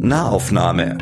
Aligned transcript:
Nahaufnahme. 0.00 0.98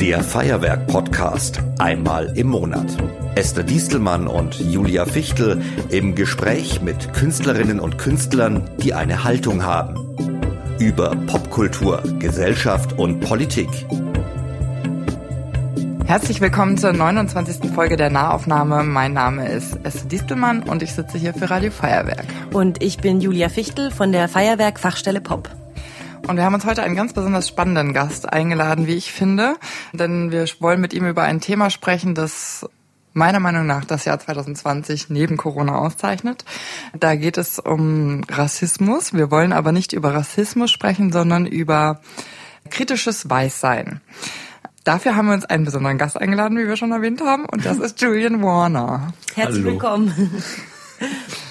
Der 0.00 0.22
Feuerwerk-Podcast 0.22 1.60
einmal 1.78 2.36
im 2.36 2.48
Monat. 2.48 2.96
Esther 3.34 3.62
Distelmann 3.62 4.26
und 4.26 4.58
Julia 4.58 5.04
Fichtel 5.04 5.62
im 5.90 6.14
Gespräch 6.14 6.80
mit 6.80 7.12
Künstlerinnen 7.12 7.80
und 7.80 7.98
Künstlern, 7.98 8.70
die 8.82 8.94
eine 8.94 9.24
Haltung 9.24 9.64
haben. 9.64 10.16
Über 10.78 11.14
Popkultur, 11.26 12.02
Gesellschaft 12.18 12.98
und 12.98 13.20
Politik. 13.20 13.68
Herzlich 16.06 16.40
willkommen 16.40 16.78
zur 16.78 16.92
29. 16.92 17.72
Folge 17.72 17.96
der 17.96 18.10
Nahaufnahme. 18.10 18.84
Mein 18.84 19.12
Name 19.12 19.48
ist 19.48 19.76
Esther 19.82 20.06
Distelmann 20.06 20.62
und 20.62 20.80
ich 20.80 20.92
sitze 20.92 21.18
hier 21.18 21.34
für 21.34 21.50
Radio 21.50 21.72
Feuerwerk. 21.72 22.24
Und 22.52 22.80
ich 22.80 22.98
bin 22.98 23.20
Julia 23.20 23.48
Fichtel 23.48 23.90
von 23.90 24.12
der 24.12 24.28
Feuerwerk 24.28 24.78
Fachstelle 24.78 25.20
Pop. 25.20 25.50
Und 26.28 26.36
wir 26.36 26.44
haben 26.44 26.54
uns 26.54 26.64
heute 26.64 26.84
einen 26.84 26.94
ganz 26.94 27.12
besonders 27.12 27.48
spannenden 27.48 27.92
Gast 27.92 28.32
eingeladen, 28.32 28.86
wie 28.86 28.94
ich 28.94 29.10
finde. 29.10 29.56
Denn 29.92 30.30
wir 30.30 30.46
wollen 30.60 30.80
mit 30.80 30.94
ihm 30.94 31.08
über 31.08 31.24
ein 31.24 31.40
Thema 31.40 31.70
sprechen, 31.70 32.14
das 32.14 32.64
meiner 33.12 33.40
Meinung 33.40 33.66
nach 33.66 33.84
das 33.84 34.04
Jahr 34.04 34.20
2020 34.20 35.10
neben 35.10 35.36
Corona 35.36 35.76
auszeichnet. 35.76 36.44
Da 36.96 37.16
geht 37.16 37.36
es 37.36 37.58
um 37.58 38.22
Rassismus. 38.30 39.12
Wir 39.12 39.32
wollen 39.32 39.52
aber 39.52 39.72
nicht 39.72 39.92
über 39.92 40.14
Rassismus 40.14 40.70
sprechen, 40.70 41.10
sondern 41.10 41.46
über 41.46 42.00
kritisches 42.70 43.28
Weißsein. 43.28 44.00
Dafür 44.86 45.16
haben 45.16 45.26
wir 45.26 45.34
uns 45.34 45.44
einen 45.44 45.64
besonderen 45.64 45.98
Gast 45.98 46.16
eingeladen, 46.16 46.56
wie 46.56 46.68
wir 46.68 46.76
schon 46.76 46.92
erwähnt 46.92 47.20
haben, 47.20 47.44
und 47.46 47.66
das 47.66 47.78
ist 47.78 48.00
Julian 48.00 48.40
Warner. 48.40 49.12
Herzlich 49.34 49.64
Hallo. 49.64 49.72
willkommen. 49.72 50.42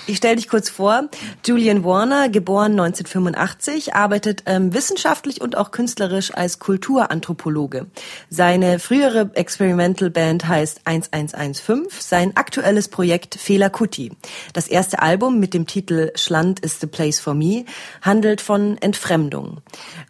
Ich 0.08 0.18
stelle 0.18 0.36
dich 0.36 0.48
kurz 0.48 0.70
vor. 0.70 1.10
Julian 1.44 1.84
Warner, 1.84 2.30
geboren 2.30 2.74
1985, 2.74 3.96
arbeitet 3.96 4.44
ähm, 4.46 4.72
wissenschaftlich 4.72 5.42
und 5.42 5.58
auch 5.58 5.72
künstlerisch 5.72 6.32
als 6.32 6.60
Kulturanthropologe. 6.60 7.88
Seine 8.30 8.78
frühere 8.78 9.32
Experimental 9.34 10.12
Band 10.12 10.48
heißt 10.48 10.82
1115, 10.86 11.88
sein 12.00 12.38
aktuelles 12.38 12.88
Projekt 12.88 13.34
Fela 13.36 13.70
Kuti. 13.70 14.12
Das 14.54 14.68
erste 14.68 15.02
Album 15.02 15.40
mit 15.40 15.56
dem 15.56 15.66
Titel 15.66 16.12
Schland 16.14 16.60
is 16.60 16.80
the 16.80 16.88
place 16.88 17.20
for 17.20 17.34
me 17.34 17.66
handelt 18.04 18.42
von 18.42 18.78
Entfremdung. 18.78 19.62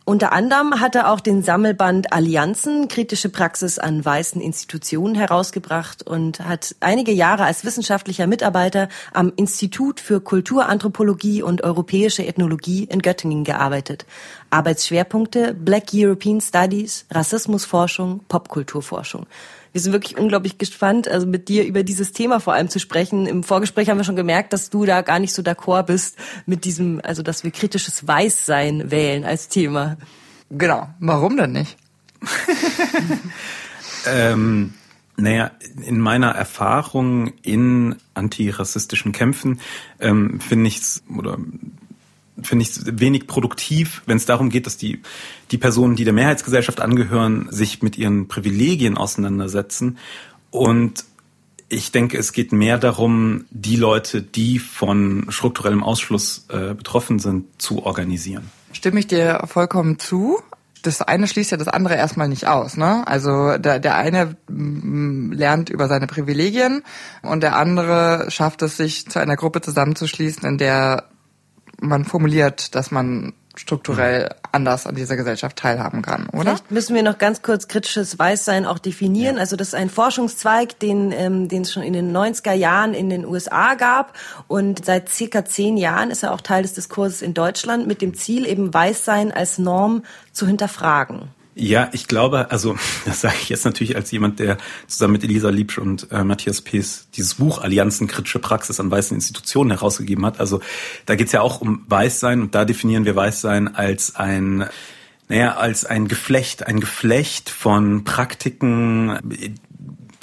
Unter 0.04 0.34
anderem 0.34 0.82
hat 0.82 0.96
er 0.96 1.10
auch 1.10 1.22
den 1.22 1.42
Sammelband 1.42 2.12
Allianzen, 2.12 2.90
kritische 2.90 3.30
Praxis 3.30 3.80
an 3.80 4.04
weißen 4.04 4.42
Institutionen 4.42 5.16
herausgebracht 5.16 6.04
und 6.04 6.42
hat 6.42 6.76
einige 6.82 7.14
Jahre 7.14 7.46
als 7.46 7.64
wissenschaftlicher 7.64 8.28
Mitarbeiter 8.28 8.90
am 9.14 9.25
Institut 9.36 9.66
Institut 9.66 10.00
für 10.00 10.22
Kulturanthropologie 10.22 11.42
und 11.42 11.64
Europäische 11.64 12.26
Ethnologie 12.26 12.86
in 12.86 13.02
Göttingen 13.02 13.44
gearbeitet. 13.44 14.06
Arbeitsschwerpunkte 14.52 15.54
Black 15.54 15.86
European 15.94 16.40
Studies, 16.40 17.06
Rassismusforschung, 17.12 18.22
Popkulturforschung. 18.28 19.26
Wir 19.72 19.82
sind 19.82 19.92
wirklich 19.92 20.18
unglaublich 20.18 20.58
gespannt, 20.58 21.08
also 21.08 21.26
mit 21.28 21.50
dir 21.50 21.66
über 21.66 21.84
dieses 21.84 22.12
Thema 22.12 22.40
vor 22.40 22.54
allem 22.54 22.70
zu 22.70 22.80
sprechen. 22.80 23.26
Im 23.26 23.44
Vorgespräch 23.44 23.90
haben 23.90 23.98
wir 23.98 24.04
schon 24.04 24.16
gemerkt, 24.16 24.54
dass 24.54 24.70
du 24.70 24.86
da 24.86 25.02
gar 25.02 25.20
nicht 25.20 25.34
so 25.34 25.42
d'accord 25.42 25.84
bist 25.84 26.18
mit 26.46 26.64
diesem, 26.64 27.02
also 27.04 27.24
dass 27.24 27.44
wir 27.44 27.52
kritisches 27.52 28.08
Weißsein 28.08 28.92
wählen 28.92 29.26
als 29.26 29.50
Thema. 29.50 29.98
Genau. 30.52 30.88
Warum 31.00 31.38
denn 31.38 31.52
nicht? 31.52 31.76
ähm, 34.06 34.74
naja, 35.18 35.52
in 35.82 36.00
meiner 36.00 36.32
Erfahrung 36.32 37.34
in 37.42 37.96
antirassistischen 38.14 39.12
Kämpfen 39.12 39.60
ähm, 40.00 40.40
finde 40.40 40.68
ich 40.68 40.78
es 40.80 41.04
oder 41.16 41.38
finde 42.42 42.66
ich 42.66 43.00
wenig 43.00 43.28
produktiv, 43.28 44.02
wenn 44.08 44.18
es 44.18 44.26
darum 44.26 44.50
geht, 44.50 44.66
dass 44.66 44.78
die 44.78 45.02
die 45.52 45.58
Personen, 45.58 45.96
die 45.96 46.04
der 46.04 46.14
Mehrheitsgesellschaft 46.14 46.82
angehören, 46.82 47.48
sich 47.50 47.82
mit 47.82 47.98
ihren 47.98 48.28
Privilegien 48.28 48.98
auseinandersetzen 48.98 49.98
und 50.52 51.06
ich 51.68 51.92
denke, 51.92 52.18
es 52.18 52.32
geht 52.32 52.52
mehr 52.52 52.78
darum, 52.78 53.46
die 53.50 53.76
Leute, 53.76 54.22
die 54.22 54.60
von 54.60 55.26
strukturellem 55.30 55.84
Ausschluss 55.84 56.46
äh, 56.50 56.76
betroffen 56.76 57.20
sind, 57.20 57.46
zu 57.60 57.84
organisieren. 57.84 58.52
Stimme 58.72 59.00
ich 59.00 59.08
dir 59.08 59.42
vollkommen 59.48 59.98
zu 59.98 60.40
das 60.86 61.02
eine 61.02 61.28
schließt 61.28 61.52
ja 61.52 61.58
das 61.58 61.68
andere 61.68 61.96
erstmal 61.96 62.28
nicht 62.28 62.48
aus. 62.48 62.78
Ne? 62.78 63.08
Also 63.08 63.58
der, 63.58 63.80
der 63.80 63.96
eine 63.96 64.38
lernt 64.48 65.70
über 65.70 65.88
seine 65.88 66.08
Privilegien 66.08 66.84
und 67.22 67.42
der 67.42 67.58
andere 67.58 68.28
schafft 68.30 68.62
es, 68.62 68.78
sich 68.78 69.08
zu 69.08 69.20
einer 69.20 69.36
Gruppe 69.36 69.62
zusammenzuschließen, 69.62 70.48
in 70.48 70.58
der 70.58 71.06
man 71.80 72.06
formuliert, 72.06 72.76
dass 72.76 72.92
man 72.92 73.34
strukturell 73.60 74.34
anders 74.52 74.88
an 74.88 74.96
dieser 74.96 75.16
Gesellschaft 75.16 75.58
teilhaben 75.58 76.02
kann, 76.02 76.28
oder? 76.30 76.44
Vielleicht 76.44 76.72
müssen 76.72 76.96
wir 76.96 77.04
noch 77.04 77.18
ganz 77.18 77.42
kurz 77.42 77.68
kritisches 77.68 78.18
Weißsein 78.18 78.66
auch 78.66 78.80
definieren. 78.80 79.36
Ja. 79.36 79.42
Also 79.42 79.56
das 79.56 79.70
ist 79.70 79.76
ein 79.76 79.90
Forschungszweig, 79.90 80.80
den, 80.80 81.12
ähm, 81.12 81.48
den 81.48 81.64
es 81.64 81.74
schon 81.74 81.84
in 81.84 81.94
den 81.94 82.16
90er 82.16 82.54
Jahren 82.54 82.94
in 82.94 83.10
den 83.10 83.26
USA 83.26 83.76
gab 83.76 84.14
und 84.48 84.86
seit 84.86 85.10
circa 85.10 85.46
zehn 85.46 85.78
Jahren 85.78 86.12
ist 86.12 86.24
er 86.24 86.34
auch 86.34 86.42
Teil 86.42 86.64
des 86.64 86.74
Diskurses 86.74 87.22
in 87.22 87.34
Deutschland 87.34 87.88
mit 87.88 88.02
dem 88.02 88.14
Ziel, 88.14 88.46
eben 88.46 88.74
Weißsein 88.74 89.32
als 89.32 89.58
Norm 89.58 90.04
zu 90.32 90.48
hinterfragen. 90.48 91.30
Ja, 91.58 91.90
ich 91.94 92.08
glaube, 92.08 92.52
also 92.52 92.76
das 93.06 93.22
sage 93.22 93.36
ich 93.42 93.50
jetzt 93.50 93.66
natürlich 93.66 93.96
als 93.96 94.12
jemand, 94.12 94.40
der 94.40 94.58
zusammen 94.88 95.14
mit 95.14 95.24
Elisa 95.24 95.50
Liebsch 95.50 95.78
und 95.78 96.12
äh, 96.12 96.24
Matthias 96.24 96.62
Pees 96.62 97.08
dieses 97.16 97.36
Buch 97.36 97.60
Allianzen 97.60 98.08
kritische 98.08 98.40
Praxis 98.40 98.80
an 98.82 98.92
weißen 98.92 99.16
Institutionen 99.16 99.72
herausgegeben 99.72 100.26
hat. 100.26 100.40
Also 100.40 100.60
da 101.06 101.16
geht's 101.16 101.32
ja 101.32 101.42
auch 101.42 101.62
um 101.62 101.86
Weißsein 101.88 102.42
und 102.42 102.56
da 102.56 102.66
definieren 102.66 103.06
wir 103.06 103.16
Weißsein 103.16 103.74
als 103.74 104.16
ein 104.16 104.66
naja, 105.28 105.56
als 105.56 105.86
ein 105.86 106.08
Geflecht, 106.08 106.68
ein 106.68 106.80
Geflecht 106.80 107.50
von 107.50 108.04
Praktiken, 108.04 109.18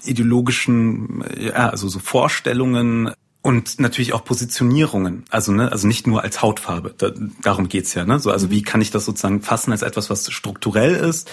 ideologischen, 0.05 1.25
ja, 1.39 1.71
also 1.71 1.89
so 1.89 1.99
Vorstellungen, 1.99 3.11
und 3.43 3.81
natürlich 3.81 4.13
auch 4.13 4.25
Positionierungen, 4.25 5.25
also 5.29 5.51
ne, 5.53 5.71
also 5.71 5.89
nicht 5.89 6.07
nur 6.07 6.23
als 6.23 6.43
Hautfarbe. 6.43 6.95
Da, 6.97 7.11
darum 7.43 7.69
geht's 7.69 7.93
ja. 7.95 8.05
Ne? 8.05 8.21
So, 8.21 8.31
also 8.31 8.47
mhm. 8.47 8.51
wie 8.53 8.63
kann 8.63 8.81
ich 8.81 8.93
das 8.93 9.05
sozusagen 9.05 9.43
fassen 9.43 9.73
als 9.73 9.83
etwas, 9.83 10.11
was 10.11 10.31
strukturell 10.33 10.95
ist, 10.95 11.31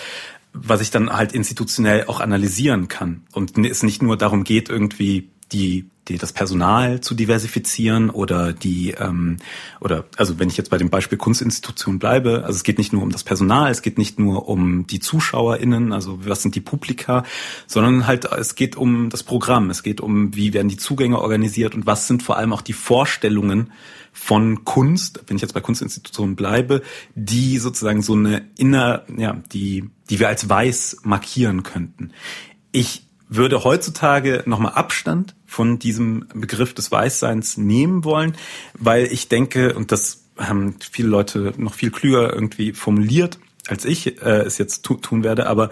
was 0.52 0.82
ich 0.82 0.90
dann 0.90 1.14
halt 1.14 1.34
institutionell 1.34 2.06
auch 2.08 2.20
analysieren 2.20 2.88
kann 2.88 3.22
und 3.32 3.58
es 3.60 3.84
nicht 3.84 4.02
nur 4.02 4.18
darum 4.18 4.44
geht, 4.44 4.70
irgendwie 4.70 5.30
die, 5.52 5.88
die 6.10 6.18
das 6.18 6.34
Personal 6.34 7.02
zu 7.02 7.16
diversifizieren 7.16 8.10
oder 8.10 8.54
die 8.54 8.92
ähm, 8.92 9.38
oder 9.80 10.06
also 10.18 10.40
wenn 10.40 10.50
ich 10.50 10.58
jetzt 10.58 10.70
bei 10.70 10.78
dem 10.78 10.90
Beispiel 10.90 11.18
Kunstinstitution 11.18 12.00
bleibe, 12.00 12.44
also 12.46 12.58
es 12.58 12.64
geht 12.64 12.78
nicht 12.78 12.92
nur 12.92 13.04
um 13.04 13.12
das 13.12 13.24
Personal, 13.24 13.72
es 13.72 13.82
geht 13.82 13.98
nicht 13.98 14.20
nur 14.20 14.50
um 14.50 14.88
die 14.88 15.00
ZuschauerInnen, 15.00 15.94
also 15.94 16.20
was 16.26 16.42
sind 16.42 16.56
die 16.56 16.62
Publika, 16.62 17.24
sondern 17.68 18.08
halt 18.08 18.26
es 18.26 18.56
geht 18.56 18.76
um 18.76 19.10
das 19.10 19.24
Programm, 19.24 19.70
es 19.70 19.84
geht 19.84 20.02
um 20.02 20.36
wie 20.36 20.54
werden 20.54 20.68
die 20.68 20.78
Zugänge 20.78 21.22
organisiert 21.22 21.76
und 21.76 21.86
was 21.86 22.08
sind 22.08 22.24
vor 22.24 22.38
allem 22.38 22.54
auch 22.54 22.62
die 22.62 22.74
Vorstellungen 22.74 23.72
von 24.12 24.66
Kunst, 24.66 25.24
wenn 25.28 25.38
ich 25.38 25.42
jetzt 25.42 25.54
bei 25.54 25.62
Kunstinstitutionen 25.62 26.36
bleibe, 26.36 26.82
die 27.16 27.58
sozusagen 27.58 28.02
so 28.02 28.14
eine 28.14 28.50
inner, 28.58 29.04
ja, 29.16 29.42
die, 29.54 29.90
die 30.10 30.20
wir 30.20 30.28
als 30.28 30.50
weiß 30.50 30.98
markieren 31.04 31.64
könnten. 31.64 32.12
Ich 32.72 33.09
würde 33.30 33.64
heutzutage 33.64 34.44
nochmal 34.46 34.74
Abstand 34.74 35.36
von 35.46 35.80
diesem 35.80 36.28
Begriff 36.34 36.74
des 36.74 36.92
Weißseins 36.92 37.58
nehmen 37.58 38.04
wollen, 38.04 38.36
weil 38.74 39.06
ich 39.06 39.30
denke, 39.30 39.76
und 39.76 39.92
das 39.92 40.26
haben 40.38 40.76
viele 40.92 41.10
Leute 41.10 41.54
noch 41.58 41.76
viel 41.76 41.92
klüger 41.92 42.34
irgendwie 42.34 42.74
formuliert, 42.74 43.40
als 43.68 43.86
ich 43.86 44.22
äh, 44.22 44.42
es 44.42 44.58
jetzt 44.58 44.84
tu 44.84 44.96
tun 44.96 45.24
werde, 45.24 45.48
aber 45.48 45.70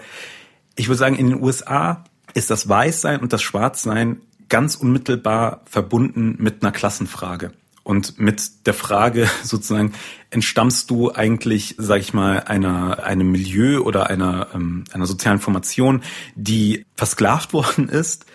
ich 0.76 0.88
würde 0.88 0.98
sagen, 0.98 1.16
in 1.16 1.30
den 1.30 1.42
USA 1.42 2.04
ist 2.34 2.50
das 2.50 2.68
Weißsein 2.68 3.20
und 3.20 3.32
das 3.32 3.42
Schwarzsein 3.42 4.20
ganz 4.48 4.76
unmittelbar 4.76 5.62
verbunden 5.64 6.36
mit 6.38 6.62
einer 6.62 6.72
Klassenfrage 6.72 7.52
und 7.88 8.18
mit 8.18 8.66
der 8.66 8.74
Frage 8.74 9.30
sozusagen, 9.42 9.94
entstammst 10.28 10.90
du 10.90 11.10
eigentlich, 11.14 11.74
sag 11.78 12.00
ich 12.00 12.12
mal, 12.12 12.40
einer, 12.40 13.02
einem 13.02 13.30
Milieu 13.30 13.80
oder 13.80 14.10
einer, 14.10 14.48
ähm, 14.52 14.84
einer 14.92 15.06
sozialen 15.06 15.38
Formation, 15.38 16.02
die 16.34 16.84
versklavt 16.96 17.52
worden 17.54 17.88
ist 17.88 18.26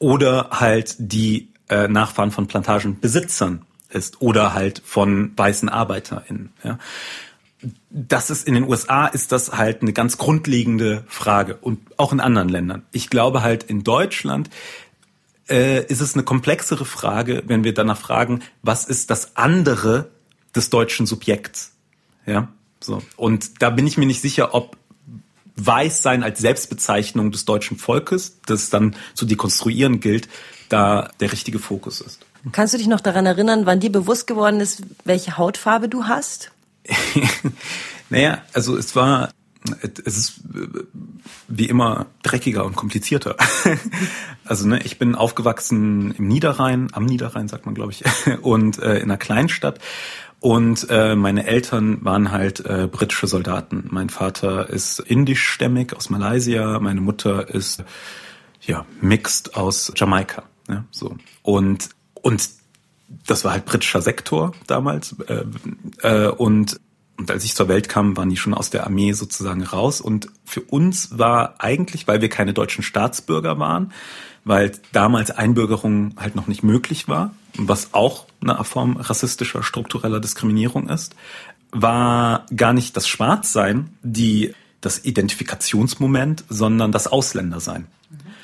oder 0.00 0.48
halt 0.50 0.96
die 0.98 1.52
äh, 1.68 1.86
Nachfahren 1.86 2.32
von 2.32 2.48
Plantagenbesitzern 2.48 3.64
ist 3.90 4.20
oder 4.20 4.54
halt 4.54 4.82
von 4.84 5.32
weißen 5.36 5.68
ArbeiterInnen. 5.68 6.52
Ja. 6.64 6.78
Das 7.90 8.30
ist 8.30 8.46
in 8.46 8.54
den 8.54 8.64
USA 8.64 9.06
ist 9.06 9.30
das 9.30 9.52
halt 9.52 9.82
eine 9.82 9.92
ganz 9.92 10.18
grundlegende 10.18 11.04
Frage 11.06 11.56
und 11.56 11.78
auch 11.96 12.12
in 12.12 12.18
anderen 12.18 12.48
Ländern. 12.48 12.82
Ich 12.90 13.08
glaube 13.08 13.42
halt 13.42 13.62
in 13.62 13.84
Deutschland 13.84 14.50
äh, 15.48 15.84
ist 15.86 16.00
es 16.00 16.14
eine 16.14 16.22
komplexere 16.22 16.84
Frage, 16.84 17.42
wenn 17.46 17.64
wir 17.64 17.74
danach 17.74 17.98
fragen, 17.98 18.42
was 18.62 18.84
ist 18.84 19.10
das 19.10 19.36
andere 19.36 20.10
des 20.54 20.70
deutschen 20.70 21.06
Subjekts? 21.06 21.72
Ja, 22.26 22.48
so. 22.80 23.02
Und 23.16 23.62
da 23.62 23.70
bin 23.70 23.86
ich 23.86 23.96
mir 23.96 24.06
nicht 24.06 24.20
sicher, 24.20 24.54
ob 24.54 24.76
Weißsein 25.56 26.22
als 26.22 26.40
Selbstbezeichnung 26.40 27.32
des 27.32 27.44
deutschen 27.44 27.78
Volkes, 27.78 28.38
das 28.46 28.68
dann 28.70 28.94
zu 29.14 29.24
dekonstruieren 29.24 30.00
gilt, 30.00 30.28
da 30.68 31.10
der 31.20 31.32
richtige 31.32 31.58
Fokus 31.58 32.00
ist. 32.00 32.20
Kannst 32.52 32.74
du 32.74 32.78
dich 32.78 32.86
noch 32.86 33.00
daran 33.00 33.26
erinnern, 33.26 33.66
wann 33.66 33.80
dir 33.80 33.90
bewusst 33.90 34.26
geworden 34.26 34.60
ist, 34.60 34.82
welche 35.04 35.36
Hautfarbe 35.36 35.88
du 35.88 36.04
hast? 36.04 36.52
naja, 38.10 38.42
also 38.52 38.76
es 38.76 38.94
war, 38.94 39.30
es 40.04 40.16
ist 40.16 40.40
wie 41.48 41.66
immer 41.66 42.06
dreckiger 42.22 42.64
und 42.64 42.76
komplizierter. 42.76 43.36
also 44.44 44.66
ne, 44.66 44.80
ich 44.82 44.98
bin 44.98 45.14
aufgewachsen 45.14 46.12
im 46.12 46.28
Niederrhein, 46.28 46.88
am 46.92 47.06
Niederrhein 47.06 47.48
sagt 47.48 47.66
man 47.66 47.74
glaube 47.74 47.92
ich, 47.92 48.04
und 48.42 48.78
äh, 48.78 48.96
in 48.96 49.04
einer 49.04 49.16
Kleinstadt. 49.16 49.80
Und 50.40 50.86
äh, 50.90 51.16
meine 51.16 51.46
Eltern 51.46 52.04
waren 52.04 52.30
halt 52.30 52.60
äh, 52.60 52.88
britische 52.90 53.26
Soldaten. 53.26 53.88
Mein 53.90 54.10
Vater 54.10 54.68
ist 54.68 55.00
indischstämmig 55.00 55.96
aus 55.96 56.10
Malaysia, 56.10 56.78
meine 56.78 57.00
Mutter 57.00 57.48
ist 57.48 57.82
ja 58.60 58.84
mixed 59.00 59.56
aus 59.56 59.92
Jamaika. 59.96 60.44
Ja, 60.68 60.84
so 60.90 61.16
und 61.42 61.90
und 62.14 62.48
das 63.26 63.44
war 63.44 63.52
halt 63.52 63.64
britischer 63.64 64.02
Sektor 64.02 64.52
damals 64.66 65.16
äh, 65.28 65.44
äh, 66.02 66.28
und 66.28 66.80
und 67.18 67.30
als 67.30 67.44
ich 67.44 67.54
zur 67.54 67.68
Welt 67.68 67.88
kam, 67.88 68.16
waren 68.16 68.28
die 68.28 68.36
schon 68.36 68.54
aus 68.54 68.70
der 68.70 68.84
Armee 68.84 69.12
sozusagen 69.12 69.62
raus. 69.62 70.00
Und 70.00 70.28
für 70.44 70.60
uns 70.60 71.18
war 71.18 71.54
eigentlich, 71.58 72.06
weil 72.06 72.20
wir 72.20 72.28
keine 72.28 72.52
deutschen 72.52 72.84
Staatsbürger 72.84 73.58
waren, 73.58 73.92
weil 74.44 74.72
damals 74.92 75.30
Einbürgerung 75.30 76.14
halt 76.18 76.36
noch 76.36 76.46
nicht 76.46 76.62
möglich 76.62 77.08
war, 77.08 77.34
was 77.56 77.94
auch 77.94 78.26
eine 78.42 78.62
Form 78.64 78.96
rassistischer, 78.98 79.62
struktureller 79.62 80.20
Diskriminierung 80.20 80.88
ist, 80.88 81.16
war 81.72 82.46
gar 82.54 82.72
nicht 82.72 82.96
das 82.96 83.08
Schwarzsein 83.08 83.90
die, 84.02 84.54
das 84.80 85.04
Identifikationsmoment, 85.04 86.44
sondern 86.48 86.92
das 86.92 87.06
Ausländersein. 87.06 87.86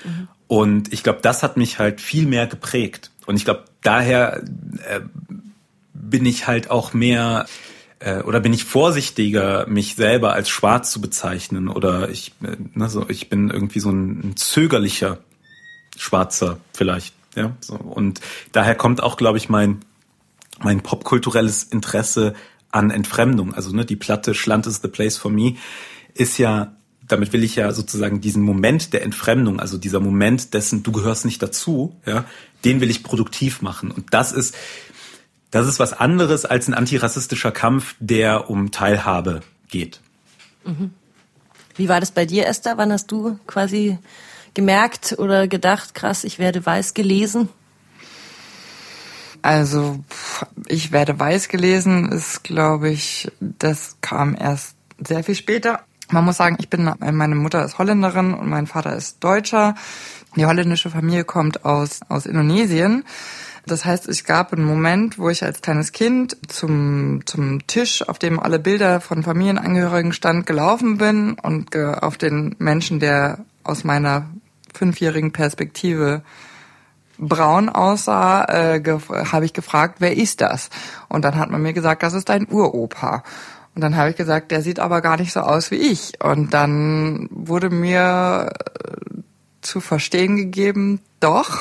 Mhm. 0.05 0.29
Und 0.49 0.93
ich 0.93 1.03
glaube, 1.03 1.21
das 1.23 1.43
hat 1.43 1.57
mich 1.57 1.79
halt 1.79 2.01
viel 2.01 2.27
mehr 2.27 2.47
geprägt. 2.47 3.11
Und 3.27 3.37
ich 3.37 3.45
glaube, 3.45 3.65
daher 3.83 4.43
äh, 4.89 5.01
bin 5.93 6.27
ich 6.27 6.47
halt 6.47 6.71
auch 6.71 6.95
mehr 6.95 7.47
äh, 8.05 8.23
oder 8.23 8.41
bin 8.41 8.53
ich 8.53 8.65
vorsichtiger, 8.65 9.67
mich 9.67 9.95
selber 9.95 10.33
als 10.33 10.49
schwarz 10.49 10.91
zu 10.91 11.01
bezeichnen 11.01 11.69
oder 11.69 12.11
ich, 12.11 12.33
äh, 12.43 12.57
ne, 12.75 12.89
so, 12.89 13.09
ich 13.09 13.29
bin 13.29 13.51
irgendwie 13.51 13.81
so 13.81 13.91
ein, 13.91 14.21
ein 14.21 14.37
zögerlicher 14.37 15.19
Schwarzer 15.97 16.59
vielleicht, 16.73 17.15
ja, 17.37 17.57
so. 17.61 17.75
und 17.75 18.21
daher 18.53 18.75
kommt 18.75 19.03
auch, 19.03 19.17
glaube 19.17 19.39
ich, 19.39 19.49
mein 19.49 19.81
mein 20.65 20.81
popkulturelles 20.81 21.65
Interesse 21.65 22.35
an 22.71 22.91
Entfremdung. 22.91 23.55
Also 23.55 23.75
ne, 23.75 23.85
die 23.85 23.97
Platte 23.97 24.35
Schland 24.35 24.67
is 24.67 24.81
the 24.83 24.89
place 24.89 25.17
for 25.17 25.31
me 25.31 25.57
ist 26.15 26.39
ja, 26.39 26.77
damit 27.07 27.33
will 27.33 27.43
ich 27.43 27.57
ja 27.57 27.73
sozusagen 27.73 28.21
diesen 28.21 28.43
Moment 28.43 28.93
der 28.93 29.03
Entfremdung, 29.03 29.61
also 29.61 29.79
dieser 29.79 30.01
Moment 30.01 30.55
dessen, 30.55 30.83
du 30.83 30.93
gehörst 30.93 31.25
nicht 31.25 31.43
dazu, 31.43 31.97
ja, 32.07 32.25
den 32.65 32.81
will 32.81 32.91
ich 32.91 33.03
produktiv 33.03 33.63
machen. 33.63 33.91
Und 33.91 34.13
das 34.13 34.33
ist, 34.33 34.55
das 35.53 35.69
ist 35.69 35.79
was 35.79 35.93
anderes 35.93 36.45
als 36.45 36.67
ein 36.67 36.75
antirassistischer 36.75 37.53
Kampf, 37.53 37.95
der 38.01 38.51
um 38.51 38.73
Teilhabe 38.73 39.43
geht. 39.69 40.01
Mhm. 40.65 40.91
Wie 41.77 41.89
war 41.89 42.01
das 42.01 42.11
bei 42.11 42.27
dir, 42.27 42.47
Esther? 42.47 42.79
Wann 42.79 42.91
hast 42.91 43.13
du 43.13 43.39
quasi 43.47 43.99
gemerkt 44.55 45.15
oder 45.19 45.47
gedacht, 45.49 45.95
krass, 45.95 46.25
ich 46.25 46.39
werde 46.39 46.65
weiß 46.65 46.95
gelesen? 46.95 47.49
Also, 49.43 50.01
ich 50.69 50.91
werde 50.93 51.19
weiß 51.19 51.49
gelesen, 51.49 52.11
ist, 52.11 52.45
glaube 52.45 52.91
ich, 52.91 53.31
das 53.41 53.97
kam 54.01 54.37
erst 54.39 54.77
sehr 55.05 55.23
viel 55.23 55.35
später. 55.35 55.81
Man 56.11 56.25
muss 56.25 56.37
sagen, 56.37 56.57
ich 56.61 56.71
bin, 56.71 56.91
meine 56.99 57.35
Mutter 57.35 57.65
ist 57.65 57.79
Holländerin 57.79 58.35
und 58.35 58.49
mein 58.49 58.67
Vater 58.67 58.95
ist 58.95 59.23
Deutscher. 59.23 59.75
Die 60.37 60.47
holländische 60.47 60.91
Familie 60.91 61.25
kommt 61.25 61.65
aus, 61.65 62.01
aus 62.09 62.25
Indonesien. 62.25 63.05
Das 63.67 63.85
heißt, 63.85 64.09
es 64.09 64.25
gab 64.25 64.53
einen 64.53 64.65
Moment, 64.65 65.19
wo 65.19 65.31
ich 65.31 65.45
als 65.45 65.63
kleines 65.63 65.93
Kind 65.93 66.37
zum, 66.49 67.25
zum 67.27 67.67
Tisch, 67.67 68.07
auf 68.09 68.19
dem 68.19 68.41
alle 68.41 68.59
Bilder 68.59 69.01
von 69.01 69.23
Familienangehörigen 69.23 70.13
stand, 70.13 70.47
gelaufen 70.47 70.99
bin 70.99 71.35
und 71.35 71.77
auf 71.77 72.17
den 72.19 72.57
Menschen, 72.59 72.99
der 72.99 73.45
aus 73.63 73.85
meiner 73.85 74.27
fünfjährigen 74.75 75.33
Perspektive 75.33 76.23
braun 77.19 77.69
aussah, 77.69 78.45
äh, 78.45 78.83
habe 78.83 79.45
ich 79.45 79.53
gefragt, 79.53 79.97
wer 80.01 80.17
ist 80.17 80.41
das? 80.41 80.71
Und 81.09 81.25
dann 81.25 81.37
hat 81.37 81.51
man 81.51 81.63
mir 81.63 81.73
gesagt, 81.73 82.03
das 82.03 82.15
ist 82.15 82.29
dein 82.29 82.49
Uropa. 82.49 83.23
Und 83.75 83.83
dann 83.83 83.97
habe 83.97 84.11
ich 84.11 84.17
gesagt, 84.17 84.51
der 84.51 84.63
sieht 84.63 84.81
aber 84.81 85.01
gar 85.01 85.17
nicht 85.17 85.33
so 85.33 85.41
aus 85.41 85.71
wie 85.71 85.77
ich. 85.77 86.23
Und 86.23 86.53
dann 86.53 87.29
wurde 87.31 87.71
mir 87.71 88.51
äh, 88.53 89.23
zu 89.61 89.81
verstehen 89.81 90.37
gegeben, 90.37 91.01
doch, 91.21 91.61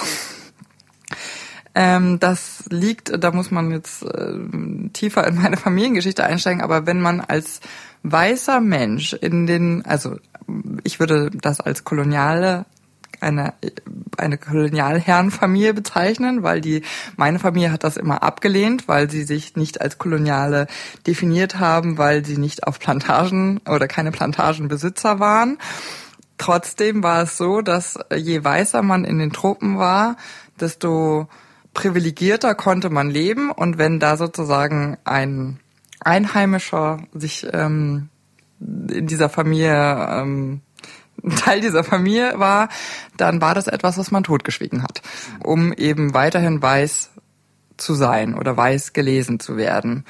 ähm, 1.74 2.20
das 2.20 2.66
liegt, 2.70 3.24
da 3.24 3.32
muss 3.32 3.52
man 3.52 3.72
jetzt 3.72 4.04
äh, 4.04 4.34
tiefer 4.94 5.26
in 5.28 5.36
meine 5.36 5.58
Familiengeschichte 5.66 6.24
einsteigen, 6.24 6.62
aber 6.62 6.86
wenn 6.86 7.02
man 7.02 7.22
als 7.22 7.62
weißer 8.04 8.60
Mensch 8.62 9.14
in 9.14 9.48
den, 9.48 9.86
also 9.86 10.18
ich 10.84 11.00
würde 11.00 11.30
das 11.32 11.62
als 11.62 11.84
koloniale 11.84 12.66
eine, 13.22 13.54
eine 14.18 14.38
Kolonialherrenfamilie 14.38 15.74
bezeichnen, 15.74 16.44
weil 16.44 16.60
die, 16.60 16.82
meine 17.18 17.40
Familie 17.40 17.72
hat 17.72 17.84
das 17.84 17.98
immer 17.98 18.24
abgelehnt, 18.24 18.88
weil 18.88 19.10
sie 19.10 19.24
sich 19.24 19.56
nicht 19.56 19.80
als 19.80 19.98
Koloniale 19.98 20.68
definiert 21.06 21.60
haben, 21.60 21.98
weil 21.98 22.26
sie 22.26 22.38
nicht 22.38 22.66
auf 22.66 22.80
Plantagen 22.80 23.60
oder 23.70 23.88
keine 23.88 24.12
Plantagenbesitzer 24.12 25.20
waren. 25.20 25.60
Trotzdem 26.40 27.04
war 27.04 27.22
es 27.22 27.38
so, 27.38 27.62
dass 27.62 28.00
je 28.16 28.44
weißer 28.44 28.82
man 28.82 29.06
in 29.06 29.20
den 29.20 29.32
Tropen 29.32 29.78
war, 29.78 30.18
desto 30.60 31.28
privilegierter 31.74 32.56
konnte 32.56 32.90
man 32.90 33.10
leben. 33.10 33.52
Und 33.52 33.78
wenn 33.78 34.00
da 34.00 34.18
sozusagen 34.18 34.98
ein 35.04 35.60
Einheimischer 36.00 37.04
sich 37.14 37.48
ähm, 37.52 38.10
in 38.60 39.08
dieser 39.08 39.30
Familie 39.30 40.08
ähm, 40.10 40.62
Teil 41.36 41.62
dieser 41.62 41.84
Familie 41.84 42.40
war, 42.40 42.70
dann 43.18 43.42
war 43.42 43.54
das 43.54 43.68
etwas, 43.68 43.98
was 43.98 44.12
man 44.12 44.24
totgeschwiegen 44.24 44.84
hat, 44.84 45.02
um 45.44 45.72
eben 45.74 46.14
weiterhin 46.14 46.62
weiß 46.62 47.12
zu 47.82 47.94
sein 47.94 48.36
oder 48.36 48.56
weiß 48.56 48.94
gelesen 48.94 49.40
zu 49.40 49.58
werden 49.58 50.06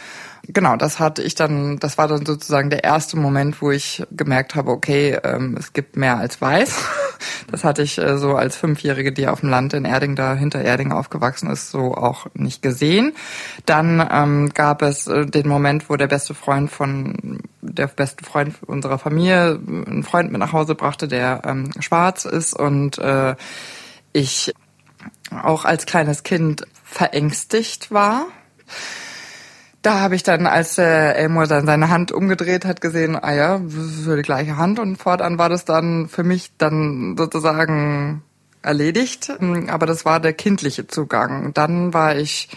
genau, 0.48 0.76
das 0.76 1.00
hatte 1.00 1.22
ich 1.22 1.36
dann, 1.36 1.78
das 1.80 1.98
war 1.98 2.08
dann 2.08 2.26
sozusagen 2.26 2.70
der 2.70 2.84
erste 2.84 3.18
Moment, 3.18 3.62
wo 3.62 3.72
ich 3.72 4.04
gemerkt 4.12 4.56
habe, 4.56 4.72
okay, 4.72 5.18
ähm, 5.24 5.56
es 5.58 5.74
gibt 5.74 5.96
mehr 5.96 6.18
als 6.18 6.42
weiß. 6.42 6.76
Das 7.50 7.64
hatte 7.64 7.82
ich 7.82 7.98
äh, 7.98 8.18
so 8.18 8.36
als 8.36 8.56
Fünfjährige, 8.56 9.12
die 9.12 9.28
auf 9.28 9.42
dem 9.42 9.50
Land 9.50 9.74
in 9.74 9.84
Erding, 9.84 10.16
da 10.16 10.36
hinter 10.36 10.62
Erding 10.62 10.92
aufgewachsen 10.92 11.50
ist, 11.50 11.70
so 11.70 11.94
auch 11.94 12.28
nicht 12.34 12.62
gesehen. 12.62 13.14
Dann 13.66 14.08
ähm, 14.12 14.50
gab 14.54 14.82
es 14.82 15.08
äh, 15.08 15.26
den 15.26 15.48
Moment, 15.48 15.90
wo 15.90 15.98
der 15.98 16.08
beste 16.08 16.34
Freund 16.34 16.72
von, 16.72 17.42
der 17.62 17.88
beste 17.88 18.24
Freund 18.24 18.56
unserer 18.66 18.98
Familie 18.98 19.60
einen 19.68 20.04
Freund 20.04 20.32
mit 20.32 20.40
nach 20.40 20.54
Hause 20.54 20.76
brachte, 20.76 21.08
der 21.08 21.42
ähm, 21.46 21.72
schwarz 21.80 22.26
ist 22.26 22.58
und 22.58 22.98
äh, 23.00 23.36
ich 24.14 24.54
auch 25.32 25.66
als 25.66 25.86
kleines 25.86 26.24
Kind 26.24 26.66
verängstigt 26.84 27.92
war 27.92 28.28
da 29.82 30.00
habe 30.00 30.16
ich 30.16 30.24
dann, 30.24 30.46
als 30.46 30.78
äh, 30.78 31.14
Elmo 31.14 31.46
dann 31.46 31.66
seine 31.66 31.90
Hand 31.90 32.12
umgedreht 32.12 32.66
hat, 32.66 32.82
gesehen, 32.82 33.16
ah 33.16 33.34
ja, 33.34 33.62
für 34.04 34.16
die 34.16 34.22
gleiche 34.22 34.58
Hand 34.58 34.80
und 34.80 34.98
fortan 34.98 35.38
war 35.38 35.50
das 35.50 35.66
dann 35.66 36.08
für 36.08 36.24
mich 36.24 36.52
dann 36.58 37.16
sozusagen 37.18 38.22
erledigt. 38.62 39.34
Aber 39.68 39.88
das 39.88 40.06
war 40.06 40.20
der 40.20 40.34
kindliche 40.34 40.86
Zugang. 40.86 41.54
Dann 41.54 41.96
war 41.96 42.16
ich 42.16 42.50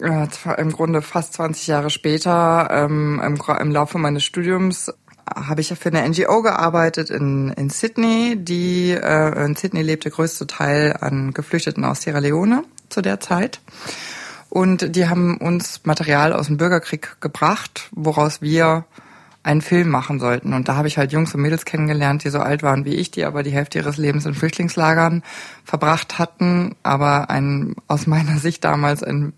äh, 0.00 0.26
im 0.56 0.72
Grunde 0.72 1.02
fast 1.02 1.34
20 1.34 1.66
Jahre 1.66 1.90
später 1.90 2.68
ähm, 2.70 3.20
im 3.22 3.70
Laufe 3.70 3.98
meines 3.98 4.24
Studiums 4.24 4.90
habe 5.34 5.60
ich 5.60 5.70
ja 5.70 5.76
für 5.76 5.88
eine 5.88 6.08
NGO 6.08 6.42
gearbeitet 6.42 7.10
in, 7.10 7.50
in 7.50 7.70
Sydney. 7.70 8.36
Die 8.38 8.90
äh, 8.90 9.44
in 9.44 9.56
Sydney 9.56 9.82
lebt 9.82 10.04
der 10.04 10.12
größte 10.12 10.46
Teil 10.46 10.96
an 11.00 11.32
Geflüchteten 11.32 11.84
aus 11.84 12.02
Sierra 12.02 12.18
Leone 12.18 12.64
zu 12.88 13.02
der 13.02 13.20
Zeit. 13.20 13.60
Und 14.48 14.96
die 14.96 15.08
haben 15.08 15.38
uns 15.38 15.82
Material 15.84 16.32
aus 16.32 16.46
dem 16.48 16.56
Bürgerkrieg 16.56 17.20
gebracht, 17.20 17.88
woraus 17.92 18.42
wir 18.42 18.84
einen 19.42 19.62
Film 19.62 19.88
machen 19.88 20.20
sollten. 20.20 20.52
Und 20.52 20.68
da 20.68 20.76
habe 20.76 20.88
ich 20.88 20.98
halt 20.98 21.12
Jungs 21.12 21.34
und 21.34 21.40
Mädels 21.40 21.64
kennengelernt, 21.64 22.24
die 22.24 22.30
so 22.30 22.40
alt 22.40 22.62
waren 22.62 22.84
wie 22.84 22.96
ich, 22.96 23.10
die 23.10 23.24
aber 23.24 23.42
die 23.42 23.52
Hälfte 23.52 23.78
ihres 23.78 23.96
Lebens 23.96 24.26
in 24.26 24.34
Flüchtlingslagern 24.34 25.22
verbracht 25.64 26.18
hatten, 26.18 26.76
aber 26.82 27.30
ein, 27.30 27.74
aus 27.86 28.06
meiner 28.06 28.38
Sicht 28.38 28.64
damals 28.64 29.02
ein 29.02 29.32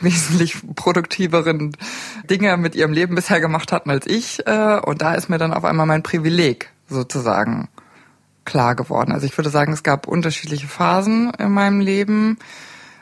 wesentlich 0.00 0.56
produktiveren 0.74 1.76
Dinge 2.28 2.56
mit 2.56 2.74
ihrem 2.74 2.92
Leben 2.92 3.14
bisher 3.14 3.40
gemacht 3.40 3.72
hatten 3.72 3.90
als 3.90 4.06
ich. 4.06 4.46
Äh, 4.46 4.80
und 4.84 5.02
da 5.02 5.14
ist 5.14 5.28
mir 5.28 5.38
dann 5.38 5.52
auf 5.52 5.64
einmal 5.64 5.86
mein 5.86 6.02
Privileg 6.02 6.70
sozusagen 6.88 7.68
klar 8.44 8.74
geworden. 8.74 9.12
Also 9.12 9.26
ich 9.26 9.36
würde 9.36 9.50
sagen, 9.50 9.72
es 9.72 9.82
gab 9.82 10.08
unterschiedliche 10.08 10.66
Phasen 10.66 11.32
in 11.38 11.52
meinem 11.52 11.80
Leben 11.80 12.38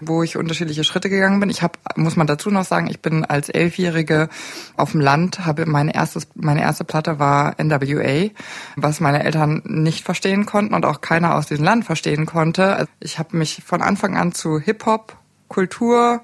wo 0.00 0.22
ich 0.22 0.36
unterschiedliche 0.36 0.84
Schritte 0.84 1.10
gegangen 1.10 1.40
bin. 1.40 1.50
Ich 1.50 1.62
habe, 1.62 1.78
muss 1.96 2.14
man 2.14 2.28
dazu 2.28 2.50
noch 2.50 2.64
sagen, 2.64 2.88
ich 2.88 3.00
bin 3.00 3.24
als 3.24 3.48
Elfjährige 3.48 4.28
auf 4.76 4.92
dem 4.92 5.00
Land, 5.00 5.44
habe 5.44 5.66
meine 5.66 5.92
erste, 5.92 6.20
meine 6.34 6.62
erste 6.62 6.84
Platte 6.84 7.18
war 7.18 7.56
NWA, 7.60 8.30
was 8.76 9.00
meine 9.00 9.24
Eltern 9.24 9.62
nicht 9.64 10.04
verstehen 10.04 10.46
konnten 10.46 10.74
und 10.74 10.84
auch 10.84 11.00
keiner 11.00 11.34
aus 11.34 11.46
diesem 11.46 11.64
Land 11.64 11.84
verstehen 11.84 12.26
konnte. 12.26 12.86
Ich 13.00 13.18
habe 13.18 13.36
mich 13.36 13.62
von 13.66 13.82
Anfang 13.82 14.16
an 14.16 14.32
zu 14.32 14.60
Hip-Hop 14.60 15.18
Hip-Hop-Kultur 15.48 16.20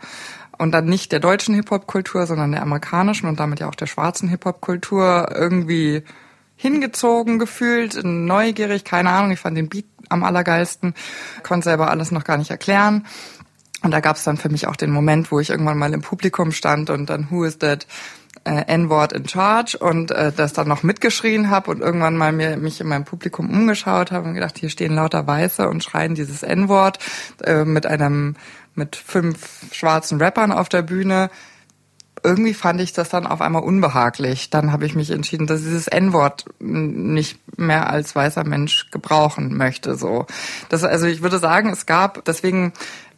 und 0.59 0.73
dann 0.73 0.87
nicht 0.87 1.13
der 1.13 1.21
deutschen 1.21 1.55
Hip-Hop-Kultur, 1.55 2.27
sondern 2.27 2.53
der 2.53 2.63
amerikanischen 2.63 3.29
und 3.29 3.41
damit 3.41 3.61
ja 3.61 3.69
auch 3.69 3.75
der 3.75 3.87
schwarzen 3.87 4.29
Hip-Hop-Kultur 4.29 5.29
irgendwie 5.35 6.03
hingezogen 6.57 7.39
gefühlt, 7.39 7.99
neugierig, 8.05 8.85
keine 8.85 9.11
Ahnung, 9.11 9.33
ich 9.33 9.41
fand 9.41 9.57
den 9.57 9.69
Beat 9.69 9.87
am 10.09 10.23
allergeilsten, 10.25 10.95
konnte 11.43 11.65
selber 11.65 11.91
alles 11.91 12.11
noch 12.11 12.25
gar 12.25 12.37
nicht 12.37 12.51
erklären. 12.51 13.07
Und 13.83 13.91
da 13.91 14.01
gab 14.01 14.17
es 14.17 14.25
dann 14.25 14.39
für 14.39 14.49
mich 14.49 14.67
auch 14.67 14.77
den 14.77 14.91
Moment, 14.91 15.31
wo 15.31 15.41
ich 15.41 15.51
irgendwann 15.51 15.77
mal 15.77 15.93
im 15.93 16.01
Publikum 16.01 16.53
stand 16.53 16.89
und 16.89 17.11
dann 17.11 17.31
Who 17.31 17.45
is 17.45 17.59
that 17.59 17.87
äh, 18.45 18.65
N-Word 18.67 19.13
in 19.13 19.29
Charge? 19.29 19.77
Und 19.79 20.11
äh, 20.11 20.33
das 20.35 20.55
dann 20.55 20.69
noch 20.69 20.83
mitgeschrien 20.83 21.51
habe 21.51 21.71
und 21.71 21.81
irgendwann 21.81 22.17
mal 22.17 22.33
mir 22.33 22.57
mich 22.57 22.81
in 22.81 22.89
meinem 22.89 23.05
Publikum 23.05 23.51
umgeschaut 23.51 24.11
habe 24.11 24.29
und 24.29 24.35
gedacht, 24.35 24.57
hier 24.57 24.71
stehen 24.71 24.95
lauter 24.95 25.27
Weiße 25.27 25.69
und 25.69 25.85
schreien 25.85 26.15
dieses 26.15 26.43
N-Wort 26.43 26.99
äh, 27.43 27.67
mit 27.67 27.85
einem 27.85 28.37
mit 28.75 28.97
fünf 28.97 29.73
schwarzen 29.73 30.21
Rappern 30.21 30.53
auf 30.53 30.69
der 30.69 30.83
Bühne. 30.83 31.31
Irgendwie 32.23 32.55
fand 32.55 32.81
ich 32.81 32.93
das 32.93 33.11
dann 33.11 33.27
auf 33.27 33.41
einmal 33.41 33.63
unbehaglich. 33.63 34.49
Dann 34.49 34.73
habe 34.73 34.87
ich 34.87 34.95
mich 34.95 35.11
entschieden, 35.11 35.47
dass 35.47 35.61
ich 35.61 35.67
dieses 35.67 35.89
N-Wort 35.89 36.47
nicht 36.59 37.39
mehr 37.59 37.91
als 37.91 38.15
weißer 38.17 38.45
Mensch 38.45 38.91
gebrauchen 38.91 39.57
möchte. 39.57 39.97
So, 39.97 40.27
das 40.71 40.85
also 40.85 41.07
ich 41.07 41.23
würde 41.23 41.39
sagen, 41.39 41.71
es 41.71 41.87
gab 41.87 42.25
deswegen 42.25 42.73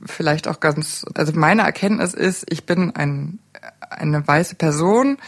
vielleicht 0.05 0.49
auch 0.49 0.61
ganz, 0.61 1.07
also 1.15 1.33
meine 1.35 1.63
Erkenntnis 1.63 2.15
ist, 2.15 2.47
ich 2.51 2.67
bin 2.67 2.95
ein 2.97 3.39
eine 3.91 4.27
weiße 4.27 4.57
Person, 4.57 5.19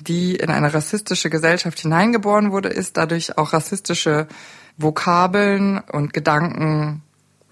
die 0.00 0.36
in 0.36 0.50
eine 0.50 0.72
rassistische 0.72 1.30
Gesellschaft 1.30 1.78
hineingeboren 1.80 2.52
wurde, 2.52 2.68
ist 2.68 2.96
dadurch 2.96 3.36
auch 3.38 3.52
rassistische 3.52 4.28
Vokabeln 4.76 5.78
und 5.78 6.12
Gedanken 6.12 7.02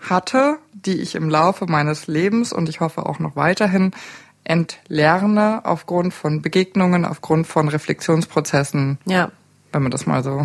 hatte, 0.00 0.58
die 0.72 1.00
ich 1.00 1.14
im 1.14 1.28
Laufe 1.28 1.66
meines 1.66 2.06
Lebens 2.06 2.52
und 2.52 2.68
ich 2.68 2.80
hoffe 2.80 3.06
auch 3.06 3.18
noch 3.18 3.36
weiterhin 3.36 3.92
entlerne 4.44 5.62
aufgrund 5.64 6.14
von 6.14 6.42
Begegnungen, 6.42 7.04
aufgrund 7.04 7.46
von 7.46 7.68
Reflexionsprozessen. 7.68 8.98
Ja. 9.04 9.30
Wenn 9.72 9.82
man 9.82 9.90
das 9.90 10.06
mal 10.06 10.22
so 10.22 10.44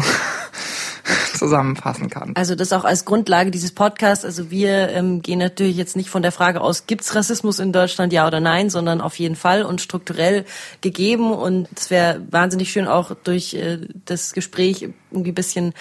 zusammenfassen 1.37 2.09
kann. 2.09 2.33
Also 2.35 2.55
das 2.55 2.73
auch 2.73 2.85
als 2.85 3.05
Grundlage 3.05 3.51
dieses 3.51 3.71
Podcasts. 3.71 4.25
Also 4.25 4.51
wir 4.51 4.89
ähm, 4.89 5.21
gehen 5.21 5.39
natürlich 5.39 5.77
jetzt 5.77 5.95
nicht 5.95 6.09
von 6.09 6.21
der 6.21 6.31
Frage 6.31 6.61
aus, 6.61 6.87
gibt's 6.87 7.15
Rassismus 7.15 7.59
in 7.59 7.73
Deutschland, 7.73 8.13
ja 8.13 8.27
oder 8.27 8.39
nein, 8.39 8.69
sondern 8.69 9.01
auf 9.01 9.17
jeden 9.19 9.35
Fall 9.35 9.63
und 9.63 9.81
strukturell 9.81 10.45
gegeben. 10.81 11.31
Und 11.33 11.67
es 11.75 11.89
wäre 11.89 12.21
wahnsinnig 12.29 12.71
schön 12.71 12.87
auch 12.87 13.15
durch 13.23 13.53
äh, 13.53 13.79
das 14.05 14.33
Gespräch 14.33 14.89
irgendwie 15.11 15.31
bisschen 15.31 15.73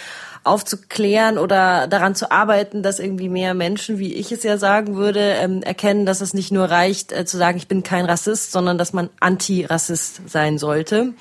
aufzuklären 0.43 1.37
oder 1.37 1.87
daran 1.87 2.15
zu 2.15 2.31
arbeiten, 2.31 2.83
dass 2.83 2.99
irgendwie 2.99 3.29
mehr 3.29 3.53
Menschen, 3.53 3.99
wie 3.99 4.15
ich 4.15 4.33
es 4.33 4.43
ja 4.43 4.57
sagen 4.57 4.97
würde, 4.97 5.21
ähm, 5.21 5.63
erkennen, 5.63 6.07
dass 6.07 6.23
es 6.23 6.33
nicht 6.33 6.51
nur 6.51 6.65
reicht 6.71 7.13
äh, 7.13 7.27
zu 7.27 7.37
sagen, 7.37 7.59
ich 7.59 7.69
bin 7.69 7.83
kein 7.83 8.07
Rassist, 8.07 8.53
sondern 8.53 8.79
dass 8.79 8.93
man 8.93 9.11
Anti-Rassist 9.21 10.23
sein 10.29 10.57
sollte. 10.57 11.13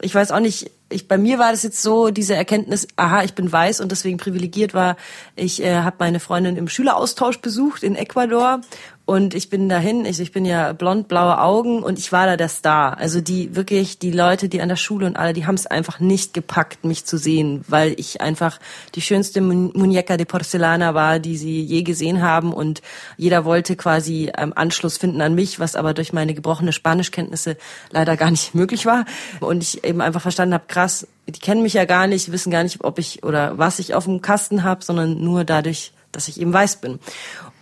Ich 0.00 0.14
weiß 0.14 0.32
auch 0.32 0.40
nicht, 0.40 0.72
ich, 0.94 1.08
bei 1.08 1.18
mir 1.18 1.38
war 1.38 1.50
das 1.50 1.62
jetzt 1.62 1.82
so, 1.82 2.10
diese 2.10 2.34
Erkenntnis, 2.34 2.86
aha, 2.96 3.24
ich 3.24 3.34
bin 3.34 3.50
weiß 3.50 3.80
und 3.80 3.90
deswegen 3.90 4.18
privilegiert 4.18 4.74
war. 4.74 4.96
Ich 5.36 5.62
äh, 5.62 5.76
habe 5.76 5.96
meine 5.98 6.20
Freundin 6.20 6.56
im 6.56 6.68
Schüleraustausch 6.68 7.38
besucht 7.38 7.82
in 7.82 7.96
Ecuador 7.96 8.60
und 9.06 9.34
ich 9.34 9.50
bin 9.50 9.68
dahin, 9.68 10.06
ich, 10.06 10.18
ich 10.18 10.32
bin 10.32 10.46
ja 10.46 10.72
blond, 10.72 11.08
blaue 11.08 11.38
Augen 11.38 11.82
und 11.82 11.98
ich 11.98 12.10
war 12.10 12.24
da 12.26 12.38
der 12.38 12.48
Star. 12.48 12.96
Also 12.96 13.20
die 13.20 13.54
wirklich, 13.54 13.98
die 13.98 14.10
Leute, 14.10 14.48
die 14.48 14.62
an 14.62 14.70
der 14.70 14.76
Schule 14.76 15.04
und 15.04 15.16
alle, 15.16 15.34
die 15.34 15.46
haben 15.46 15.56
es 15.56 15.66
einfach 15.66 16.00
nicht 16.00 16.32
gepackt, 16.32 16.86
mich 16.86 17.04
zu 17.04 17.18
sehen, 17.18 17.62
weil 17.68 17.94
ich 18.00 18.22
einfach 18.22 18.58
die 18.94 19.02
schönste 19.02 19.40
Muñeca 19.40 20.16
de 20.16 20.24
Porcelana 20.24 20.94
war, 20.94 21.18
die 21.18 21.36
sie 21.36 21.60
je 21.60 21.82
gesehen 21.82 22.22
haben 22.22 22.54
und 22.54 22.80
jeder 23.18 23.44
wollte 23.44 23.76
quasi 23.76 24.32
ähm, 24.38 24.54
Anschluss 24.56 24.96
finden 24.96 25.20
an 25.20 25.34
mich, 25.34 25.60
was 25.60 25.76
aber 25.76 25.92
durch 25.92 26.14
meine 26.14 26.32
gebrochene 26.32 26.72
Spanischkenntnisse 26.72 27.58
leider 27.90 28.16
gar 28.16 28.30
nicht 28.30 28.54
möglich 28.54 28.86
war. 28.86 29.04
Und 29.40 29.62
ich 29.62 29.84
eben 29.84 30.00
einfach 30.00 30.22
verstanden 30.22 30.54
habe, 30.54 30.64
krass, 30.66 31.06
die 31.26 31.40
kennen 31.40 31.62
mich 31.62 31.74
ja 31.74 31.84
gar 31.84 32.06
nicht, 32.06 32.32
wissen 32.32 32.50
gar 32.50 32.62
nicht, 32.62 32.82
ob 32.82 32.98
ich 32.98 33.22
oder 33.22 33.58
was 33.58 33.80
ich 33.80 33.94
auf 33.94 34.04
dem 34.04 34.22
Kasten 34.22 34.62
habe, 34.62 34.82
sondern 34.82 35.22
nur 35.22 35.44
dadurch, 35.44 35.92
dass 36.10 36.28
ich 36.28 36.40
eben 36.40 36.52
weiß 36.54 36.80
bin. 36.80 37.00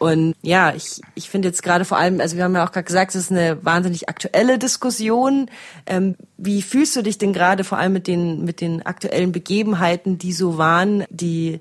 Und 0.02 0.35
ja, 0.42 0.75
ich, 0.75 1.00
ich 1.14 1.30
finde 1.30 1.47
jetzt 1.47 1.62
gerade 1.62 1.85
vor 1.85 1.97
allem, 1.97 2.21
also 2.21 2.37
wir 2.37 2.42
haben 2.42 2.56
ja 2.56 2.66
auch 2.66 2.73
gerade 2.73 2.87
gesagt, 2.87 3.14
es 3.14 3.26
ist 3.26 3.30
eine 3.30 3.64
wahnsinnig 3.64 4.09
aktuelle 4.09 4.59
Diskussion. 4.59 5.49
Ähm, 5.87 6.16
wie 6.37 6.61
fühlst 6.61 6.97
du 6.97 7.02
dich 7.02 7.18
denn 7.18 7.32
gerade 7.32 7.62
vor 7.62 7.78
allem 7.78 7.92
mit 7.92 8.09
den, 8.09 8.44
mit 8.44 8.61
den 8.61 8.85
aktuellen 8.85 9.30
Begebenheiten, 9.30 10.18
die 10.18 10.32
so 10.32 10.59
waren, 10.59 11.04
die 11.09 11.61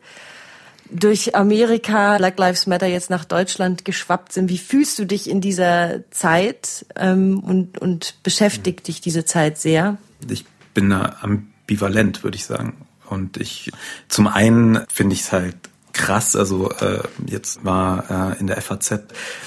durch 0.90 1.36
Amerika, 1.36 2.18
Black 2.18 2.40
Lives 2.40 2.66
Matter 2.66 2.88
jetzt 2.88 3.12
nach 3.12 3.26
Deutschland 3.26 3.86
geschwappt 3.86 4.34
sind. 4.34 4.50
Wie 4.50 4.58
fühlst 4.58 4.98
du 4.98 5.06
dich 5.06 5.30
in 5.30 5.40
dieser 5.40 6.00
Zeit 6.10 6.88
ähm, 6.96 7.42
und, 7.42 7.78
und 7.78 8.16
beschäftigt 8.24 8.88
dich 8.88 9.02
diese 9.02 9.24
Zeit 9.24 9.60
sehr? 9.60 10.00
Ich 10.28 10.46
bin 10.74 10.92
ambivalent, 10.92 12.24
würde 12.24 12.38
ich 12.38 12.46
sagen. 12.46 12.74
Und 13.08 13.38
ich, 13.38 13.72
zum 14.08 14.26
einen 14.26 14.80
finde 14.92 15.14
ich 15.14 15.22
es 15.22 15.32
halt 15.32 15.56
krass. 15.94 16.36
Also 16.36 16.72
äh, 16.72 17.04
jetzt 17.26 17.64
war 17.64 18.34
äh, 18.36 18.40
in 18.40 18.48
der 18.48 18.62
FAZ 18.62 19.00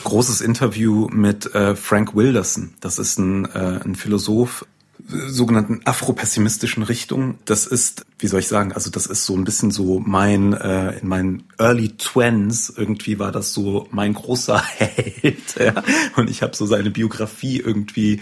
großes 0.04 0.40
Interview 0.40 1.08
mit 1.10 1.54
äh, 1.54 1.76
Frank 1.76 2.14
Wilderson. 2.14 2.74
Das 2.80 2.98
ist 2.98 3.18
ein, 3.18 3.46
äh, 3.46 3.80
ein 3.84 3.94
Philosoph 3.94 4.66
sogenannten 5.06 5.82
afropessimistischen 5.84 6.82
Richtung. 6.82 7.38
Das 7.44 7.66
ist, 7.66 8.06
wie 8.18 8.26
soll 8.26 8.40
ich 8.40 8.48
sagen, 8.48 8.72
also 8.72 8.90
das 8.90 9.06
ist 9.06 9.26
so 9.26 9.36
ein 9.36 9.44
bisschen 9.44 9.70
so 9.70 10.00
mein, 10.00 10.54
äh, 10.54 10.98
in 10.98 11.08
meinen 11.08 11.42
Early 11.58 11.90
Twins 11.96 12.72
irgendwie 12.74 13.18
war 13.18 13.30
das 13.30 13.52
so 13.52 13.86
mein 13.90 14.14
großer 14.14 14.62
Held. 14.78 15.56
Ja? 15.58 15.82
Und 16.16 16.30
ich 16.30 16.42
habe 16.42 16.56
so 16.56 16.64
seine 16.66 16.90
Biografie 16.90 17.58
irgendwie 17.60 18.20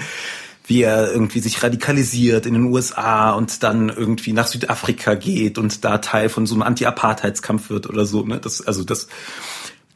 wie 0.66 0.82
er 0.82 1.12
irgendwie 1.12 1.40
sich 1.40 1.62
radikalisiert 1.62 2.46
in 2.46 2.54
den 2.54 2.64
USA 2.64 3.32
und 3.32 3.62
dann 3.62 3.88
irgendwie 3.88 4.32
nach 4.32 4.46
Südafrika 4.46 5.14
geht 5.14 5.58
und 5.58 5.84
da 5.84 5.98
Teil 5.98 6.28
von 6.28 6.46
so 6.46 6.54
einem 6.54 6.62
Anti-Apartheidskampf 6.62 7.70
wird 7.70 7.88
oder 7.88 8.06
so. 8.06 8.24
Ne? 8.24 8.38
Das, 8.38 8.66
also 8.66 8.84
das, 8.84 9.08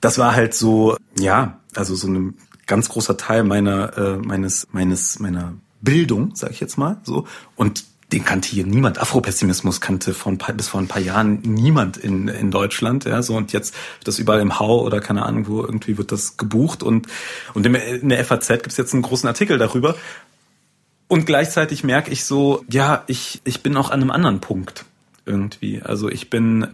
das 0.01 0.19
war 0.19 0.35
halt 0.35 0.55
so, 0.55 0.97
ja, 1.19 1.61
also 1.75 1.95
so 1.95 2.09
ein 2.09 2.35
ganz 2.67 2.89
großer 2.89 3.17
Teil 3.17 3.45
meiner, 3.45 3.97
äh, 3.97 4.17
meines, 4.17 4.67
meines, 4.73 5.19
meiner 5.21 5.55
Bildung, 5.81 6.33
sag 6.35 6.51
ich 6.51 6.61
jetzt 6.61 6.79
mal 6.79 6.99
so. 7.05 7.27
Und 7.55 7.85
den 8.13 8.25
kannte 8.25 8.49
hier 8.49 8.65
niemand. 8.65 9.01
Afropessimismus 9.01 9.81
kannte 9.81 10.15
von 10.15 10.39
bis 10.57 10.69
vor 10.69 10.81
ein 10.81 10.87
paar 10.87 11.03
Jahren 11.03 11.41
niemand 11.43 11.97
in, 11.97 12.29
in 12.29 12.53
Deutschland. 12.53 13.05
Ja, 13.05 13.21
so 13.23 13.35
und 13.35 13.53
jetzt 13.53 13.75
das 14.05 14.21
überall 14.21 14.41
im 14.41 14.61
Hau 14.61 14.85
oder 14.85 15.01
keine 15.01 15.25
Ahnung 15.27 15.49
wo 15.49 15.63
irgendwie 15.63 15.99
wird 15.99 16.13
das 16.13 16.37
gebucht 16.37 16.85
und 16.85 17.09
und 17.55 17.67
in 17.67 18.09
der 18.09 18.25
FAZ 18.25 18.49
gibt's 18.49 18.77
jetzt 18.77 18.93
einen 18.93 19.03
großen 19.03 19.27
Artikel 19.27 19.59
darüber 19.59 19.97
und 21.09 21.27
gleichzeitig 21.27 21.85
merke 21.85 22.11
ich 22.11 22.25
so, 22.25 22.65
ja, 22.69 23.05
ich, 23.07 23.41
ich 23.45 23.63
bin 23.63 23.77
auch 23.77 23.91
an 23.91 24.01
einem 24.01 24.11
anderen 24.11 24.41
Punkt 24.41 24.85
irgendwie. 25.25 25.81
Also 25.83 26.09
ich 26.09 26.31
bin, 26.31 26.69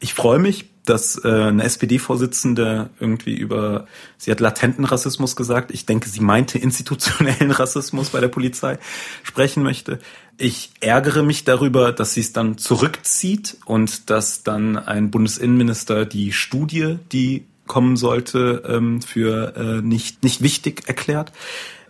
ich 0.00 0.14
freue 0.14 0.38
mich, 0.38 0.66
dass 0.84 1.24
äh, 1.24 1.28
eine 1.28 1.64
SPD-Vorsitzende 1.64 2.90
irgendwie 3.00 3.34
über, 3.34 3.86
sie 4.18 4.30
hat 4.30 4.40
latenten 4.40 4.84
Rassismus 4.84 5.34
gesagt. 5.34 5.70
Ich 5.72 5.86
denke, 5.86 6.08
sie 6.08 6.20
meinte 6.20 6.58
institutionellen 6.58 7.50
Rassismus 7.52 8.10
bei 8.10 8.20
der 8.20 8.28
Polizei 8.28 8.78
sprechen 9.22 9.62
möchte. 9.62 9.98
Ich 10.36 10.70
ärgere 10.80 11.22
mich 11.22 11.44
darüber, 11.44 11.92
dass 11.92 12.14
sie 12.14 12.20
es 12.20 12.32
dann 12.32 12.58
zurückzieht 12.58 13.56
und 13.64 14.10
dass 14.10 14.42
dann 14.42 14.76
ein 14.76 15.10
Bundesinnenminister 15.10 16.04
die 16.04 16.32
Studie, 16.32 16.98
die 17.12 17.46
kommen 17.66 17.96
sollte, 17.96 18.62
ähm, 18.68 19.00
für 19.00 19.56
äh, 19.56 19.80
nicht, 19.80 20.22
nicht 20.22 20.42
wichtig 20.42 20.86
erklärt 20.86 21.32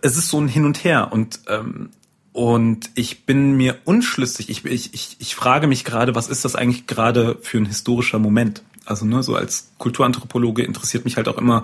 es 0.05 0.17
ist 0.17 0.29
so 0.29 0.39
ein 0.39 0.47
Hin 0.47 0.65
und 0.65 0.83
Her 0.83 1.11
und 1.11 1.39
ähm, 1.47 1.89
und 2.31 2.89
ich 2.95 3.25
bin 3.25 3.55
mir 3.55 3.77
unschlüssig. 3.85 4.49
Ich, 4.49 4.65
ich, 4.65 4.93
ich, 4.93 5.15
ich 5.19 5.35
frage 5.35 5.67
mich 5.67 5.85
gerade, 5.85 6.15
was 6.15 6.27
ist 6.27 6.43
das 6.43 6.57
eigentlich 6.57 6.85
gerade 6.85 7.37
für 7.41 7.57
ein 7.57 7.65
historischer 7.65 8.19
Moment? 8.19 8.61
Also 8.83 9.05
ne, 9.05 9.23
so 9.23 9.37
als 9.37 9.71
Kulturanthropologe 9.77 10.61
interessiert 10.61 11.05
mich 11.05 11.15
halt 11.15 11.29
auch 11.29 11.37
immer 11.37 11.63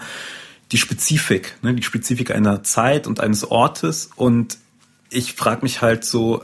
die 0.71 0.77
Spezifik, 0.77 1.57
ne, 1.61 1.73
die 1.73 1.83
Spezifik 1.83 2.31
einer 2.31 2.63
Zeit 2.63 3.05
und 3.05 3.19
eines 3.19 3.43
Ortes. 3.43 4.11
Und 4.15 4.59
ich 5.09 5.33
frage 5.33 5.63
mich 5.63 5.81
halt 5.81 6.05
so, 6.05 6.41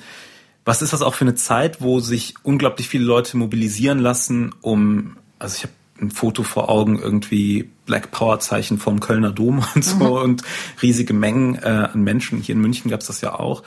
was 0.66 0.82
ist 0.82 0.92
das 0.92 1.02
auch 1.02 1.16
für 1.16 1.24
eine 1.24 1.36
Zeit, 1.36 1.82
wo 1.82 2.02
sich 2.02 2.34
unglaublich 2.44 2.90
viele 2.90 3.06
Leute 3.06 3.38
mobilisieren 3.38 4.00
lassen, 4.00 4.54
um, 4.60 5.16
also 5.40 5.56
ich 5.56 5.64
habe 5.64 5.74
ein 6.02 6.12
Foto 6.12 6.44
vor 6.44 6.70
Augen, 6.70 7.00
irgendwie 7.00 7.70
Black 7.86 8.12
Power 8.12 8.40
Zeichen 8.40 8.78
vom 8.78 9.00
Kölner 9.00 9.32
Dom 9.32 9.64
und 9.76 9.84
so 9.84 9.96
mhm. 9.96 10.24
und 10.24 10.44
riesige 10.82 11.14
Mengen 11.14 11.56
äh, 11.56 11.90
an 11.92 12.02
Menschen. 12.04 12.42
Hier 12.42 12.56
in 12.56 12.62
München 12.62 12.92
gab 12.92 13.02
es 13.02 13.08
das 13.08 13.22
ja 13.22 13.34
auch, 13.34 13.64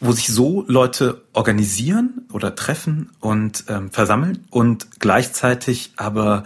wo 0.00 0.12
sich 0.12 0.28
so 0.28 0.64
Leute 0.66 1.22
organisieren 1.32 2.26
oder 2.32 2.54
treffen 2.54 3.10
und 3.20 3.64
ähm, 3.68 3.90
versammeln 3.90 4.46
und 4.50 5.00
gleichzeitig 5.00 5.92
aber 5.96 6.44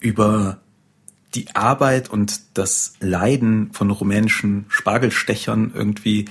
über 0.00 0.58
die 1.34 1.54
Arbeit 1.54 2.10
und 2.10 2.40
das 2.54 2.94
Leiden 3.00 3.72
von 3.72 3.90
rumänischen 3.90 4.66
Spargelstechern 4.68 5.72
irgendwie 5.74 6.26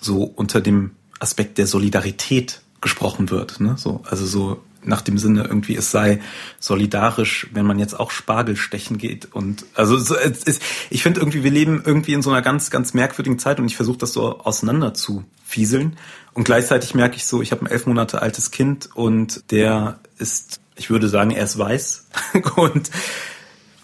so 0.00 0.24
unter 0.24 0.60
dem 0.60 0.92
Aspekt 1.20 1.58
der 1.58 1.66
Solidarität 1.66 2.60
gesprochen 2.80 3.30
wird. 3.30 3.60
Ne? 3.60 3.76
So, 3.78 4.02
also 4.04 4.26
so 4.26 4.62
nach 4.86 5.02
dem 5.02 5.18
Sinne 5.18 5.44
irgendwie, 5.44 5.76
es 5.76 5.90
sei 5.90 6.20
solidarisch, 6.58 7.48
wenn 7.52 7.66
man 7.66 7.78
jetzt 7.78 7.98
auch 7.98 8.10
Spargel 8.10 8.56
stechen 8.56 8.98
geht. 8.98 9.32
Und 9.32 9.64
also 9.74 9.98
so, 9.98 10.16
es 10.16 10.42
ist, 10.44 10.62
ich 10.90 11.02
finde 11.02 11.20
irgendwie, 11.20 11.44
wir 11.44 11.50
leben 11.50 11.82
irgendwie 11.84 12.12
in 12.12 12.22
so 12.22 12.30
einer 12.30 12.42
ganz, 12.42 12.70
ganz 12.70 12.94
merkwürdigen 12.94 13.38
Zeit 13.38 13.58
und 13.58 13.66
ich 13.66 13.76
versuche 13.76 13.98
das 13.98 14.12
so 14.12 14.40
auseinander 14.40 14.94
zu 14.94 15.24
fieseln. 15.44 15.96
Und 16.32 16.44
gleichzeitig 16.44 16.94
merke 16.94 17.16
ich 17.16 17.26
so, 17.26 17.42
ich 17.42 17.52
habe 17.52 17.62
ein 17.62 17.70
elf 17.70 17.86
Monate 17.86 18.22
altes 18.22 18.50
Kind 18.50 18.88
und 18.94 19.50
der 19.50 20.00
ist, 20.18 20.60
ich 20.76 20.90
würde 20.90 21.08
sagen, 21.08 21.30
er 21.30 21.44
ist 21.44 21.58
weiß 21.58 22.08
und 22.56 22.90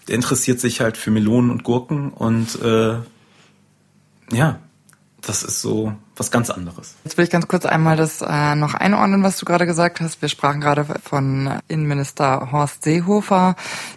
der 0.09 0.17
interessiert 0.17 0.61
sich 0.61 0.81
halt 0.81 0.97
für 0.97 1.11
Melonen 1.11 1.51
und 1.51 1.63
Gurken 1.63 2.11
und 2.11 2.61
äh, 2.63 2.97
ja, 4.33 4.61
das 5.23 5.43
ist 5.43 5.61
so 5.61 5.93
was 6.17 6.31
ganz 6.31 6.51
anderes. 6.51 6.97
Jetzt 7.05 7.17
will 7.17 7.25
ich 7.25 7.31
ganz 7.31 7.49
kurz 7.49 7.65
einmal 7.65 7.97
das 7.97 8.21
äh, 8.21 8.55
noch 8.55 8.75
einordnen, 8.75 9.23
was 9.23 9.39
du 9.39 9.47
gerade 9.47 9.65
gesagt 9.65 10.01
hast. 10.01 10.21
Wir 10.21 10.29
sprachen 10.29 10.61
gerade 10.61 10.85
von 11.03 11.61
Innenminister 11.69 12.53
Horst 12.53 12.85
Seehofer, 12.85 13.57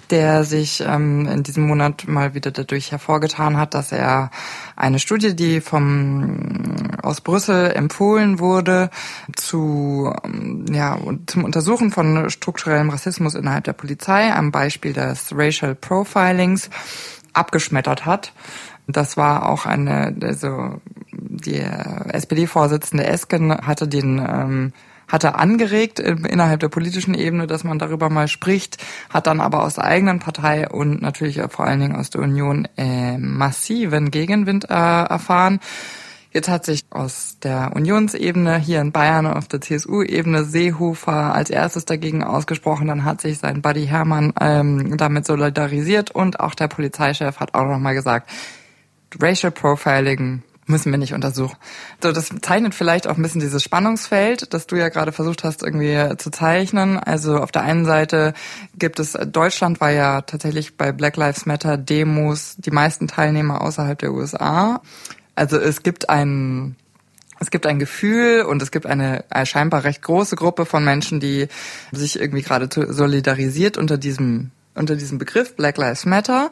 der 0.09 0.43
sich 0.45 0.81
ähm, 0.85 1.27
in 1.27 1.43
diesem 1.43 1.67
Monat 1.67 2.07
mal 2.07 2.33
wieder 2.33 2.51
dadurch 2.51 2.91
hervorgetan 2.91 3.57
hat, 3.57 3.73
dass 3.73 3.91
er 3.91 4.31
eine 4.75 4.99
Studie, 4.99 5.35
die 5.35 5.59
vom 5.59 6.91
aus 7.01 7.19
Brüssel 7.19 7.71
empfohlen 7.71 8.39
wurde, 8.39 8.89
zu 9.35 10.13
ähm, 10.23 10.65
ja 10.71 10.97
zum 11.27 11.43
Untersuchen 11.43 11.91
von 11.91 12.29
strukturellem 12.29 12.89
Rassismus 12.89 13.35
innerhalb 13.35 13.65
der 13.65 13.73
Polizei, 13.73 14.33
am 14.33 14.51
Beispiel 14.51 14.93
des 14.93 15.33
Racial 15.35 15.75
Profilings, 15.75 16.69
abgeschmettert 17.33 18.05
hat. 18.05 18.31
Das 18.87 19.17
war 19.17 19.49
auch 19.49 19.65
eine, 19.65 20.15
also 20.21 20.81
die 21.11 21.59
SPD-Vorsitzende 21.59 23.05
Esken 23.05 23.51
hatte 23.65 23.87
den 23.87 24.19
ähm, 24.19 24.73
hatte 25.07 25.35
angeregt 25.35 25.99
innerhalb 25.99 26.59
der 26.61 26.69
politischen 26.69 27.13
Ebene, 27.13 27.45
dass 27.45 27.63
man 27.63 27.77
darüber 27.77 28.09
mal 28.09 28.27
spricht, 28.27 28.77
hat 29.09 29.27
dann 29.27 29.41
aber 29.41 29.63
aus 29.63 29.75
der 29.75 29.83
eigenen 29.83 30.19
Partei 30.19 30.67
und 30.67 31.01
natürlich 31.01 31.39
vor 31.49 31.65
allen 31.65 31.81
Dingen 31.81 31.95
aus 31.95 32.09
der 32.09 32.21
Union 32.21 32.67
äh, 32.77 33.17
massiven 33.17 34.09
Gegenwind 34.11 34.65
äh, 34.69 34.73
erfahren. 34.73 35.59
Jetzt 36.31 36.49
hat 36.49 36.65
sich 36.65 36.81
aus 36.89 37.37
der 37.43 37.73
Unionsebene 37.75 38.57
hier 38.57 38.81
in 38.81 38.91
Bayern 38.91 39.27
auf 39.27 39.47
der 39.47 39.61
CSU-Ebene 39.61 40.45
Seehofer 40.45 41.35
als 41.35 41.51
erstes 41.51 41.85
dagegen 41.85 42.23
ausgesprochen. 42.23 42.87
Dann 42.87 43.05
hat 43.05 43.21
sich 43.21 43.37
sein 43.37 43.61
Buddy 43.61 43.85
Hermann 43.85 44.33
ähm, 44.41 44.97
damit 44.97 45.27
solidarisiert 45.27 46.09
und 46.09 46.39
auch 46.39 46.55
der 46.55 46.69
Polizeichef 46.69 47.39
hat 47.39 47.53
auch 47.53 47.65
nochmal 47.65 47.93
gesagt, 47.93 48.31
Racial 49.22 49.51
Profiling 49.51 50.43
müssen 50.65 50.91
wir 50.91 50.98
nicht 50.98 51.13
untersuchen. 51.13 51.58
So, 52.01 52.12
das 52.12 52.29
zeichnet 52.41 52.74
vielleicht 52.74 53.08
auch 53.08 53.17
ein 53.17 53.22
bisschen 53.22 53.41
dieses 53.41 53.63
Spannungsfeld, 53.63 54.53
das 54.53 54.67
du 54.67 54.75
ja 54.75 54.89
gerade 54.89 55.12
versucht 55.12 55.43
hast 55.43 55.63
irgendwie 55.63 56.17
zu 56.17 56.32
zeichnen. 56.32 56.98
Also 56.98 57.38
auf 57.38 57.51
der 57.51 57.63
einen 57.63 57.86
Seite 57.86 58.34
gibt 58.77 59.00
es, 59.00 59.13
Deutschland 59.13 59.82
war 59.82 59.91
ja 59.91 60.22
tatsächlich 60.22 60.77
bei 60.77 60.91
Black 60.91 61.17
Lives 61.17 61.46
Matter 61.46 61.77
Demos 61.77 62.55
die 62.58 62.72
meisten 62.72 63.08
Teilnehmer 63.08 63.62
außerhalb 63.62 64.00
der 64.00 64.13
USA. 64.13 64.82
Also 65.36 65.58
es 65.58 65.84
gibt 65.84 66.10
ein, 66.10 66.75
es 67.39 67.51
gibt 67.51 67.65
ein 67.65 67.79
Gefühl 67.79 68.43
und 68.43 68.62
es 68.62 68.72
gibt 68.72 68.86
eine, 68.86 69.25
scheinbar 69.43 69.84
recht 69.84 70.01
große 70.01 70.36
Gruppe 70.36 70.65
von 70.65 70.86
Menschen, 70.86 71.20
die 71.20 71.48
sich 71.91 72.20
irgendwie 72.20 72.43
gerade 72.43 72.70
solidarisiert 72.93 73.77
unter 73.77 73.98
diesem 73.98 74.51
unter 74.75 74.95
diesem 74.95 75.17
Begriff 75.17 75.55
Black 75.55 75.77
Lives 75.77 76.05
Matter. 76.05 76.51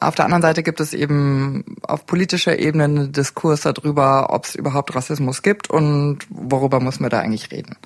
Auf 0.00 0.14
der 0.14 0.24
anderen 0.24 0.42
Seite 0.42 0.62
gibt 0.62 0.80
es 0.80 0.92
eben 0.92 1.64
auf 1.82 2.06
politischer 2.06 2.58
Ebene 2.58 2.84
einen 2.84 3.12
Diskurs 3.12 3.62
darüber, 3.62 4.30
ob 4.30 4.44
es 4.44 4.54
überhaupt 4.54 4.94
Rassismus 4.94 5.42
gibt 5.42 5.70
und 5.70 6.18
worüber 6.30 6.80
muss 6.80 7.00
man 7.00 7.10
da 7.10 7.20
eigentlich 7.20 7.50
reden. 7.50 7.76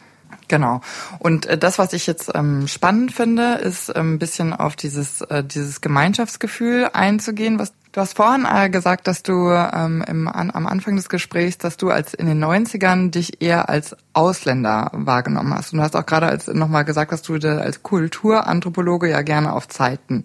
Genau. 0.49 0.81
Und 1.19 1.47
äh, 1.47 1.57
das, 1.57 1.79
was 1.79 1.93
ich 1.93 2.07
jetzt 2.07 2.31
ähm, 2.35 2.69
spannend 2.69 3.13
finde, 3.13 3.55
ist 3.55 3.91
ähm, 3.95 4.15
ein 4.15 4.19
bisschen 4.19 4.53
auf 4.53 4.77
dieses, 4.77 5.23
äh, 5.23 5.43
dieses 5.43 5.81
Gemeinschaftsgefühl 5.81 6.91
einzugehen. 6.93 7.59
Was 7.59 7.73
du 7.95 8.01
hast 8.01 8.17
vorhin 8.17 8.45
äh, 8.45 8.69
gesagt, 8.71 9.07
dass 9.07 9.23
du 9.23 9.51
ähm, 9.51 10.05
im, 10.07 10.27
an, 10.27 10.51
am 10.51 10.67
Anfang 10.67 10.97
des 10.97 11.09
Gesprächs, 11.09 11.59
dass 11.59 11.77
du 11.77 11.91
als 11.91 12.13
in 12.13 12.27
den 12.27 12.45
90ern 12.45 13.11
dich 13.11 13.41
eher 13.41 13.69
als 13.69 13.97
Ausländer 14.13 14.91
wahrgenommen 14.93 15.55
hast. 15.55 15.73
Und 15.73 15.79
du 15.79 15.85
hast 15.85 15.95
auch 15.95 16.05
gerade 16.05 16.27
als 16.27 16.49
nochmal 16.49 16.85
gesagt, 16.85 17.13
dass 17.13 17.23
du 17.23 17.35
als 17.35 17.85
Kulturanthropologe 17.85 19.09
ja 19.09 19.23
gerne 19.23 19.53
auf 19.53 19.69
Zeiten 19.69 20.25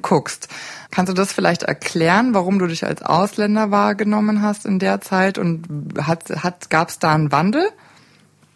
guckst. 0.00 0.48
Kannst 0.92 1.10
du 1.10 1.14
das 1.14 1.32
vielleicht 1.32 1.64
erklären, 1.64 2.34
warum 2.34 2.60
du 2.60 2.66
dich 2.68 2.86
als 2.86 3.02
Ausländer 3.02 3.72
wahrgenommen 3.72 4.40
hast 4.40 4.64
in 4.64 4.78
der 4.78 5.00
Zeit 5.00 5.38
und 5.38 5.66
hat, 6.00 6.30
hat, 6.30 6.70
gab 6.70 6.88
es 6.90 7.00
da 7.00 7.14
einen 7.14 7.32
Wandel? 7.32 7.68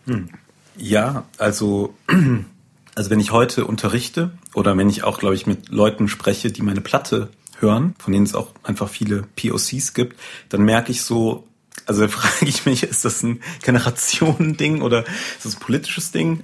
Hm. 0.06 0.28
Ja, 0.76 1.24
also, 1.36 1.94
also 2.94 3.10
wenn 3.10 3.20
ich 3.20 3.32
heute 3.32 3.66
unterrichte 3.66 4.30
oder 4.54 4.76
wenn 4.78 4.88
ich 4.88 5.02
auch, 5.02 5.18
glaube 5.18 5.34
ich, 5.34 5.48
mit 5.48 5.68
Leuten 5.70 6.06
spreche, 6.06 6.52
die 6.52 6.62
meine 6.62 6.80
Platte 6.80 7.28
hören, 7.62 7.94
von 7.98 8.12
denen 8.12 8.26
es 8.26 8.34
auch 8.34 8.50
einfach 8.62 8.88
viele 8.88 9.24
POCs 9.36 9.94
gibt, 9.94 10.18
dann 10.50 10.62
merke 10.62 10.92
ich 10.92 11.02
so, 11.02 11.46
also 11.86 12.06
frage 12.08 12.46
ich 12.46 12.66
mich, 12.66 12.82
ist 12.82 13.04
das 13.04 13.22
ein 13.22 13.40
Generationending 13.62 14.82
oder 14.82 15.06
ist 15.06 15.44
das 15.44 15.56
ein 15.56 15.60
politisches 15.60 16.10
Ding, 16.10 16.42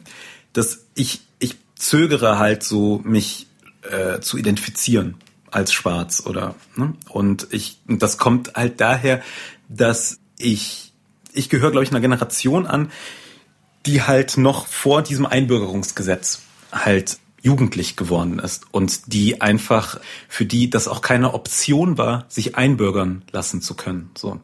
dass 0.52 0.86
ich, 0.94 1.20
ich 1.38 1.56
zögere 1.74 2.38
halt 2.38 2.62
so, 2.62 3.00
mich 3.04 3.46
äh, 3.82 4.20
zu 4.20 4.38
identifizieren 4.38 5.16
als 5.50 5.72
schwarz 5.72 6.22
oder 6.26 6.54
ne? 6.76 6.94
und 7.08 7.48
ich 7.52 7.78
und 7.86 8.02
das 8.02 8.18
kommt 8.18 8.54
halt 8.54 8.80
daher, 8.80 9.22
dass 9.68 10.18
ich 10.36 10.92
ich 11.32 11.48
gehöre 11.48 11.70
glaube 11.70 11.84
ich 11.84 11.90
einer 11.90 12.00
Generation 12.00 12.66
an, 12.66 12.90
die 13.86 14.02
halt 14.02 14.36
noch 14.36 14.66
vor 14.66 15.02
diesem 15.02 15.26
Einbürgerungsgesetz 15.26 16.42
halt 16.72 17.18
jugendlich 17.48 17.96
geworden 17.96 18.38
ist 18.38 18.66
und 18.72 19.10
die 19.10 19.40
einfach 19.40 19.98
für 20.28 20.44
die 20.44 20.68
das 20.68 20.86
auch 20.86 21.00
keine 21.00 21.32
Option 21.32 21.96
war, 21.96 22.26
sich 22.28 22.56
einbürgern 22.56 23.22
lassen 23.32 23.62
zu 23.62 23.74
können. 23.74 24.10
So. 24.14 24.38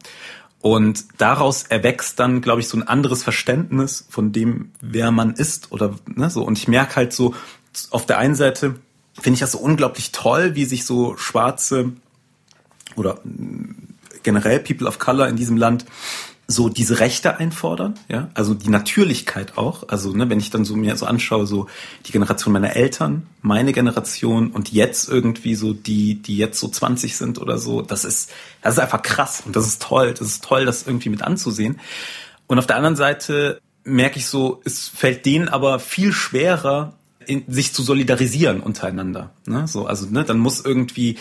Und 0.59 1.05
daraus 1.19 1.61
erwächst 1.61 2.19
dann, 2.19 2.41
glaube 2.41 2.61
ich, 2.61 2.67
so 2.67 2.77
ein 2.77 2.87
anderes 2.87 3.21
Verständnis 3.21 4.07
von 4.09 4.31
dem, 4.31 4.71
wer 4.81 5.11
man 5.11 5.35
ist 5.35 5.71
oder 5.71 5.93
ne, 6.07 6.31
so. 6.31 6.43
Und 6.43 6.57
ich 6.57 6.67
merke 6.67 6.95
halt 6.95 7.13
so, 7.13 7.35
auf 7.91 8.07
der 8.07 8.17
einen 8.17 8.33
Seite 8.33 8.79
finde 9.13 9.35
ich 9.35 9.41
das 9.41 9.51
so 9.51 9.59
unglaublich 9.59 10.11
toll, 10.11 10.55
wie 10.55 10.65
sich 10.65 10.83
so 10.83 11.15
schwarze 11.17 11.91
oder 12.95 13.19
generell 14.23 14.59
People 14.59 14.87
of 14.87 14.97
Color 14.97 15.27
in 15.27 15.35
diesem 15.35 15.57
Land 15.57 15.85
so 16.47 16.69
diese 16.69 16.99
Rechte 16.99 17.37
einfordern, 17.37 17.95
ja, 18.07 18.29
also 18.35 18.53
die 18.53 18.69
Natürlichkeit 18.69 19.57
auch, 19.57 19.89
also 19.89 20.13
ne, 20.13 20.29
wenn 20.29 20.39
ich 20.39 20.51
dann 20.51 20.63
so 20.63 20.75
mir 20.75 20.95
so 20.95 21.07
anschaue, 21.07 21.47
so 21.47 21.67
die 22.05 22.11
Generation 22.11 22.53
meiner 22.53 22.75
Eltern, 22.75 23.25
meine 23.41 23.73
Generation 23.73 24.51
und 24.51 24.71
jetzt 24.71 25.09
irgendwie 25.09 25.55
so 25.55 25.73
die, 25.73 26.21
die 26.21 26.37
jetzt 26.37 26.59
so 26.59 26.67
20 26.67 27.17
sind 27.17 27.39
oder 27.39 27.57
so, 27.57 27.81
das 27.81 28.05
ist, 28.05 28.31
das 28.61 28.75
ist 28.75 28.79
einfach 28.79 29.01
krass 29.01 29.41
und 29.45 29.55
das 29.55 29.65
ist 29.65 29.81
toll, 29.81 30.13
das 30.13 30.27
ist 30.27 30.43
toll, 30.43 30.65
das 30.65 30.85
irgendwie 30.85 31.09
mit 31.09 31.23
anzusehen. 31.23 31.79
Und 32.45 32.59
auf 32.59 32.67
der 32.67 32.75
anderen 32.75 32.95
Seite 32.95 33.59
merke 33.83 34.19
ich 34.19 34.27
so, 34.27 34.61
es 34.65 34.87
fällt 34.87 35.25
denen 35.25 35.49
aber 35.49 35.79
viel 35.79 36.13
schwerer, 36.13 36.93
in, 37.25 37.43
sich 37.47 37.73
zu 37.73 37.81
solidarisieren 37.81 38.59
untereinander, 38.59 39.31
ne, 39.47 39.67
so, 39.67 39.87
also 39.87 40.05
ne, 40.05 40.23
dann 40.23 40.37
muss 40.37 40.63
irgendwie 40.63 41.17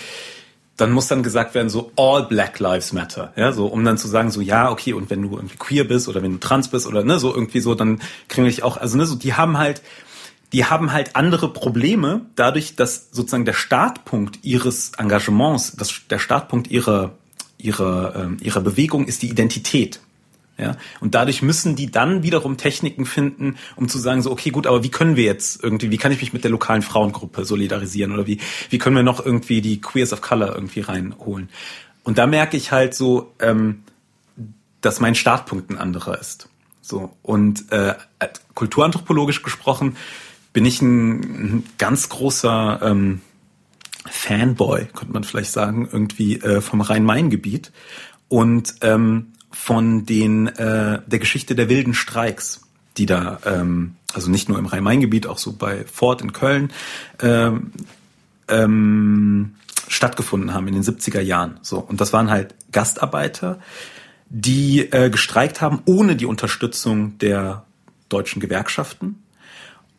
dann 0.76 0.90
muss 0.90 1.06
dann 1.06 1.22
gesagt 1.22 1.54
werden, 1.54 1.68
so 1.68 1.92
all 1.96 2.26
Black 2.26 2.58
Lives 2.58 2.92
Matter, 2.92 3.32
ja, 3.36 3.52
so 3.52 3.66
um 3.66 3.84
dann 3.84 3.98
zu 3.98 4.08
sagen, 4.08 4.30
so 4.30 4.40
ja, 4.40 4.70
okay, 4.70 4.92
und 4.92 5.10
wenn 5.10 5.22
du 5.22 5.36
irgendwie 5.36 5.56
queer 5.56 5.84
bist 5.84 6.08
oder 6.08 6.22
wenn 6.22 6.32
du 6.32 6.38
trans 6.38 6.68
bist 6.68 6.86
oder 6.86 7.04
ne, 7.04 7.18
so 7.18 7.32
irgendwie 7.32 7.60
so, 7.60 7.74
dann 7.74 8.00
kriege 8.28 8.48
ich 8.48 8.62
auch, 8.62 8.76
also 8.76 8.96
ne, 8.96 9.06
so 9.06 9.14
die 9.14 9.34
haben 9.34 9.58
halt, 9.58 9.82
die 10.52 10.64
haben 10.64 10.92
halt 10.92 11.16
andere 11.16 11.52
Probleme, 11.52 12.22
dadurch, 12.36 12.76
dass 12.76 13.08
sozusagen 13.12 13.44
der 13.44 13.52
Startpunkt 13.52 14.40
ihres 14.42 14.92
Engagements, 14.98 15.76
das, 15.76 15.92
der 16.10 16.18
Startpunkt 16.18 16.70
ihrer 16.70 17.12
ihrer 17.56 18.14
ähm, 18.16 18.36
ihrer 18.40 18.60
Bewegung 18.60 19.06
ist 19.06 19.22
die 19.22 19.30
Identität. 19.30 20.00
Ja, 20.56 20.76
und 21.00 21.16
dadurch 21.16 21.42
müssen 21.42 21.74
die 21.74 21.90
dann 21.90 22.22
wiederum 22.22 22.56
Techniken 22.56 23.06
finden, 23.06 23.56
um 23.74 23.88
zu 23.88 23.98
sagen, 23.98 24.22
so, 24.22 24.30
okay, 24.30 24.50
gut, 24.50 24.68
aber 24.68 24.84
wie 24.84 24.90
können 24.90 25.16
wir 25.16 25.24
jetzt 25.24 25.62
irgendwie, 25.62 25.90
wie 25.90 25.96
kann 25.96 26.12
ich 26.12 26.20
mich 26.20 26.32
mit 26.32 26.44
der 26.44 26.50
lokalen 26.52 26.82
Frauengruppe 26.82 27.44
solidarisieren 27.44 28.12
oder 28.12 28.28
wie, 28.28 28.38
wie 28.70 28.78
können 28.78 28.94
wir 28.94 29.02
noch 29.02 29.24
irgendwie 29.24 29.60
die 29.60 29.80
Queers 29.80 30.12
of 30.12 30.20
Color 30.20 30.54
irgendwie 30.54 30.80
reinholen? 30.80 31.48
Und 32.04 32.18
da 32.18 32.28
merke 32.28 32.56
ich 32.56 32.70
halt 32.70 32.94
so, 32.94 33.34
ähm, 33.40 33.82
dass 34.80 35.00
mein 35.00 35.16
Startpunkt 35.16 35.70
ein 35.70 35.78
anderer 35.78 36.20
ist. 36.20 36.48
So, 36.82 37.16
und 37.22 37.72
äh, 37.72 37.94
kulturanthropologisch 38.54 39.42
gesprochen 39.42 39.96
bin 40.52 40.66
ich 40.66 40.82
ein, 40.82 41.20
ein 41.20 41.64
ganz 41.78 42.10
großer 42.10 42.80
ähm, 42.82 43.22
Fanboy, 44.06 44.86
könnte 44.94 45.12
man 45.12 45.24
vielleicht 45.24 45.50
sagen, 45.50 45.88
irgendwie 45.90 46.36
äh, 46.36 46.60
vom 46.60 46.80
Rhein-Main-Gebiet. 46.80 47.72
Und 48.28 48.74
ähm, 48.82 49.32
von 49.54 50.04
den 50.04 50.48
äh, 50.48 51.00
der 51.06 51.18
Geschichte 51.18 51.54
der 51.54 51.68
wilden 51.68 51.94
Streiks, 51.94 52.62
die 52.96 53.06
da 53.06 53.38
ähm, 53.46 53.96
also 54.12 54.30
nicht 54.30 54.48
nur 54.48 54.58
im 54.58 54.66
Rhein-Main-Gebiet, 54.66 55.26
auch 55.26 55.38
so 55.38 55.52
bei 55.52 55.84
Ford 55.84 56.22
in 56.22 56.32
Köln 56.32 56.70
ähm, 57.20 57.72
ähm, 58.48 59.54
stattgefunden 59.88 60.54
haben 60.54 60.68
in 60.68 60.74
den 60.74 60.82
70er 60.82 61.20
Jahren. 61.20 61.58
So 61.62 61.78
und 61.78 62.00
das 62.00 62.12
waren 62.12 62.30
halt 62.30 62.54
Gastarbeiter, 62.72 63.58
die 64.28 64.80
äh, 64.92 65.10
gestreikt 65.10 65.60
haben 65.60 65.82
ohne 65.86 66.16
die 66.16 66.26
Unterstützung 66.26 67.18
der 67.18 67.64
deutschen 68.08 68.40
Gewerkschaften 68.40 69.22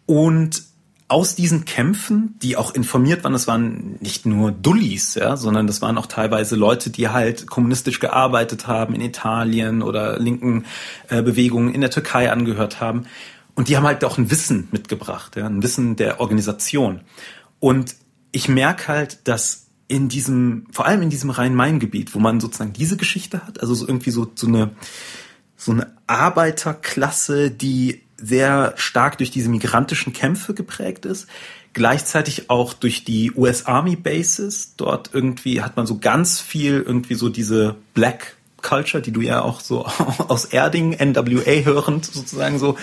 und 0.05 0.63
aus 1.07 1.35
diesen 1.35 1.65
Kämpfen, 1.65 2.35
die 2.41 2.57
auch 2.57 2.73
informiert 2.73 3.23
waren, 3.23 3.33
das 3.33 3.47
waren 3.47 3.97
nicht 3.99 4.25
nur 4.25 4.51
Dullis, 4.51 5.15
ja, 5.15 5.37
sondern 5.37 5.67
das 5.67 5.81
waren 5.81 5.97
auch 5.99 6.07
teilweise 6.07 6.55
Leute, 6.55 6.89
die 6.89 7.09
halt 7.09 7.47
kommunistisch 7.47 7.99
gearbeitet 7.99 8.65
haben 8.65 8.95
in 8.95 9.01
Italien 9.01 9.83
oder 9.83 10.17
linken 10.17 10.65
äh, 11.09 11.21
Bewegungen 11.21 11.73
in 11.73 11.81
der 11.81 11.91
Türkei 11.91 12.31
angehört 12.31 12.81
haben. 12.81 13.05
Und 13.53 13.69
die 13.69 13.77
haben 13.77 13.85
halt 13.85 14.03
auch 14.03 14.17
ein 14.17 14.31
Wissen 14.31 14.67
mitgebracht, 14.71 15.35
ja, 15.35 15.45
ein 15.45 15.61
Wissen 15.61 15.95
der 15.95 16.19
Organisation. 16.19 17.01
Und 17.59 17.95
ich 18.31 18.49
merke 18.49 18.87
halt, 18.87 19.27
dass 19.27 19.67
in 19.87 20.09
diesem, 20.09 20.65
vor 20.71 20.87
allem 20.87 21.03
in 21.03 21.11
diesem 21.11 21.29
Rhein-Main-Gebiet, 21.29 22.15
wo 22.15 22.19
man 22.19 22.39
sozusagen 22.39 22.73
diese 22.73 22.97
Geschichte 22.97 23.45
hat, 23.45 23.61
also 23.61 23.75
so 23.75 23.87
irgendwie 23.87 24.09
so, 24.09 24.31
so 24.33 24.47
eine, 24.47 24.71
so 25.55 25.71
eine 25.71 25.93
Arbeiterklasse, 26.07 27.51
die 27.51 28.01
sehr 28.25 28.73
stark 28.75 29.17
durch 29.17 29.31
diese 29.31 29.49
migrantischen 29.49 30.13
Kämpfe 30.13 30.53
geprägt 30.53 31.05
ist. 31.05 31.27
Gleichzeitig 31.73 32.49
auch 32.49 32.73
durch 32.73 33.03
die 33.03 33.31
US 33.33 33.65
Army 33.65 33.95
Bases. 33.95 34.73
Dort 34.77 35.09
irgendwie 35.13 35.61
hat 35.61 35.75
man 35.75 35.85
so 35.85 35.97
ganz 35.97 36.39
viel 36.39 36.81
irgendwie 36.81 37.15
so 37.15 37.29
diese 37.29 37.75
Black 37.93 38.37
Culture, 38.61 39.01
die 39.01 39.11
du 39.11 39.21
ja 39.21 39.41
auch 39.41 39.59
so 39.59 39.85
aus 40.27 40.45
Erding, 40.45 40.91
NWA 40.91 41.63
hörend 41.63 42.05
sozusagen 42.05 42.59
so 42.59 42.77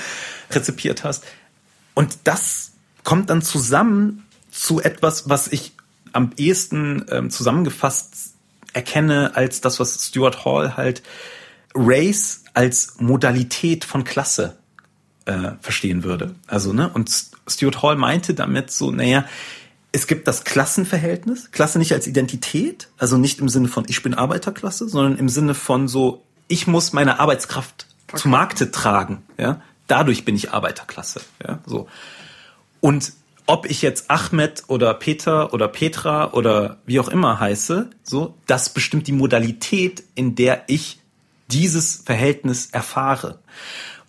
rezipiert 0.51 1.05
hast. 1.05 1.25
Und 1.95 2.19
das 2.25 2.73
kommt 3.05 3.31
dann 3.31 3.43
zusammen 3.43 4.25
zu 4.51 4.81
etwas, 4.81 5.29
was 5.29 5.49
ich 5.49 5.73
am 6.13 6.33
ehesten 6.37 7.07
ähm, 7.11 7.31
zusammengefasst 7.31 8.35
erkenne 8.75 9.33
als 9.35 9.61
das, 9.61 9.81
was 9.81 10.07
Stuart 10.07 10.45
Hall 10.45 10.77
halt 10.77 11.03
Race 11.75 12.45
als 12.55 12.97
Modalität 12.99 13.85
von 13.85 14.05
Klasse 14.05 14.59
äh, 15.27 15.53
verstehen 15.61 16.05
würde. 16.05 16.35
Also, 16.47 16.73
ne, 16.73 16.91
und 16.93 17.11
Stuart 17.47 17.83
Hall 17.83 17.97
meinte 17.97 18.35
damit 18.35 18.71
so, 18.71 18.91
naja, 18.91 19.25
es 19.93 20.07
gibt 20.07 20.27
das 20.27 20.45
Klassenverhältnis, 20.45 21.51
Klasse 21.51 21.79
nicht 21.79 21.93
als 21.93 22.07
Identität, 22.07 22.89
also 22.97 23.19
nicht 23.19 23.41
im 23.41 23.49
Sinne 23.49 23.69
von 23.69 23.85
ich 23.89 24.03
bin 24.03 24.15
Arbeiterklasse, 24.15 24.89
sondern 24.89 25.19
im 25.19 25.29
Sinne 25.29 25.55
von 25.55 25.87
so, 25.87 26.23
ich 26.49 26.67
muss 26.67 26.93
meine 26.93 27.21
Arbeitskraft 27.21 27.87
okay. 28.09 28.23
zu 28.23 28.29
Markte 28.29 28.71
tragen, 28.71 29.23
ja, 29.39 29.61
dadurch 29.87 30.25
bin 30.25 30.35
ich 30.35 30.53
Arbeiterklasse, 30.53 31.21
ja, 31.47 31.59
so. 31.67 31.89
Und 32.81 33.13
ob 33.47 33.69
ich 33.69 33.83
jetzt 33.83 34.11
Ahmed 34.11 34.65
oder 34.69 34.95
Peter 34.95 35.53
oder 35.53 35.69
Petra 35.69 36.33
oder 36.33 36.79
wie 36.87 37.01
auch 37.01 37.09
immer 37.09 37.39
heiße, 37.39 37.91
so, 38.03 38.35
das 38.47 38.71
bestimmt 38.71 39.07
die 39.09 39.13
Modalität, 39.13 40.05
in 40.15 40.35
der 40.35 40.65
ich 40.69 41.01
dieses 41.49 42.03
Verhältnis 42.05 42.69
erfahre. 42.71 43.39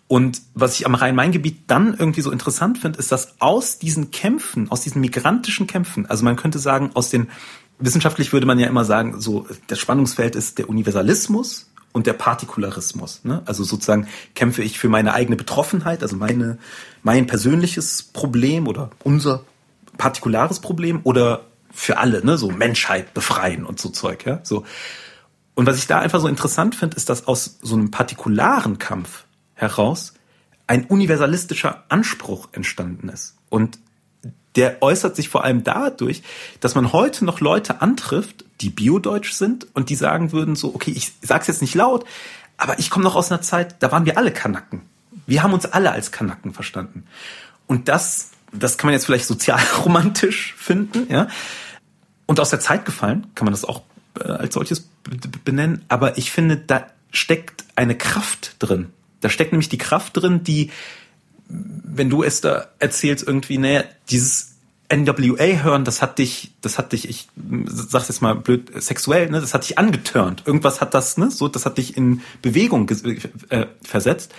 Und 0.06 0.42
was 0.54 0.78
ich 0.78 0.86
am 0.86 0.94
Rhein-Main-Gebiet 0.94 1.62
dann 1.66 1.94
irgendwie 1.94 2.20
so 2.20 2.30
interessant 2.30 2.78
finde, 2.78 2.98
ist, 2.98 3.10
dass 3.10 3.40
aus 3.40 3.78
diesen 3.78 4.10
Kämpfen, 4.10 4.70
aus 4.70 4.82
diesen 4.82 5.00
migrantischen 5.00 5.66
Kämpfen, 5.66 6.06
also 6.06 6.24
man 6.24 6.36
könnte 6.36 6.58
sagen, 6.58 6.90
aus 6.94 7.08
den, 7.08 7.28
wissenschaftlich 7.78 8.32
würde 8.32 8.46
man 8.46 8.58
ja 8.58 8.68
immer 8.68 8.84
sagen, 8.84 9.20
so, 9.20 9.46
das 9.66 9.78
Spannungsfeld 9.78 10.36
ist 10.36 10.58
der 10.58 10.68
Universalismus 10.68 11.70
und 11.92 12.06
der 12.06 12.12
Partikularismus. 12.12 13.20
Ne? 13.24 13.42
Also 13.46 13.64
sozusagen 13.64 14.08
kämpfe 14.34 14.62
ich 14.62 14.78
für 14.78 14.88
meine 14.88 15.14
eigene 15.14 15.36
Betroffenheit, 15.36 16.02
also 16.02 16.16
meine, 16.16 16.58
mein 17.02 17.26
persönliches 17.26 18.02
Problem 18.02 18.68
oder 18.68 18.90
unser 19.04 19.44
partikulares 19.96 20.60
Problem 20.60 21.00
oder 21.04 21.46
für 21.72 21.98
alle, 21.98 22.24
ne, 22.24 22.38
so 22.38 22.50
Menschheit 22.50 23.14
befreien 23.14 23.64
und 23.64 23.80
so 23.80 23.88
Zeug, 23.88 24.24
ja, 24.26 24.40
so. 24.44 24.64
Und 25.54 25.66
was 25.66 25.78
ich 25.78 25.86
da 25.86 25.98
einfach 25.98 26.20
so 26.20 26.28
interessant 26.28 26.74
finde, 26.74 26.96
ist, 26.96 27.08
dass 27.08 27.26
aus 27.26 27.58
so 27.62 27.74
einem 27.74 27.90
partikularen 27.90 28.78
Kampf 28.78 29.24
heraus 29.54 30.14
ein 30.66 30.84
universalistischer 30.84 31.84
Anspruch 31.88 32.48
entstanden 32.52 33.08
ist. 33.08 33.36
Und 33.50 33.78
der 34.56 34.82
äußert 34.82 35.16
sich 35.16 35.28
vor 35.28 35.44
allem 35.44 35.64
dadurch, 35.64 36.22
dass 36.60 36.74
man 36.74 36.92
heute 36.92 37.24
noch 37.24 37.40
Leute 37.40 37.82
antrifft, 37.82 38.44
die 38.60 38.70
biodeutsch 38.70 39.32
sind 39.32 39.66
und 39.74 39.90
die 39.90 39.96
sagen 39.96 40.32
würden 40.32 40.56
so, 40.56 40.74
okay, 40.74 40.92
ich 40.92 41.12
sag's 41.22 41.48
jetzt 41.48 41.60
nicht 41.60 41.74
laut, 41.74 42.04
aber 42.56 42.78
ich 42.78 42.88
komme 42.88 43.04
noch 43.04 43.16
aus 43.16 43.32
einer 43.32 43.42
Zeit, 43.42 43.82
da 43.82 43.90
waren 43.90 44.06
wir 44.06 44.16
alle 44.16 44.32
Kanaken. 44.32 44.82
Wir 45.26 45.42
haben 45.42 45.52
uns 45.52 45.66
alle 45.66 45.90
als 45.90 46.12
Kanaken 46.12 46.52
verstanden. 46.52 47.04
Und 47.66 47.88
das, 47.88 48.30
das 48.52 48.78
kann 48.78 48.88
man 48.88 48.94
jetzt 48.94 49.06
vielleicht 49.06 49.26
sozialromantisch 49.26 50.54
finden, 50.58 51.12
ja. 51.12 51.28
Und 52.26 52.40
aus 52.40 52.50
der 52.50 52.60
Zeit 52.60 52.86
gefallen, 52.86 53.26
kann 53.34 53.44
man 53.44 53.52
das 53.52 53.64
auch 53.64 53.82
äh, 54.18 54.24
als 54.24 54.54
solches 54.54 54.88
benennen. 55.44 55.84
Aber 55.88 56.16
ich 56.16 56.30
finde, 56.30 56.56
da 56.56 56.86
steckt 57.10 57.64
eine 57.76 57.98
Kraft 57.98 58.56
drin, 58.60 58.92
da 59.24 59.30
steckt 59.30 59.52
nämlich 59.52 59.70
die 59.70 59.78
Kraft 59.78 60.18
drin, 60.18 60.44
die, 60.44 60.70
wenn 61.48 62.10
du 62.10 62.22
es 62.22 62.42
da 62.42 62.66
erzählst, 62.78 63.26
irgendwie, 63.26 63.56
naja, 63.56 63.84
dieses 64.10 64.56
NWA 64.92 65.62
hören, 65.62 65.84
das 65.86 66.02
hat 66.02 66.18
dich, 66.18 66.52
das 66.60 66.76
hat 66.76 66.92
dich, 66.92 67.08
ich 67.08 67.28
sag's 67.66 68.08
jetzt 68.08 68.20
mal 68.20 68.34
blöd, 68.34 68.70
sexuell, 68.82 69.30
ne, 69.30 69.40
das 69.40 69.54
hat 69.54 69.64
dich 69.64 69.78
angetörnt. 69.78 70.42
Irgendwas 70.44 70.82
hat 70.82 70.92
das, 70.92 71.16
ne, 71.16 71.30
so, 71.30 71.48
das 71.48 71.64
hat 71.64 71.78
dich 71.78 71.96
in 71.96 72.20
Bewegung 72.42 72.86
äh, 73.48 73.66
versetzt. 73.82 74.34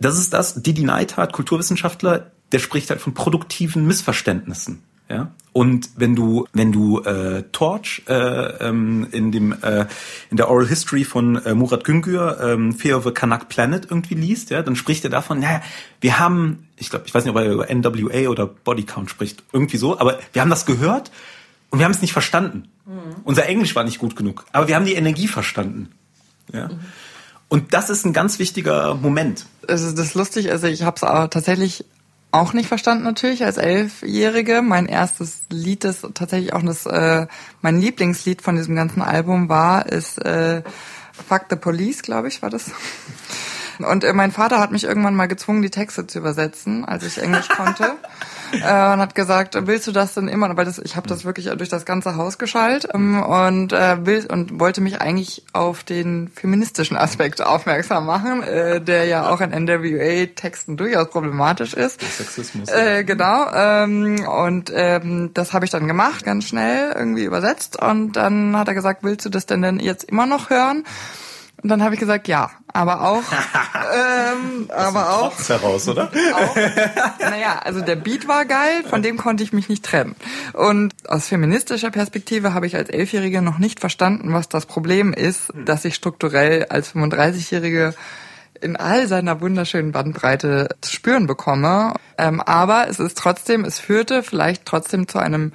Das 0.00 0.18
ist 0.18 0.32
das, 0.32 0.62
Didi 0.62 0.82
Neidhardt, 0.82 1.32
Kulturwissenschaftler, 1.32 2.32
der 2.50 2.58
spricht 2.58 2.90
halt 2.90 3.00
von 3.00 3.14
produktiven 3.14 3.86
Missverständnissen. 3.86 4.82
Ja? 5.08 5.32
Und 5.52 5.88
wenn 5.96 6.14
du, 6.14 6.46
wenn 6.52 6.70
du 6.70 7.00
äh, 7.00 7.44
Torch 7.52 8.02
äh, 8.08 8.12
ähm, 8.12 9.06
in 9.12 9.32
dem 9.32 9.52
äh, 9.62 9.86
in 10.30 10.36
der 10.36 10.50
Oral 10.50 10.66
History 10.66 11.04
von 11.04 11.36
äh, 11.44 11.54
Murat 11.54 11.84
Güngör, 11.84 12.40
ähm, 12.42 12.74
Fear 12.74 12.98
of 12.98 13.06
a 13.06 13.10
Kanak 13.10 13.48
Planet 13.48 13.86
irgendwie 13.88 14.14
liest, 14.14 14.50
ja, 14.50 14.60
dann 14.62 14.76
spricht 14.76 15.04
er 15.04 15.10
davon, 15.10 15.40
naja, 15.40 15.62
wir 16.02 16.18
haben, 16.18 16.68
ich 16.76 16.90
glaube, 16.90 17.06
ich 17.06 17.14
weiß 17.14 17.24
nicht, 17.24 17.34
ob 17.34 17.40
er 17.40 17.50
über 17.50 17.74
NWA 17.74 18.28
oder 18.28 18.46
Body 18.46 18.82
Count 18.82 19.08
spricht, 19.08 19.44
irgendwie 19.52 19.78
so, 19.78 19.98
aber 19.98 20.18
wir 20.34 20.42
haben 20.42 20.50
das 20.50 20.66
gehört 20.66 21.10
und 21.70 21.78
wir 21.78 21.86
haben 21.86 21.92
es 21.92 22.02
nicht 22.02 22.12
verstanden. 22.12 22.68
Mhm. 22.84 23.22
Unser 23.24 23.46
Englisch 23.46 23.74
war 23.74 23.84
nicht 23.84 23.98
gut 23.98 24.14
genug, 24.14 24.44
aber 24.52 24.68
wir 24.68 24.76
haben 24.76 24.84
die 24.84 24.94
Energie 24.94 25.26
verstanden. 25.28 25.88
Ja. 26.52 26.68
Mhm. 26.68 26.80
Und 27.48 27.72
das 27.72 27.88
ist 27.88 28.04
ein 28.04 28.12
ganz 28.12 28.38
wichtiger 28.38 28.94
Moment. 28.94 29.46
Also 29.68 29.90
das 29.92 30.08
ist 30.08 30.14
lustig, 30.14 30.50
also 30.50 30.66
ich 30.66 30.82
habe 30.82 30.96
es 30.96 31.00
tatsächlich 31.30 31.86
auch 32.36 32.52
nicht 32.52 32.68
verstanden 32.68 33.04
natürlich 33.04 33.44
als 33.44 33.56
Elfjährige. 33.56 34.62
Mein 34.62 34.86
erstes 34.86 35.42
Lied, 35.50 35.84
das 35.84 36.06
tatsächlich 36.14 36.52
auch 36.52 36.62
das 36.62 36.86
äh, 36.86 37.26
mein 37.62 37.80
Lieblingslied 37.80 38.42
von 38.42 38.56
diesem 38.56 38.76
ganzen 38.76 39.02
Album 39.02 39.48
war, 39.48 39.86
ist 39.86 40.18
äh, 40.24 40.62
Fuck 41.28 41.46
the 41.50 41.56
Police, 41.56 42.02
glaube 42.02 42.28
ich, 42.28 42.42
war 42.42 42.50
das. 42.50 42.70
Und 43.78 44.04
äh, 44.04 44.12
mein 44.12 44.32
Vater 44.32 44.60
hat 44.60 44.70
mich 44.70 44.84
irgendwann 44.84 45.14
mal 45.14 45.26
gezwungen, 45.26 45.62
die 45.62 45.70
Texte 45.70 46.06
zu 46.06 46.18
übersetzen, 46.18 46.84
als 46.84 47.04
ich 47.04 47.18
Englisch 47.18 47.48
konnte. 47.48 47.94
äh, 48.62 48.92
und 48.92 49.00
hat 49.00 49.14
gesagt, 49.14 49.56
willst 49.66 49.86
du 49.86 49.92
das 49.92 50.14
denn 50.14 50.28
immer? 50.28 50.56
Weil 50.56 50.64
das, 50.64 50.78
ich 50.78 50.96
habe 50.96 51.08
das 51.08 51.24
wirklich 51.24 51.46
durch 51.56 51.68
das 51.68 51.84
ganze 51.84 52.16
Haus 52.16 52.38
geschallt 52.38 52.88
ähm, 52.94 53.22
und 53.22 53.72
äh, 53.72 54.04
will 54.06 54.26
und 54.26 54.58
wollte 54.58 54.80
mich 54.80 55.00
eigentlich 55.00 55.44
auf 55.52 55.84
den 55.84 56.28
feministischen 56.28 56.96
Aspekt 56.96 57.42
aufmerksam 57.42 58.06
machen, 58.06 58.42
äh, 58.42 58.80
der 58.80 59.04
ja 59.04 59.28
auch 59.30 59.40
in 59.40 59.50
NWA-Texten 59.50 60.76
durchaus 60.76 61.10
problematisch 61.10 61.74
ist. 61.74 62.00
Der 62.00 62.08
Sexismus. 62.08 62.68
Äh, 62.68 63.04
genau. 63.04 63.50
Ähm, 63.52 64.26
und 64.26 64.72
ähm, 64.74 65.30
das 65.34 65.52
habe 65.52 65.64
ich 65.64 65.70
dann 65.70 65.86
gemacht, 65.86 66.24
ganz 66.24 66.46
schnell 66.46 66.92
irgendwie 66.94 67.24
übersetzt. 67.24 67.80
Und 67.80 68.12
dann 68.12 68.56
hat 68.56 68.68
er 68.68 68.74
gesagt, 68.74 69.02
willst 69.02 69.26
du 69.26 69.30
das 69.30 69.46
denn 69.46 69.62
denn 69.62 69.80
jetzt 69.80 70.04
immer 70.04 70.26
noch 70.26 70.50
hören? 70.50 70.84
Und 71.66 71.70
dann 71.70 71.82
habe 71.82 71.94
ich 71.94 71.98
gesagt, 71.98 72.28
ja, 72.28 72.52
aber 72.72 73.00
auch, 73.00 73.24
ähm, 73.92 74.70
aber 74.70 75.14
auch. 75.14 75.48
Heraus, 75.48 75.88
oder? 75.88 76.04
Auch, 76.32 76.54
naja, 77.18 77.58
also 77.64 77.80
der 77.80 77.96
Beat 77.96 78.28
war 78.28 78.44
geil, 78.44 78.84
von 78.88 79.02
dem 79.02 79.16
konnte 79.16 79.42
ich 79.42 79.52
mich 79.52 79.68
nicht 79.68 79.84
trennen. 79.84 80.14
Und 80.52 80.94
aus 81.08 81.26
feministischer 81.26 81.90
Perspektive 81.90 82.54
habe 82.54 82.68
ich 82.68 82.76
als 82.76 82.88
Elfjährige 82.88 83.42
noch 83.42 83.58
nicht 83.58 83.80
verstanden, 83.80 84.32
was 84.32 84.48
das 84.48 84.66
Problem 84.66 85.12
ist, 85.12 85.52
dass 85.64 85.84
ich 85.84 85.96
strukturell 85.96 86.66
als 86.66 86.94
35-Jährige 86.94 87.94
in 88.60 88.76
all 88.76 89.08
seiner 89.08 89.40
wunderschönen 89.40 89.90
Bandbreite 89.90 90.68
zu 90.82 90.92
spüren 90.92 91.26
bekomme. 91.26 91.94
Ähm, 92.16 92.40
aber 92.40 92.86
es 92.88 93.00
ist 93.00 93.18
trotzdem, 93.18 93.64
es 93.64 93.80
führte 93.80 94.22
vielleicht 94.22 94.66
trotzdem 94.66 95.08
zu 95.08 95.18
einem 95.18 95.50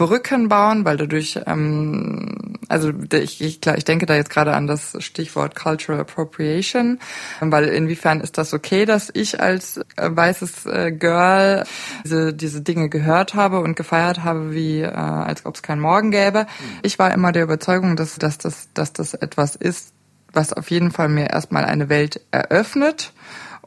Brücken 0.00 0.48
bauen, 0.48 0.86
weil 0.86 0.96
dadurch, 0.96 1.38
ähm, 1.46 2.56
also 2.68 2.90
ich, 3.12 3.42
ich, 3.42 3.60
klar, 3.60 3.76
ich 3.76 3.84
denke 3.84 4.06
da 4.06 4.14
jetzt 4.14 4.30
gerade 4.30 4.54
an 4.54 4.66
das 4.66 4.96
Stichwort 5.00 5.54
Cultural 5.54 6.00
Appropriation, 6.00 6.98
weil 7.40 7.64
inwiefern 7.64 8.22
ist 8.22 8.38
das 8.38 8.54
okay, 8.54 8.86
dass 8.86 9.10
ich 9.12 9.42
als 9.42 9.76
äh, 9.76 10.08
weißes 10.08 10.64
äh, 10.64 10.92
Girl 10.92 11.64
diese, 12.02 12.32
diese 12.32 12.62
Dinge 12.62 12.88
gehört 12.88 13.34
habe 13.34 13.60
und 13.60 13.76
gefeiert 13.76 14.24
habe, 14.24 14.54
wie 14.54 14.80
äh, 14.80 14.88
als 14.88 15.44
ob 15.44 15.56
es 15.56 15.62
keinen 15.62 15.82
Morgen 15.82 16.10
gäbe. 16.10 16.46
Ich 16.82 16.98
war 16.98 17.12
immer 17.12 17.30
der 17.30 17.42
Überzeugung, 17.42 17.96
dass, 17.96 18.16
dass, 18.16 18.38
das, 18.38 18.70
dass 18.72 18.94
das 18.94 19.12
etwas 19.12 19.54
ist, 19.54 19.92
was 20.32 20.54
auf 20.54 20.70
jeden 20.70 20.92
Fall 20.92 21.10
mir 21.10 21.28
erstmal 21.28 21.66
eine 21.66 21.90
Welt 21.90 22.22
eröffnet 22.30 23.12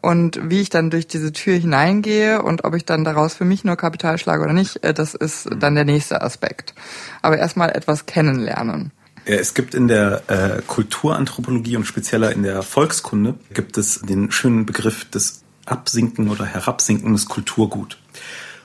und 0.04 0.38
wie 0.50 0.60
ich 0.60 0.70
dann 0.70 0.90
durch 0.90 1.08
diese 1.08 1.32
Tür 1.32 1.56
hineingehe 1.56 2.42
und 2.42 2.66
ob 2.66 2.76
ich 2.76 2.84
dann 2.84 3.06
daraus 3.06 3.36
für 3.36 3.46
mich 3.46 3.64
nur 3.64 3.78
Kapital 3.78 4.18
schlage 4.18 4.44
oder 4.44 4.52
nicht, 4.52 4.84
äh, 4.84 4.94
das 4.94 5.16
ist 5.16 5.50
dann 5.58 5.76
der 5.76 5.86
nächste 5.86 6.22
Aspekt. 6.22 6.76
Aber 7.22 7.38
erstmal 7.38 7.70
etwas 7.70 8.06
kennenlernen. 8.06 8.92
Es 9.24 9.54
gibt 9.54 9.74
in 9.74 9.88
der 9.88 10.24
äh, 10.28 10.62
Kulturanthropologie 10.68 11.78
und 11.78 11.86
spezieller 11.86 12.34
in 12.34 12.44
der 12.44 12.64
Volkskunde 12.64 13.36
gibt 13.54 13.78
es 13.78 14.02
den 14.02 14.30
schönen 14.32 14.66
Begriff 14.66 15.10
des 15.10 15.44
Absinken 15.66 16.30
oder 16.30 16.46
Herabsinken 16.46 17.14
des 17.14 17.28
Kulturgut. 17.28 17.98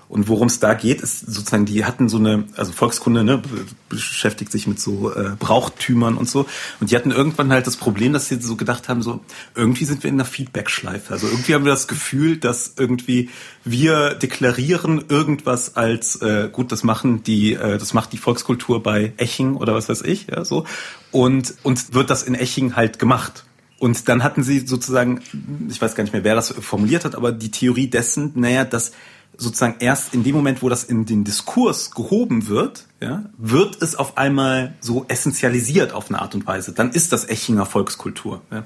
Und 0.09 0.29
worum 0.29 0.47
es 0.47 0.59
da 0.59 0.73
geht, 0.73 1.03
ist 1.03 1.21
sozusagen, 1.21 1.67
die 1.67 1.85
hatten 1.85 2.09
so 2.09 2.17
eine, 2.17 2.45
also 2.57 2.73
Volkskunde, 2.73 3.25
ne, 3.25 3.43
beschäftigt 3.91 4.51
sich 4.51 4.67
mit 4.67 4.81
so 4.81 5.13
äh, 5.13 5.33
Brauchtümern 5.39 6.17
und 6.17 6.31
so. 6.31 6.47
Und 6.81 6.91
die 6.91 6.97
hatten 6.97 7.11
irgendwann 7.11 7.53
halt 7.53 7.67
das 7.67 7.77
Problem, 7.77 8.15
dass 8.15 8.29
sie 8.29 8.41
so 8.41 8.57
gedacht 8.57 8.89
haben, 8.89 9.03
so, 9.03 9.21
irgendwie 9.55 9.85
sind 9.85 10.03
wir 10.03 10.09
in 10.09 10.17
einer 10.17 10.25
Feedback-Schleife. 10.25 11.13
Also 11.13 11.27
irgendwie 11.27 11.55
haben 11.55 11.65
wir 11.65 11.73
das 11.73 11.89
Gefühl, 11.89 12.39
dass 12.39 12.73
irgendwie 12.79 13.29
wir 13.65 14.15
deklarieren 14.15 15.05
irgendwas 15.09 15.77
als 15.77 16.17
äh, 16.23 16.49
gut, 16.51 16.73
das 16.73 16.85
machen 16.85 17.23
die, 17.23 17.53
äh, 17.53 17.77
das 17.77 17.93
macht 17.93 18.13
die 18.15 18.19
Volkskultur 18.19 18.83
bei 18.83 19.13
Eching 19.19 19.57
oder 19.57 19.75
was 19.75 19.91
weiß 19.91 20.03
ich, 20.03 20.29
ja, 20.29 20.45
so. 20.45 20.65
Und 21.11 21.55
uns 21.63 21.93
wird 21.93 22.09
das 22.09 22.23
in 22.23 22.35
Eching 22.35 22.77
halt 22.77 22.99
gemacht. 22.99 23.45
Und 23.79 24.09
dann 24.09 24.25
hatten 24.25 24.43
sie 24.43 24.61
sozusagen, 24.67 25.21
ich 25.69 25.81
weiß 25.81 25.95
gar 25.95 26.03
nicht 26.03 26.13
mehr, 26.13 26.25
wer 26.25 26.35
das 26.35 26.51
formuliert 26.53 27.05
hat, 27.05 27.15
aber 27.15 27.31
die 27.31 27.51
Theorie 27.51 27.89
dessen, 27.89 28.33
naja, 28.35 28.65
dass 28.65 28.93
sozusagen 29.39 29.77
erst 29.79 30.15
in 30.15 30.25
dem 30.25 30.35
Moment, 30.35 30.63
wo 30.63 30.69
das 30.69 30.85
in 30.85 31.07
den 31.07 31.25
Diskurs 31.25 31.93
gehoben 31.93 32.49
wird, 32.49 32.85
ja, 33.01 33.25
wird 33.39 33.81
es 33.81 33.95
auf 33.95 34.19
einmal 34.19 34.75
so 34.81 35.07
essentialisiert 35.09 35.93
auf 35.93 36.11
eine 36.11 36.21
Art 36.21 36.35
und 36.35 36.47
Weise. 36.47 36.73
Dann 36.73 36.91
ist 36.91 37.13
das 37.13 37.29
Echinger 37.29 37.65
Volkskultur. 37.65 38.43
Ja. 38.51 38.65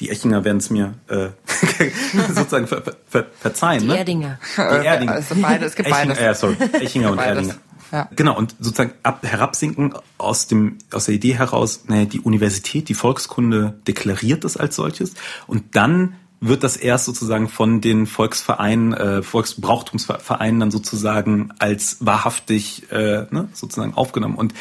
Die 0.00 0.10
Echinger 0.10 0.44
werden 0.44 0.58
es 0.58 0.70
mir 0.70 0.94
äh, 1.08 1.28
sozusagen 2.34 2.66
ver 2.66 2.82
ver 3.06 3.26
verzeihen. 3.38 3.82
Die 3.82 3.86
ne? 3.88 3.98
Erdinger. 3.98 4.38
Die 4.56 4.60
Erdinger. 4.60 5.12
Also 5.12 5.36
beide, 5.40 5.64
es 5.66 5.76
gibt 5.76 5.88
Echinger, 5.88 6.14
beides. 6.14 6.18
äh, 6.18 6.34
sorry, 6.34 6.56
Echinger 6.80 7.10
und 7.10 7.16
Beides. 7.16 7.48
Erdinger. 7.48 7.54
Ja. 7.92 8.08
Genau, 8.14 8.36
und 8.36 8.54
sozusagen 8.60 8.92
ab, 9.02 9.20
herabsinken 9.22 9.94
aus 10.16 10.46
dem, 10.46 10.78
aus 10.92 11.06
der 11.06 11.14
Idee 11.14 11.34
heraus, 11.34 11.84
naja, 11.88 12.04
die 12.04 12.20
Universität, 12.20 12.88
die 12.88 12.94
Volkskunde 12.94 13.80
deklariert 13.86 14.44
das 14.44 14.56
als 14.56 14.76
solches 14.76 15.14
und 15.46 15.76
dann 15.76 16.14
wird 16.40 16.64
das 16.64 16.76
erst 16.76 17.04
sozusagen 17.04 17.48
von 17.48 17.80
den 17.80 18.06
Volksvereinen, 18.06 18.94
äh, 18.94 19.22
Volksbrauchtumsvereinen 19.22 20.60
dann 20.60 20.70
sozusagen 20.70 21.52
als 21.58 21.98
wahrhaftig 22.00 22.90
äh, 22.90 23.26
ne, 23.30 23.48
sozusagen 23.52 23.94
aufgenommen. 23.94 24.36
Und 24.36 24.54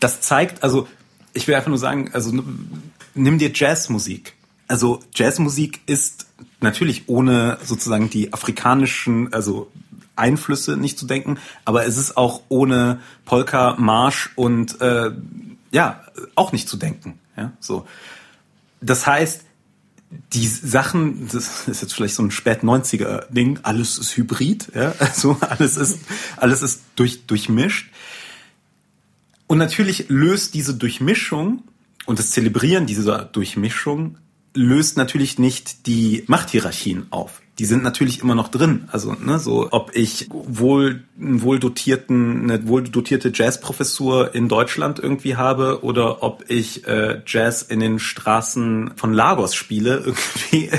das 0.00 0.22
zeigt, 0.22 0.62
also 0.62 0.88
ich 1.34 1.46
will 1.46 1.54
einfach 1.54 1.68
nur 1.68 1.78
sagen, 1.78 2.10
also 2.14 2.32
nimm 3.14 3.38
dir 3.38 3.50
Jazzmusik. 3.54 4.34
Also 4.66 5.00
Jazzmusik 5.14 5.80
ist 5.86 6.26
natürlich 6.60 7.08
ohne 7.08 7.58
sozusagen 7.62 8.08
die 8.08 8.32
afrikanischen, 8.32 9.32
also 9.32 9.70
Einflüsse 10.16 10.78
nicht 10.78 10.98
zu 10.98 11.06
denken, 11.06 11.38
aber 11.66 11.86
es 11.86 11.98
ist 11.98 12.16
auch 12.16 12.40
ohne 12.48 13.00
Polka, 13.26 13.76
Marsch 13.78 14.30
und 14.34 14.80
äh, 14.80 15.10
ja 15.70 16.00
auch 16.34 16.52
nicht 16.52 16.68
zu 16.68 16.78
denken. 16.78 17.18
Ja, 17.36 17.52
so. 17.60 17.86
Das 18.80 19.06
heißt, 19.06 19.45
die 20.10 20.46
Sachen, 20.46 21.28
das 21.28 21.68
ist 21.68 21.82
jetzt 21.82 21.94
vielleicht 21.94 22.14
so 22.14 22.22
ein 22.22 22.30
spät 22.30 22.60
90er 22.60 23.26
Ding, 23.30 23.58
alles 23.62 23.98
ist 23.98 24.16
hybrid, 24.16 24.68
ja, 24.74 24.94
also 24.98 25.36
alles 25.40 25.76
ist 25.76 25.98
alles 26.36 26.62
ist 26.62 26.82
durch 26.96 27.26
durchmischt. 27.26 27.90
Und 29.48 29.58
natürlich 29.58 30.06
löst 30.08 30.54
diese 30.54 30.74
Durchmischung 30.74 31.62
und 32.04 32.18
das 32.18 32.30
Zelebrieren 32.30 32.86
dieser 32.86 33.24
Durchmischung 33.24 34.18
löst 34.54 34.96
natürlich 34.96 35.38
nicht 35.38 35.86
die 35.86 36.24
Machthierarchien 36.26 37.06
auf. 37.10 37.42
Die 37.58 37.64
sind 37.64 37.82
natürlich 37.82 38.20
immer 38.20 38.34
noch 38.34 38.48
drin. 38.48 38.88
Also, 38.92 39.12
ne, 39.12 39.38
so, 39.38 39.68
ob 39.70 39.94
ich 39.94 40.28
wohl 40.30 41.04
wohl 41.16 41.58
dotierten, 41.58 42.50
eine 42.50 42.68
wohl 42.68 42.82
dotierte 42.82 43.32
Jazzprofessur 43.34 44.34
in 44.34 44.48
Deutschland 44.48 44.98
irgendwie 44.98 45.36
habe 45.36 45.82
oder 45.82 46.22
ob 46.22 46.44
ich 46.48 46.86
äh, 46.86 47.22
Jazz 47.26 47.62
in 47.62 47.80
den 47.80 47.98
Straßen 47.98 48.92
von 48.96 49.14
Lagos 49.14 49.54
spiele, 49.54 49.96
irgendwie 50.06 50.70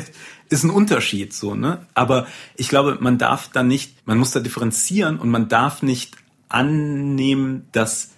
ist 0.49 0.63
ein 0.63 0.69
Unterschied, 0.69 1.33
so, 1.33 1.55
ne? 1.55 1.85
Aber 1.93 2.27
ich 2.55 2.69
glaube, 2.69 2.97
man 2.99 3.17
darf 3.17 3.49
da 3.51 3.63
nicht, 3.63 4.07
man 4.07 4.17
muss 4.17 4.31
da 4.31 4.39
differenzieren 4.39 5.19
und 5.19 5.29
man 5.29 5.49
darf 5.49 5.81
nicht 5.81 6.15
annehmen, 6.49 7.67
dass, 7.71 8.11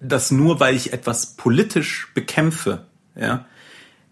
dass 0.00 0.30
nur 0.30 0.60
weil 0.60 0.74
ich 0.74 0.92
etwas 0.92 1.34
politisch 1.36 2.08
bekämpfe, 2.14 2.86
ja, 3.14 3.46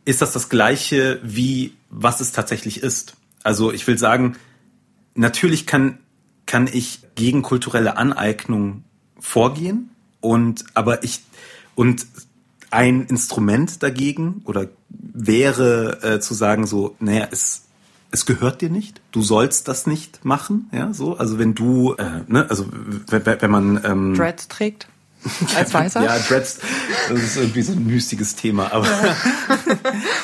ist 0.04 0.20
das 0.20 0.32
das 0.32 0.48
Gleiche 0.48 1.20
wie 1.22 1.74
was 1.90 2.20
es 2.20 2.32
tatsächlich 2.32 2.82
ist. 2.82 3.16
Also 3.44 3.72
ich 3.72 3.86
will 3.86 3.98
sagen, 3.98 4.36
natürlich 5.14 5.66
kann, 5.66 5.98
kann 6.46 6.66
ich 6.66 7.02
gegen 7.14 7.42
kulturelle 7.42 7.96
Aneignung 7.96 8.82
vorgehen 9.20 9.90
und, 10.20 10.64
aber 10.74 11.04
ich, 11.04 11.22
und 11.76 12.06
ein 12.70 13.06
Instrument 13.06 13.82
dagegen 13.82 14.42
oder 14.44 14.68
wäre 14.88 16.02
äh, 16.02 16.20
zu 16.20 16.34
sagen 16.34 16.66
so, 16.66 16.96
naja, 16.98 17.28
es, 17.30 17.66
es 18.10 18.26
gehört 18.26 18.62
dir 18.62 18.70
nicht, 18.70 19.00
du 19.12 19.22
sollst 19.22 19.68
das 19.68 19.86
nicht 19.86 20.24
machen, 20.24 20.68
ja, 20.72 20.92
so, 20.92 21.16
also 21.16 21.38
wenn 21.38 21.54
du, 21.54 21.94
äh, 21.94 22.22
ne, 22.26 22.46
also 22.48 22.66
wenn, 23.08 23.50
man 23.50 23.80
ähm, 23.84 24.14
Dreads 24.14 24.48
trägt. 24.48 24.88
Als 25.56 25.72
Weißer? 25.72 26.02
Ja, 26.02 26.18
Dreads, 26.18 26.58
das 27.08 27.22
ist 27.22 27.36
irgendwie 27.36 27.62
so 27.62 27.72
ein 27.72 27.86
mystiges 27.86 28.34
Thema, 28.36 28.72
aber 28.72 28.88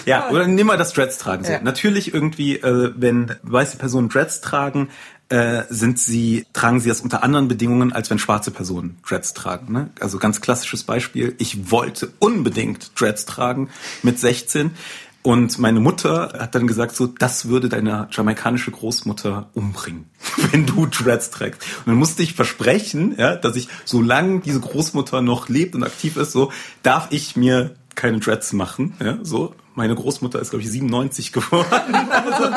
ja, 0.06 0.28
oder 0.30 0.46
nimm 0.46 0.66
mal 0.66 0.76
das 0.76 0.92
Dreads 0.92 1.18
tragen. 1.18 1.44
So. 1.44 1.52
Ja. 1.52 1.60
Natürlich 1.62 2.12
irgendwie, 2.12 2.56
äh, 2.56 2.92
wenn 2.96 3.34
weiße 3.42 3.76
Personen 3.78 4.08
Dreads 4.08 4.40
tragen, 4.40 4.88
äh, 5.30 5.62
sind 5.70 5.98
sie, 5.98 6.44
tragen 6.52 6.80
sie 6.80 6.88
das 6.88 7.00
unter 7.00 7.22
anderen 7.22 7.48
Bedingungen, 7.48 7.92
als 7.92 8.10
wenn 8.10 8.18
schwarze 8.18 8.50
Personen 8.50 8.98
Dreads 9.08 9.32
tragen. 9.32 9.72
Ne? 9.72 9.90
Also 10.00 10.18
ganz 10.18 10.40
klassisches 10.40 10.82
Beispiel. 10.82 11.34
Ich 11.38 11.70
wollte 11.70 12.12
unbedingt 12.18 13.00
Dreads 13.00 13.26
tragen 13.26 13.70
mit 14.02 14.18
16. 14.18 14.72
Und 15.22 15.58
meine 15.58 15.80
Mutter 15.80 16.32
hat 16.38 16.54
dann 16.54 16.66
gesagt, 16.66 16.96
so, 16.96 17.06
das 17.06 17.48
würde 17.48 17.68
deine 17.68 18.08
jamaikanische 18.10 18.70
Großmutter 18.70 19.50
umbringen, 19.52 20.06
wenn 20.50 20.64
du 20.64 20.86
Dreads 20.86 21.30
trägst. 21.30 21.62
Und 21.80 21.88
dann 21.88 21.96
musste 21.96 22.22
ich 22.22 22.34
versprechen, 22.34 23.16
ja, 23.18 23.36
dass 23.36 23.56
ich, 23.56 23.68
solange 23.84 24.40
diese 24.40 24.60
Großmutter 24.60 25.20
noch 25.20 25.48
lebt 25.48 25.74
und 25.74 25.82
aktiv 25.84 26.16
ist, 26.16 26.32
so, 26.32 26.52
darf 26.82 27.08
ich 27.10 27.36
mir 27.36 27.74
keine 27.94 28.18
Dreads 28.18 28.52
machen, 28.52 28.94
ja, 29.00 29.18
so. 29.22 29.54
Meine 29.76 29.94
Großmutter 29.94 30.40
ist, 30.40 30.50
glaube 30.50 30.64
ich, 30.64 30.70
97 30.70 31.32
geworden. 31.32 31.66
Also, 32.10 32.54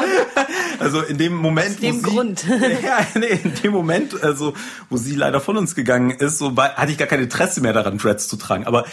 also 0.79 1.01
in 1.01 1.17
dem 1.17 1.35
Moment, 1.35 1.69
Aus 1.69 1.77
dem 1.77 2.03
wo 2.03 2.09
sie, 2.09 2.15
Grund. 2.15 2.45
ja, 2.83 3.05
nee, 3.15 3.39
in 3.43 3.53
dem 3.63 3.71
Moment, 3.71 4.21
also 4.23 4.53
wo 4.89 4.97
sie 4.97 5.15
leider 5.15 5.39
von 5.39 5.55
uns 5.55 5.75
gegangen 5.75 6.09
ist, 6.09 6.39
so 6.39 6.57
war, 6.57 6.75
hatte 6.75 6.91
ich 6.91 6.97
gar 6.97 7.07
kein 7.07 7.21
Interesse 7.21 7.61
mehr 7.61 7.71
daran, 7.71 7.97
Dreads 7.97 8.27
zu 8.27 8.35
tragen. 8.35 8.65
Aber 8.65 8.85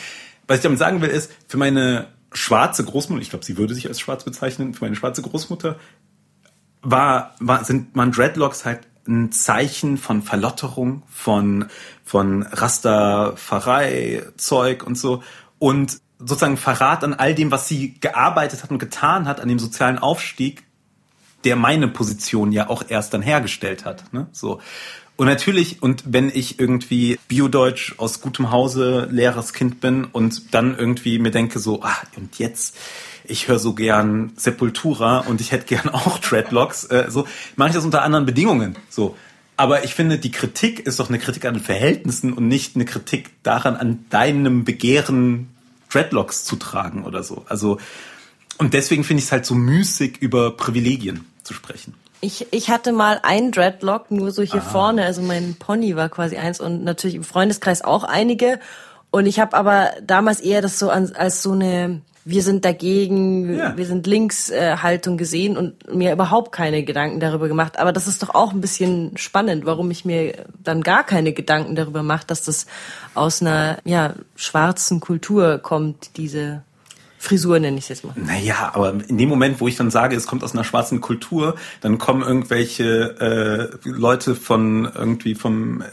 was 0.47 0.59
ich 0.59 0.63
damit 0.63 0.79
sagen 0.79 1.01
will, 1.01 1.09
ist, 1.09 1.33
für 1.49 1.57
meine 1.57 2.09
schwarze 2.33 2.85
Großmutter, 2.85 3.23
ich 3.23 3.31
glaube, 3.31 3.45
sie 3.45 3.57
würde 3.57 3.75
sich 3.75 3.89
als 3.89 4.01
schwarz 4.01 4.25
bezeichnen, 4.25 4.75
für 4.75 4.85
meine 4.85 4.97
schwarze 4.97 5.23
Großmutter 5.23 5.77
war, 6.83 7.35
war 7.41 7.65
sind 7.65 7.95
man 7.97 8.13
Dreadlocks 8.13 8.65
halt 8.65 8.81
ein 9.07 9.33
Zeichen 9.33 9.99
von 9.99 10.23
Verlotterung, 10.23 11.03
von 11.09 11.67
von 12.05 12.43
Rasterferei, 12.43 14.23
Zeug 14.37 14.85
und 14.85 14.97
so 14.97 15.23
und 15.59 15.99
sozusagen 16.19 16.57
Verrat 16.57 17.03
an 17.03 17.15
all 17.15 17.35
dem, 17.35 17.51
was 17.51 17.67
sie 17.67 17.95
gearbeitet 17.99 18.63
hat 18.63 18.71
und 18.71 18.79
getan 18.79 19.27
hat, 19.27 19.41
an 19.41 19.49
dem 19.49 19.59
sozialen 19.59 19.99
Aufstieg, 19.99 20.65
der 21.45 21.57
meine 21.57 21.89
Position 21.89 22.53
ja 22.53 22.69
auch 22.69 22.85
erst 22.89 23.15
dann 23.15 23.23
hergestellt 23.23 23.85
hat. 23.85 24.13
Ne? 24.13 24.29
So. 24.33 24.61
Und 25.21 25.27
natürlich, 25.27 25.83
und 25.83 26.05
wenn 26.07 26.31
ich 26.33 26.59
irgendwie 26.59 27.19
Biodeutsch 27.29 27.93
aus 27.99 28.23
gutem 28.23 28.51
Hause 28.51 29.07
Lehrerskind 29.11 29.79
bin 29.79 30.05
und 30.05 30.55
dann 30.55 30.75
irgendwie 30.79 31.19
mir 31.19 31.31
denke 31.31 31.59
so, 31.59 31.83
ah, 31.83 31.95
und 32.17 32.39
jetzt, 32.39 32.75
ich 33.25 33.47
höre 33.47 33.59
so 33.59 33.75
gern 33.75 34.33
Sepultura 34.37 35.19
und 35.19 35.43
ich 35.43 35.53
hätte 35.53 35.67
gern 35.67 35.89
auch 35.93 36.21
Dreadlocks, 36.21 36.85
äh, 36.85 37.11
so 37.11 37.27
mache 37.57 37.69
ich 37.69 37.75
das 37.75 37.85
unter 37.85 38.01
anderen 38.01 38.25
Bedingungen. 38.25 38.77
So. 38.89 39.15
Aber 39.59 39.85
ich 39.85 39.93
finde, 39.93 40.17
die 40.17 40.31
Kritik 40.31 40.87
ist 40.87 40.99
doch 40.99 41.11
eine 41.11 41.19
Kritik 41.19 41.45
an 41.45 41.53
den 41.53 41.63
Verhältnissen 41.63 42.33
und 42.33 42.49
nicht 42.49 42.75
eine 42.75 42.87
Kritik 42.87 43.29
daran, 43.43 43.77
an 43.77 44.07
deinem 44.09 44.65
Begehren 44.65 45.51
Dreadlocks 45.91 46.45
zu 46.47 46.57
tragen 46.57 47.05
oder 47.05 47.23
so. 47.23 47.45
Also, 47.47 47.79
und 48.57 48.73
deswegen 48.73 49.05
finde 49.05 49.19
ich 49.19 49.27
es 49.27 49.33
halt 49.33 49.45
so 49.45 49.55
müßig, 49.55 50.17
über 50.23 50.57
Privilegien 50.57 51.27
zu 51.43 51.53
sprechen. 51.53 51.93
Ich, 52.21 52.47
ich 52.51 52.69
hatte 52.69 52.93
mal 52.93 53.21
ein 53.23 53.51
Dreadlock, 53.51 54.11
nur 54.11 54.31
so 54.31 54.43
hier 54.43 54.61
vorne, 54.61 55.05
also 55.05 55.23
mein 55.23 55.57
Pony 55.59 55.97
war 55.97 56.09
quasi 56.11 56.37
eins 56.37 56.61
und 56.61 56.85
natürlich 56.85 57.15
im 57.17 57.25
Freundeskreis 57.25 57.83
auch 57.83 58.05
einige. 58.05 58.61
Und 59.11 59.27
ich 59.27 59.41
habe 59.41 59.57
aber 59.57 59.91
damals 60.03 60.41
eher 60.41 60.61
das 60.61 60.79
so 60.79 60.91
an, 60.91 61.13
als 61.17 61.43
so 61.43 61.53
eine 61.53 62.03
wir 62.25 62.43
sind 62.43 62.65
dagegen, 62.65 63.57
Ja. 63.57 63.77
wir 63.77 63.87
sind 63.87 64.07
links 64.07 64.51
äh, 64.51 64.77
Haltung 64.77 65.17
gesehen 65.17 65.57
und 65.57 65.93
mir 65.95 66.13
überhaupt 66.13 66.53
keine 66.53 66.85
Gedanken 66.85 67.19
darüber 67.19 67.49
gemacht. 67.49 67.79
Aber 67.79 67.93
das 67.93 68.07
ist 68.07 68.23
doch 68.23 68.35
auch 68.35 68.53
ein 68.53 68.61
bisschen 68.61 69.17
spannend, 69.17 69.65
warum 69.65 69.91
ich 69.91 70.05
mir 70.05 70.45
dann 70.63 70.83
gar 70.83 71.05
keine 71.05 71.33
Gedanken 71.33 71.75
darüber 71.77 72.03
mache, 72.03 72.27
dass 72.27 72.43
das 72.43 72.67
aus 73.15 73.41
einer 73.41 73.79
ja, 73.85 74.15
schwarzen 74.37 75.01
Kultur 75.01 75.59
kommt, 75.59 76.17
diese 76.19 76.63
Frisur 77.23 77.61
nenne 77.61 77.77
ich 77.77 77.85
es 77.85 77.89
jetzt 77.91 78.05
mal. 78.05 78.15
Naja, 78.17 78.71
aber 78.73 78.95
in 79.07 79.19
dem 79.19 79.29
Moment, 79.29 79.61
wo 79.61 79.69
ich 79.69 79.77
dann 79.77 79.91
sage, 79.91 80.17
es 80.17 80.27
kommt 80.27 80.43
aus 80.43 80.55
einer 80.55 80.65
schwarzen 80.65 81.03
Kultur, 81.03 81.55
dann 81.83 81.99
kommen 81.99 82.23
irgendwelche 82.23 83.75
äh, 83.85 83.89
Leute 83.89 84.35
von 84.35 84.91
irgendwie 84.95 85.35
vom 85.35 85.83
äh, 85.83 85.85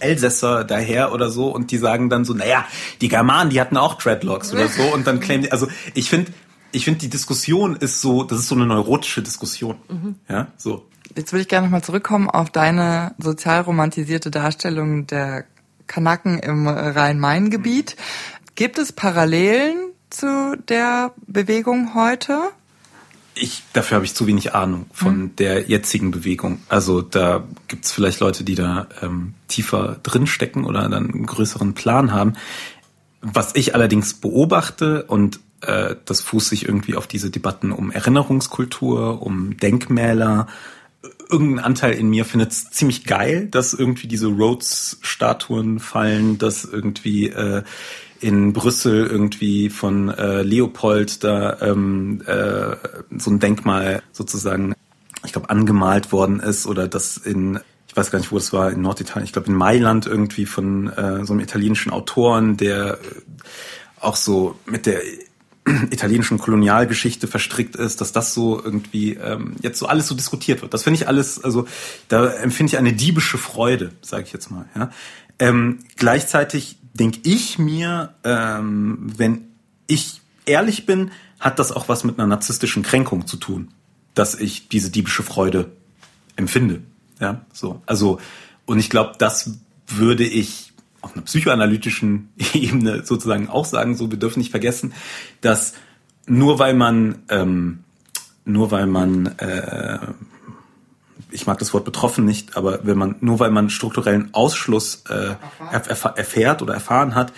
Elsässer 0.00 0.64
daher 0.64 1.12
oder 1.12 1.30
so 1.30 1.54
und 1.54 1.70
die 1.70 1.78
sagen 1.78 2.10
dann 2.10 2.24
so, 2.24 2.34
naja, 2.34 2.64
die 3.00 3.06
Germanen, 3.06 3.50
die 3.50 3.60
hatten 3.60 3.76
auch 3.76 3.94
Dreadlocks 3.94 4.52
oder 4.52 4.66
so 4.66 4.82
und 4.92 5.06
dann 5.06 5.20
claimen 5.20 5.44
die, 5.44 5.52
also 5.52 5.68
ich 5.94 6.10
finde, 6.10 6.32
ich 6.72 6.84
finde, 6.84 6.98
die 6.98 7.10
Diskussion 7.10 7.76
ist 7.76 8.00
so, 8.00 8.24
das 8.24 8.40
ist 8.40 8.48
so 8.48 8.56
eine 8.56 8.66
neurotische 8.66 9.22
Diskussion. 9.22 9.76
Mhm. 9.88 10.16
Ja, 10.28 10.48
so. 10.56 10.88
Jetzt 11.14 11.32
würde 11.32 11.42
ich 11.42 11.48
gerne 11.48 11.68
nochmal 11.68 11.84
zurückkommen 11.84 12.28
auf 12.28 12.50
deine 12.50 13.14
sozial 13.18 13.60
romantisierte 13.60 14.32
Darstellung 14.32 15.06
der 15.06 15.44
Kanaken 15.86 16.40
im 16.40 16.66
Rhein-Main-Gebiet. 16.66 17.94
Gibt 18.56 18.78
es 18.78 18.92
Parallelen 18.92 19.91
zu 20.12 20.56
der 20.68 21.12
Bewegung 21.26 21.94
heute? 21.94 22.38
Ich, 23.34 23.62
dafür 23.72 23.96
habe 23.96 24.04
ich 24.04 24.14
zu 24.14 24.26
wenig 24.26 24.54
Ahnung 24.54 24.86
von 24.92 25.14
hm. 25.14 25.36
der 25.36 25.62
jetzigen 25.68 26.10
Bewegung. 26.10 26.60
Also 26.68 27.00
da 27.00 27.44
gibt 27.68 27.86
es 27.86 27.92
vielleicht 27.92 28.20
Leute, 28.20 28.44
die 28.44 28.54
da 28.54 28.88
ähm, 29.00 29.34
tiefer 29.48 29.98
drinstecken 30.02 30.64
oder 30.64 30.82
dann 30.88 31.10
einen 31.10 31.26
größeren 31.26 31.74
Plan 31.74 32.12
haben. 32.12 32.34
Was 33.22 33.54
ich 33.54 33.74
allerdings 33.74 34.14
beobachte 34.14 35.04
und 35.04 35.40
äh, 35.62 35.96
das 36.04 36.20
fußt 36.20 36.48
sich 36.48 36.66
irgendwie 36.66 36.96
auf 36.96 37.06
diese 37.06 37.30
Debatten 37.30 37.72
um 37.72 37.90
Erinnerungskultur, 37.90 39.22
um 39.22 39.56
Denkmäler. 39.56 40.46
Irgendein 41.30 41.64
Anteil 41.64 41.94
in 41.94 42.10
mir 42.10 42.24
findet 42.24 42.52
es 42.52 42.70
ziemlich 42.70 43.04
geil, 43.04 43.46
dass 43.50 43.72
irgendwie 43.72 44.08
diese 44.08 44.26
Rhodes-Statuen 44.26 45.80
fallen, 45.80 46.36
dass 46.36 46.64
irgendwie 46.64 47.28
äh, 47.28 47.62
in 48.22 48.52
Brüssel 48.52 49.06
irgendwie 49.06 49.68
von 49.68 50.08
äh, 50.08 50.42
Leopold 50.42 51.24
da 51.24 51.60
ähm, 51.60 52.22
äh, 52.26 52.76
so 53.18 53.30
ein 53.30 53.40
Denkmal 53.40 54.02
sozusagen, 54.12 54.74
ich 55.24 55.32
glaube, 55.32 55.50
angemalt 55.50 56.12
worden 56.12 56.40
ist 56.40 56.66
oder 56.66 56.88
das 56.88 57.16
in 57.16 57.60
ich 57.88 57.96
weiß 57.96 58.10
gar 58.10 58.18
nicht, 58.20 58.32
wo 58.32 58.36
das 58.36 58.54
war, 58.54 58.72
in 58.72 58.80
Norditalien, 58.80 59.26
ich 59.26 59.34
glaube 59.34 59.48
in 59.48 59.54
Mailand 59.54 60.06
irgendwie 60.06 60.46
von 60.46 60.88
äh, 60.88 61.26
so 61.26 61.34
einem 61.34 61.40
italienischen 61.40 61.92
Autoren, 61.92 62.56
der 62.56 62.96
auch 64.00 64.16
so 64.16 64.56
mit 64.64 64.86
der 64.86 65.02
italienischen 65.90 66.38
Kolonialgeschichte 66.38 67.28
verstrickt 67.28 67.76
ist, 67.76 68.00
dass 68.00 68.12
das 68.12 68.32
so 68.32 68.62
irgendwie 68.62 69.14
ähm, 69.14 69.56
jetzt 69.60 69.78
so 69.78 69.86
alles 69.86 70.08
so 70.08 70.14
diskutiert 70.14 70.62
wird. 70.62 70.72
Das 70.72 70.84
finde 70.84 71.00
ich 71.00 71.08
alles, 71.08 71.44
also 71.44 71.66
da 72.08 72.28
empfinde 72.28 72.72
ich 72.72 72.78
eine 72.78 72.94
diebische 72.94 73.36
Freude, 73.36 73.92
sage 74.00 74.24
ich 74.24 74.32
jetzt 74.32 74.50
mal. 74.50 74.64
Ja. 74.74 74.90
Ähm, 75.38 75.80
gleichzeitig 75.96 76.78
denke 76.94 77.20
ich 77.22 77.58
mir, 77.58 78.14
ähm, 78.24 78.98
wenn 79.16 79.48
ich 79.86 80.20
ehrlich 80.46 80.86
bin, 80.86 81.10
hat 81.40 81.58
das 81.58 81.72
auch 81.72 81.88
was 81.88 82.04
mit 82.04 82.18
einer 82.18 82.28
narzisstischen 82.28 82.82
Kränkung 82.82 83.26
zu 83.26 83.36
tun, 83.36 83.68
dass 84.14 84.34
ich 84.34 84.68
diese 84.68 84.90
diebische 84.90 85.22
Freude 85.22 85.72
empfinde. 86.36 86.82
Ja, 87.20 87.44
so. 87.52 87.82
Also, 87.86 88.20
und 88.66 88.78
ich 88.78 88.90
glaube, 88.90 89.14
das 89.18 89.58
würde 89.86 90.24
ich 90.24 90.72
auf 91.00 91.14
einer 91.14 91.24
psychoanalytischen 91.24 92.28
Ebene 92.54 93.04
sozusagen 93.04 93.48
auch 93.48 93.64
sagen, 93.64 93.96
so, 93.96 94.10
wir 94.10 94.18
dürfen 94.18 94.38
nicht 94.38 94.50
vergessen, 94.50 94.92
dass 95.40 95.74
nur 96.26 96.58
weil 96.58 96.74
man, 96.74 97.22
ähm, 97.28 97.84
nur 98.44 98.70
weil 98.70 98.86
man, 98.86 99.26
äh, 99.38 99.98
ich 101.32 101.46
mag 101.46 101.58
das 101.58 101.72
Wort 101.74 101.84
betroffen 101.84 102.24
nicht, 102.24 102.56
aber 102.56 102.80
wenn 102.84 102.98
man, 102.98 103.16
nur 103.20 103.40
weil 103.40 103.50
man 103.50 103.70
strukturellen 103.70 104.32
Ausschluss 104.32 105.04
äh, 105.08 105.34
erf 105.70 106.04
erfährt 106.04 106.62
oder 106.62 106.74
erfahren 106.74 107.14
hat, 107.14 107.32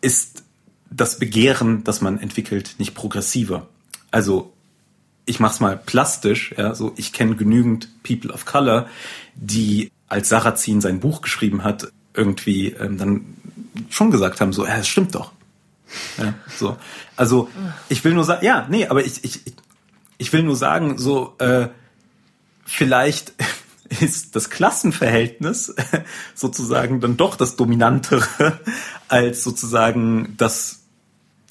ist 0.00 0.42
das 0.90 1.18
Begehren, 1.18 1.84
das 1.84 2.00
man 2.00 2.18
entwickelt, 2.18 2.74
nicht 2.78 2.94
progressiver. 2.94 3.66
Also 4.10 4.52
ich 5.24 5.40
mach's 5.40 5.60
mal 5.60 5.76
plastisch, 5.76 6.54
ja, 6.56 6.74
so 6.74 6.92
ich 6.96 7.12
kenne 7.12 7.36
genügend 7.36 7.88
People 8.02 8.32
of 8.32 8.44
Color, 8.44 8.86
die 9.34 9.90
als 10.08 10.28
Sarrazin 10.28 10.80
sein 10.80 11.00
Buch 11.00 11.22
geschrieben 11.22 11.64
hat, 11.64 11.90
irgendwie 12.14 12.68
ähm, 12.68 12.98
dann 12.98 13.36
schon 13.88 14.10
gesagt 14.10 14.40
haben, 14.40 14.52
so, 14.52 14.66
ja, 14.66 14.76
es 14.76 14.88
stimmt 14.88 15.14
doch. 15.14 15.32
Ja, 16.18 16.34
so. 16.56 16.76
Also 17.16 17.48
ich 17.88 18.04
will 18.04 18.14
nur 18.14 18.24
sagen, 18.24 18.44
ja, 18.44 18.66
nee, 18.68 18.86
aber 18.86 19.04
ich, 19.04 19.24
ich, 19.24 19.40
ich 20.18 20.32
will 20.32 20.42
nur 20.42 20.56
sagen, 20.56 20.98
so, 20.98 21.34
äh, 21.38 21.68
vielleicht 22.64 23.32
ist 24.00 24.36
das 24.36 24.50
Klassenverhältnis 24.50 25.74
sozusagen 26.34 27.00
dann 27.00 27.16
doch 27.16 27.36
das 27.36 27.56
Dominantere 27.56 28.60
als 29.08 29.44
sozusagen 29.44 30.34
das 30.36 30.80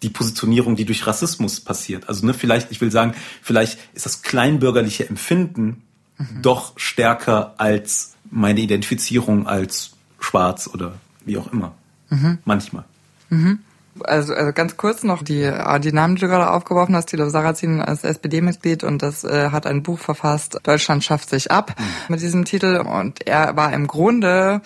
die 0.02 0.10
Positionierung, 0.10 0.76
die 0.76 0.86
durch 0.86 1.06
Rassismus 1.06 1.60
passiert. 1.60 2.10
Also 2.10 2.26
ne, 2.26 2.34
vielleicht, 2.34 2.71
ich 2.71 2.82
will 2.82 2.91
sagen, 2.91 3.13
vielleicht 3.43 3.78
ist 3.93 4.06
das 4.08 4.24
kleinbürgerliche 4.24 5.08
Empfinden 5.08 5.84
mhm. 6.17 6.41
doch 6.41 6.74
stärker 6.78 7.54
als 7.58 8.15
meine 8.32 8.62
Identifizierung 8.62 9.45
als 9.45 9.91
schwarz 10.19 10.67
oder 10.74 10.95
wie 11.24 11.38
auch 11.38 11.52
immer. 11.54 11.76
Mhm. 12.10 12.39
Manchmal. 12.45 12.86
Mhm. 13.30 13.60
Also, 14.04 14.34
also 14.34 14.54
ganz 14.54 14.77
kurz 14.77 15.04
noch 15.04 15.21
die, 15.21 15.43
äh, 15.43 15.80
die 15.80 15.91
Namen, 15.91 16.15
die 16.15 16.21
du 16.21 16.27
gerade 16.27 16.49
aufgeworfen 16.49 16.95
hast. 16.95 17.08
Thilo 17.08 17.30
Sarrazin 17.30 17.82
als 17.82 18.04
SPD-Mitglied 18.04 18.84
und 18.84 19.01
das 19.01 19.23
äh, 19.23 19.49
hat 19.51 19.67
ein 19.67 19.84
Buch 19.84 19.99
verfasst, 19.99 20.60
Deutschland 20.63 21.04
schafft 21.04 21.30
sich 21.30 21.51
ab, 21.51 21.75
mit 22.08 22.21
diesem 22.21 22.45
Titel. 22.45 22.77
Und 22.77 23.27
er 23.27 23.56
war 23.58 23.73
im 23.73 23.88
Grunde 23.88 24.62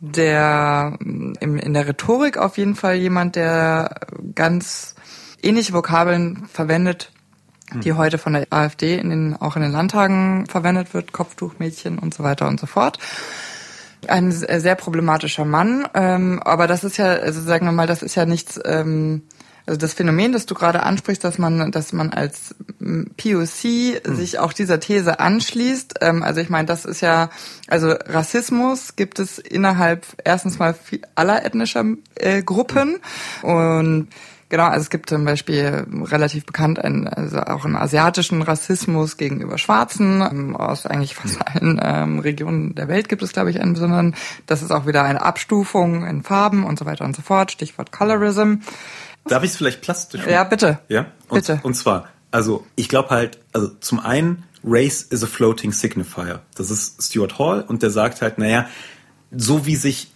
der 0.00 0.96
im, 1.00 1.34
in 1.38 1.74
der 1.74 1.88
Rhetorik 1.88 2.36
auf 2.36 2.58
jeden 2.58 2.74
Fall 2.74 2.96
jemand, 2.96 3.36
der 3.36 4.00
ganz 4.34 4.94
ähnliche 5.42 5.72
Vokabeln 5.72 6.46
verwendet, 6.52 7.12
die 7.82 7.92
mhm. 7.92 7.96
heute 7.96 8.18
von 8.18 8.34
der 8.34 8.46
AfD 8.50 8.98
in 8.98 9.10
den, 9.10 9.36
auch 9.36 9.56
in 9.56 9.62
den 9.62 9.72
Landtagen 9.72 10.46
verwendet 10.46 10.92
wird, 10.92 11.12
Kopftuchmädchen 11.12 11.98
und 11.98 12.14
so 12.14 12.22
weiter 12.24 12.46
und 12.46 12.60
so 12.60 12.66
fort 12.66 12.98
ein 14.10 14.32
sehr 14.32 14.74
problematischer 14.74 15.44
Mann. 15.44 15.86
Ähm, 15.94 16.40
aber 16.42 16.66
das 16.66 16.84
ist 16.84 16.96
ja, 16.96 17.06
also 17.06 17.40
sagen 17.40 17.66
wir 17.66 17.72
mal, 17.72 17.86
das 17.86 18.02
ist 18.02 18.14
ja 18.14 18.26
nichts, 18.26 18.60
ähm, 18.64 19.22
also 19.66 19.78
das 19.78 19.94
Phänomen, 19.94 20.32
das 20.32 20.46
du 20.46 20.54
gerade 20.54 20.84
ansprichst, 20.84 21.24
dass 21.24 21.38
man, 21.38 21.72
dass 21.72 21.92
man 21.92 22.12
als 22.12 22.54
POC 22.78 23.64
mhm. 24.06 24.14
sich 24.14 24.38
auch 24.38 24.52
dieser 24.52 24.78
These 24.78 25.18
anschließt. 25.18 25.94
Ähm, 26.02 26.22
also 26.22 26.40
ich 26.40 26.48
meine, 26.48 26.66
das 26.66 26.84
ist 26.84 27.00
ja, 27.00 27.30
also 27.66 27.90
Rassismus 27.90 28.94
gibt 28.94 29.18
es 29.18 29.38
innerhalb 29.38 30.06
erstens 30.24 30.58
mal 30.58 30.76
aller 31.16 31.44
ethnischer 31.44 31.84
äh, 32.14 32.42
Gruppen 32.42 32.98
und 33.42 34.08
Genau, 34.48 34.64
also 34.64 34.82
es 34.82 34.90
gibt 34.90 35.08
zum 35.08 35.24
Beispiel 35.24 35.86
relativ 36.04 36.46
bekannt 36.46 36.78
einen, 36.78 37.08
also 37.08 37.40
auch 37.40 37.64
einen 37.64 37.74
asiatischen 37.74 38.42
Rassismus 38.42 39.16
gegenüber 39.16 39.58
Schwarzen. 39.58 40.20
Ähm, 40.20 40.56
aus 40.56 40.86
eigentlich 40.86 41.16
fast 41.16 41.38
allen 41.46 41.80
ähm, 41.82 42.18
Regionen 42.20 42.74
der 42.74 42.86
Welt 42.86 43.08
gibt 43.08 43.22
es, 43.22 43.32
glaube 43.32 43.50
ich, 43.50 43.60
einen 43.60 43.72
besonderen. 43.72 44.14
Das 44.46 44.62
ist 44.62 44.70
auch 44.70 44.86
wieder 44.86 45.02
eine 45.02 45.22
Abstufung 45.22 46.06
in 46.06 46.22
Farben 46.22 46.64
und 46.64 46.78
so 46.78 46.86
weiter 46.86 47.04
und 47.04 47.16
so 47.16 47.22
fort. 47.22 47.50
Stichwort 47.50 47.90
Colorism. 47.90 48.56
Darf 49.26 49.42
ich 49.42 49.50
es 49.50 49.56
vielleicht 49.56 49.80
plastisch 49.80 50.20
machen? 50.20 50.32
Ja, 50.32 50.44
bitte. 50.44 50.78
Ja, 50.88 51.06
und, 51.28 51.40
bitte. 51.40 51.60
Und 51.64 51.74
zwar, 51.74 52.08
also 52.30 52.64
ich 52.76 52.88
glaube 52.88 53.10
halt, 53.10 53.40
also 53.52 53.68
zum 53.80 53.98
einen, 53.98 54.44
Race 54.62 55.02
is 55.02 55.22
a 55.22 55.26
floating 55.26 55.72
signifier. 55.72 56.42
Das 56.56 56.70
ist 56.70 57.02
Stuart 57.02 57.38
Hall 57.38 57.62
und 57.62 57.82
der 57.82 57.90
sagt 57.90 58.20
halt, 58.20 58.38
naja, 58.38 58.66
so 59.30 59.64
wie 59.64 59.76
sich 59.76 60.12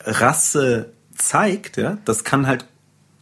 Rasse 0.00 0.92
zeigt, 1.16 1.76
ja, 1.76 1.98
das 2.04 2.24
kann 2.24 2.46
halt 2.46 2.64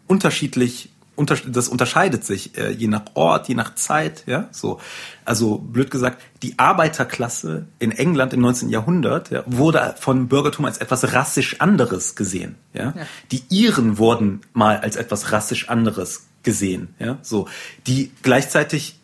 unterschiedlich 0.09 0.91
das 1.27 1.69
unterscheidet 1.69 2.25
sich 2.25 2.57
äh, 2.57 2.71
je 2.71 2.87
nach 2.87 3.03
Ort, 3.15 3.49
je 3.49 3.55
nach 3.55 3.75
Zeit, 3.75 4.25
ja, 4.27 4.49
so. 4.53 4.81
Also 5.25 5.59
blöd 5.59 5.91
gesagt, 5.91 6.23
die 6.43 6.59
Arbeiterklasse 6.59 7.67
in 7.79 7.91
England 7.91 8.33
im 8.33 8.41
19. 8.41 8.69
Jahrhundert 8.69 9.31
ja, 9.31 9.43
wurde 9.47 9.95
von 9.99 10.29
Bürgertum 10.29 10.65
als 10.65 10.79
etwas 10.79 11.13
rassisch 11.13 11.61
anderes 11.61 12.15
gesehen, 12.15 12.57
ja? 12.73 12.95
ja. 12.97 13.07
Die 13.33 13.43
Iren 13.49 13.99
wurden 13.99 14.43
mal 14.53 14.77
als 14.79 14.97
etwas 14.97 15.33
rassisch 15.33 15.69
anderes 15.69 16.27
gesehen, 16.43 16.95
ja, 16.99 17.19
so. 17.23 17.49
Die 17.87 18.13
gleichzeitig, 18.23 18.99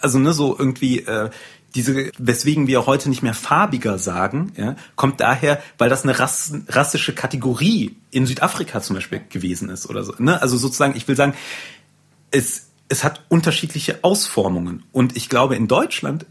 also 0.00 0.18
ne, 0.18 0.32
so 0.32 0.56
irgendwie 0.58 1.00
äh, 1.00 1.30
diese, 1.74 2.10
weswegen 2.18 2.66
wir 2.66 2.86
heute 2.86 3.08
nicht 3.08 3.22
mehr 3.22 3.34
farbiger 3.34 3.98
sagen, 3.98 4.52
ja, 4.56 4.76
kommt 4.96 5.20
daher, 5.20 5.62
weil 5.76 5.90
das 5.90 6.02
eine 6.02 6.18
Rass, 6.18 6.52
rassische 6.68 7.14
Kategorie 7.14 7.96
in 8.10 8.26
Südafrika 8.26 8.80
zum 8.80 8.96
Beispiel 8.96 9.20
gewesen 9.28 9.68
ist 9.68 9.88
oder 9.88 10.02
so. 10.02 10.14
Ne? 10.18 10.40
Also 10.40 10.56
sozusagen, 10.56 10.96
ich 10.96 11.06
will 11.06 11.16
sagen, 11.16 11.34
es, 12.30 12.68
es 12.88 13.04
hat 13.04 13.22
unterschiedliche 13.28 13.98
Ausformungen. 14.02 14.84
Und 14.92 15.16
ich 15.16 15.28
glaube, 15.28 15.56
in 15.56 15.68
Deutschland 15.68 16.26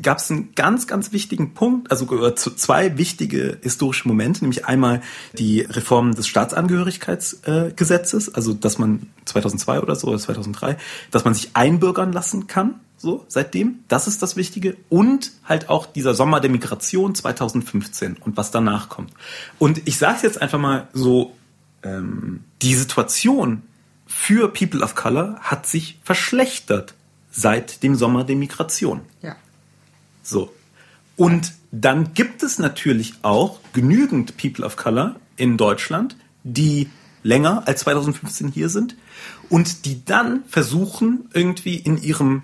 gab 0.00 0.18
es 0.18 0.30
einen 0.30 0.54
ganz, 0.54 0.86
ganz 0.86 1.10
wichtigen 1.12 1.54
Punkt, 1.54 1.90
also 1.90 2.30
zwei 2.30 2.96
wichtige 2.98 3.58
historische 3.62 4.06
Momente, 4.06 4.42
nämlich 4.42 4.66
einmal 4.66 5.00
die 5.38 5.62
Reform 5.62 6.14
des 6.14 6.28
Staatsangehörigkeitsgesetzes, 6.28 8.32
also 8.34 8.52
dass 8.54 8.78
man 8.78 9.08
2002 9.24 9.80
oder 9.80 9.96
so, 9.96 10.06
oder 10.08 10.18
2003, 10.18 10.76
dass 11.10 11.24
man 11.24 11.32
sich 11.34 11.50
einbürgern 11.54 12.12
lassen 12.12 12.46
kann, 12.46 12.74
so 12.96 13.24
seitdem. 13.28 13.80
Das 13.88 14.06
ist 14.06 14.22
das 14.22 14.36
Wichtige. 14.36 14.76
Und 14.88 15.32
halt 15.44 15.68
auch 15.68 15.84
dieser 15.86 16.14
Sommer 16.14 16.40
der 16.40 16.50
Migration 16.50 17.14
2015 17.14 18.16
und 18.20 18.36
was 18.36 18.52
danach 18.52 18.88
kommt. 18.88 19.12
Und 19.58 19.82
ich 19.86 19.98
sage 19.98 20.20
jetzt 20.22 20.40
einfach 20.40 20.60
mal 20.60 20.88
so, 20.92 21.34
ähm, 21.82 22.44
die 22.62 22.74
Situation 22.74 23.62
für 24.06 24.48
People 24.48 24.82
of 24.82 24.94
Color 24.94 25.36
hat 25.40 25.66
sich 25.66 25.98
verschlechtert 26.04 26.94
seit 27.32 27.82
dem 27.82 27.96
Sommer 27.96 28.22
der 28.22 28.36
Migration. 28.36 29.00
Ja. 29.20 29.34
So. 30.22 30.52
Und 31.16 31.52
dann 31.72 32.14
gibt 32.14 32.42
es 32.42 32.58
natürlich 32.58 33.14
auch 33.22 33.58
genügend 33.72 34.36
People 34.36 34.64
of 34.64 34.76
Color 34.76 35.16
in 35.36 35.56
Deutschland, 35.56 36.16
die 36.44 36.88
länger 37.22 37.62
als 37.66 37.80
2015 37.80 38.48
hier 38.48 38.68
sind 38.68 38.96
und 39.48 39.84
die 39.86 40.04
dann 40.04 40.44
versuchen, 40.46 41.28
irgendwie 41.32 41.76
in 41.76 42.00
ihrem 42.00 42.42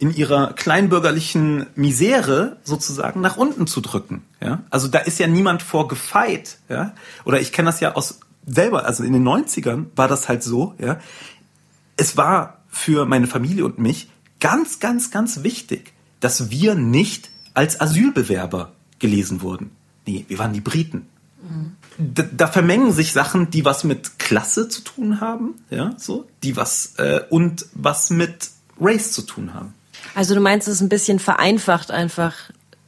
in 0.00 0.14
ihrer 0.14 0.52
kleinbürgerlichen 0.52 1.66
Misere 1.74 2.58
sozusagen 2.62 3.20
nach 3.20 3.36
unten 3.36 3.66
zu 3.66 3.80
drücken. 3.80 4.22
Ja? 4.40 4.62
Also 4.70 4.86
da 4.86 5.00
ist 5.00 5.18
ja 5.18 5.26
niemand 5.26 5.60
vor 5.62 5.88
gefeit. 5.88 6.58
Ja? 6.68 6.94
Oder 7.24 7.40
ich 7.40 7.52
kenne 7.52 7.66
das 7.66 7.80
ja 7.80 7.94
aus 7.96 8.20
selber, 8.46 8.86
also 8.86 9.02
in 9.02 9.12
den 9.12 9.26
90ern 9.26 9.86
war 9.96 10.06
das 10.06 10.28
halt 10.28 10.44
so. 10.44 10.74
Ja? 10.78 11.00
Es 11.96 12.16
war 12.16 12.58
für 12.68 13.06
meine 13.06 13.26
Familie 13.26 13.64
und 13.64 13.78
mich 13.78 14.08
ganz, 14.40 14.80
ganz, 14.80 15.10
ganz 15.10 15.42
wichtig, 15.42 15.92
dass 16.20 16.50
wir 16.50 16.74
nicht 16.74 17.30
als 17.54 17.80
Asylbewerber 17.80 18.72
gelesen 18.98 19.42
wurden. 19.42 19.70
Nee, 20.06 20.24
wir 20.28 20.38
waren 20.38 20.52
die 20.52 20.60
Briten. 20.60 21.06
Mhm. 21.42 21.76
Da, 22.14 22.22
da, 22.22 22.46
vermengen 22.46 22.92
sich 22.92 23.12
Sachen, 23.12 23.50
die 23.50 23.64
was 23.64 23.84
mit 23.84 24.18
Klasse 24.18 24.68
zu 24.68 24.82
tun 24.82 25.20
haben, 25.20 25.54
ja, 25.70 25.94
so, 25.96 26.28
die 26.42 26.56
was 26.56 26.94
äh, 26.98 27.20
und 27.30 27.66
was 27.74 28.10
mit 28.10 28.50
Race 28.80 29.12
zu 29.12 29.22
tun 29.22 29.54
haben. 29.54 29.74
Also 30.14 30.34
du 30.34 30.40
meinst, 30.40 30.68
es 30.68 30.74
ist 30.74 30.80
ein 30.80 30.88
bisschen 30.88 31.18
vereinfacht, 31.18 31.90
einfach 31.90 32.34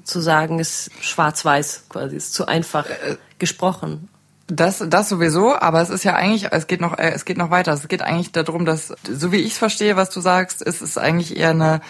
zu 0.05 0.21
sagen, 0.21 0.61
es 0.61 0.89
ist 0.89 1.05
schwarz-weiß 1.05 1.85
quasi, 1.89 2.17
es 2.17 2.27
ist 2.27 2.35
zu 2.35 2.47
einfach 2.47 2.87
äh, 2.87 3.17
gesprochen. 3.39 4.09
Das, 4.53 4.85
das 4.87 5.09
sowieso, 5.09 5.55
aber 5.55 5.81
es 5.81 5.91
ist 5.91 6.03
ja 6.03 6.15
eigentlich, 6.15 6.49
es 6.51 6.67
geht 6.67 6.81
noch, 6.81 6.99
äh, 6.99 7.13
es 7.15 7.25
geht 7.25 7.39
noch 7.39 7.51
weiter. 7.51 7.73
Es 7.73 7.87
geht 7.87 8.03
eigentlich 8.03 8.33
darum, 8.33 8.65
dass, 8.65 8.93
so 9.09 9.33
wie 9.33 9.37
ich 9.37 9.53
es 9.53 9.59
verstehe, 9.59 9.97
was 9.97 10.11
du 10.11 10.21
sagst, 10.21 10.61
ist 10.61 10.83
es 10.83 10.99
eigentlich 10.99 11.37
eher 11.37 11.51
eine, 11.51 11.81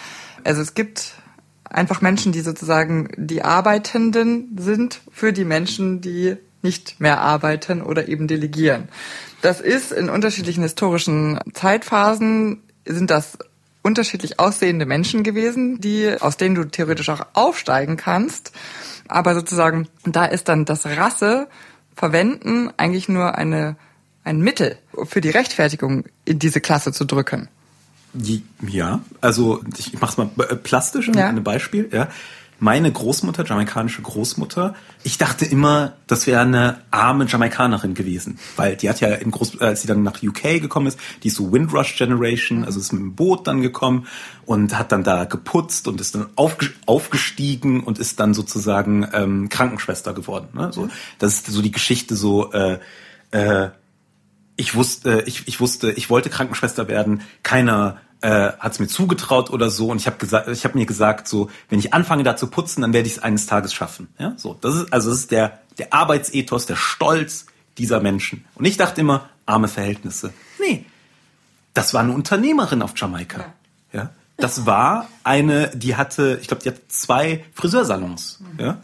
also 0.43 0.61
es 0.61 0.75
gibt 0.75 1.15
einfach 1.63 2.01
Menschen, 2.01 2.31
die 2.31 2.41
sozusagen 2.41 3.09
die 3.17 3.43
Arbeitenden 3.43 4.55
sind 4.59 5.01
für 5.11 5.33
die 5.33 5.45
Menschen, 5.45 6.01
die 6.01 6.37
nicht 6.61 6.99
mehr 6.99 7.19
arbeiten 7.19 7.81
oder 7.81 8.07
eben 8.07 8.27
delegieren. 8.27 8.89
Das 9.41 9.59
ist 9.59 9.91
in 9.91 10.09
unterschiedlichen 10.09 10.61
historischen 10.61 11.39
Zeitphasen 11.53 12.61
sind 12.85 13.09
das 13.09 13.39
unterschiedlich 13.81 14.39
aussehende 14.39 14.85
Menschen 14.85 15.23
gewesen, 15.23 15.81
die, 15.81 16.15
aus 16.19 16.37
denen 16.37 16.53
du 16.53 16.65
theoretisch 16.65 17.09
auch 17.09 17.25
aufsteigen 17.33 17.97
kannst. 17.97 18.51
Aber 19.07 19.33
sozusagen, 19.33 19.87
da 20.05 20.25
ist 20.25 20.47
dann 20.47 20.65
das 20.65 20.85
Rasse 20.85 21.47
verwenden 21.95 22.69
eigentlich 22.77 23.09
nur 23.09 23.35
eine, 23.35 23.75
ein 24.23 24.39
Mittel 24.39 24.77
für 25.03 25.21
die 25.21 25.29
Rechtfertigung 25.29 26.05
in 26.25 26.39
diese 26.39 26.61
Klasse 26.61 26.91
zu 26.91 27.05
drücken. 27.05 27.47
Ja, 28.67 29.01
also 29.21 29.61
ich 29.77 29.99
mach's 29.99 30.17
mal 30.17 30.29
äh, 30.49 30.55
plastisch, 30.55 31.09
ja. 31.15 31.27
ein 31.27 31.43
Beispiel. 31.43 31.89
Ja. 31.91 32.09
Meine 32.63 32.91
Großmutter, 32.91 33.43
jamaikanische 33.43 34.03
Großmutter, 34.03 34.75
ich 35.01 35.17
dachte 35.17 35.45
immer, 35.45 35.93
das 36.05 36.27
wäre 36.27 36.41
eine 36.41 36.77
arme 36.91 37.25
Jamaikanerin 37.25 37.95
gewesen, 37.95 38.37
weil 38.55 38.75
die 38.75 38.87
hat 38.87 38.99
ja 38.99 39.07
in 39.07 39.31
Groß, 39.31 39.59
als 39.61 39.81
sie 39.81 39.87
dann 39.87 40.03
nach 40.03 40.21
UK 40.21 40.61
gekommen 40.61 40.85
ist, 40.85 40.99
die 41.23 41.29
ist 41.29 41.37
so 41.37 41.51
Windrush 41.51 41.97
Generation, 41.97 42.63
also 42.63 42.79
ist 42.79 42.93
mit 42.93 43.01
dem 43.01 43.15
Boot 43.15 43.47
dann 43.47 43.63
gekommen 43.63 44.05
und 44.45 44.77
hat 44.77 44.91
dann 44.91 45.03
da 45.03 45.23
geputzt 45.23 45.87
und 45.87 45.99
ist 45.99 46.13
dann 46.13 46.27
aufgestiegen 46.35 47.81
und 47.81 47.97
ist 47.97 48.19
dann 48.19 48.35
sozusagen 48.35 49.09
ähm, 49.11 49.49
Krankenschwester 49.49 50.13
geworden. 50.13 50.49
Ne? 50.53 50.71
So, 50.71 50.87
das 51.17 51.33
ist 51.33 51.47
so 51.47 51.63
die 51.63 51.71
Geschichte 51.71 52.15
so. 52.15 52.51
Äh, 52.51 52.77
äh, 53.31 53.69
ich 54.55 54.75
wusste, 54.75 55.23
ich, 55.25 55.47
ich 55.47 55.59
wusste, 55.59 55.93
ich 55.93 56.11
wollte 56.11 56.29
Krankenschwester 56.29 56.87
werden. 56.87 57.21
Keiner 57.41 57.97
äh, 58.21 58.51
hat 58.59 58.73
es 58.73 58.79
mir 58.79 58.87
zugetraut 58.87 59.49
oder 59.49 59.69
so. 59.69 59.89
Und 59.89 59.97
ich 59.97 60.07
habe 60.07 60.17
gesagt, 60.17 60.47
ich 60.47 60.63
habe 60.63 60.77
mir 60.77 60.85
gesagt, 60.85 61.27
so, 61.27 61.49
wenn 61.69 61.79
ich 61.79 61.93
anfange 61.93 62.23
da 62.23 62.35
zu 62.35 62.47
putzen, 62.47 62.81
dann 62.81 62.93
werde 62.93 63.07
ich 63.07 63.17
es 63.17 63.19
eines 63.19 63.45
Tages 63.45 63.73
schaffen. 63.73 64.09
Ja, 64.19 64.33
so. 64.37 64.57
Das 64.61 64.75
ist 64.75 64.93
also 64.93 65.09
das 65.09 65.19
ist 65.19 65.31
der 65.31 65.59
der 65.77 65.93
Arbeitsethos, 65.93 66.65
der 66.65 66.75
Stolz 66.75 67.47
dieser 67.77 67.99
Menschen. 67.99 68.45
Und 68.55 68.65
ich 68.65 68.77
dachte 68.77 69.01
immer, 69.01 69.29
arme 69.45 69.67
Verhältnisse. 69.67 70.33
Nee, 70.59 70.85
das 71.73 71.93
war 71.93 72.01
eine 72.01 72.13
Unternehmerin 72.13 72.81
auf 72.81 72.93
Jamaika. 72.95 73.53
Ja, 73.93 74.11
das 74.37 74.65
war 74.65 75.09
eine, 75.23 75.69
die 75.69 75.95
hatte, 75.95 76.39
ich 76.41 76.47
glaube, 76.47 76.63
die 76.63 76.69
hat 76.69 76.77
zwei 76.89 77.45
Friseursalons. 77.53 78.39
Ja, 78.57 78.81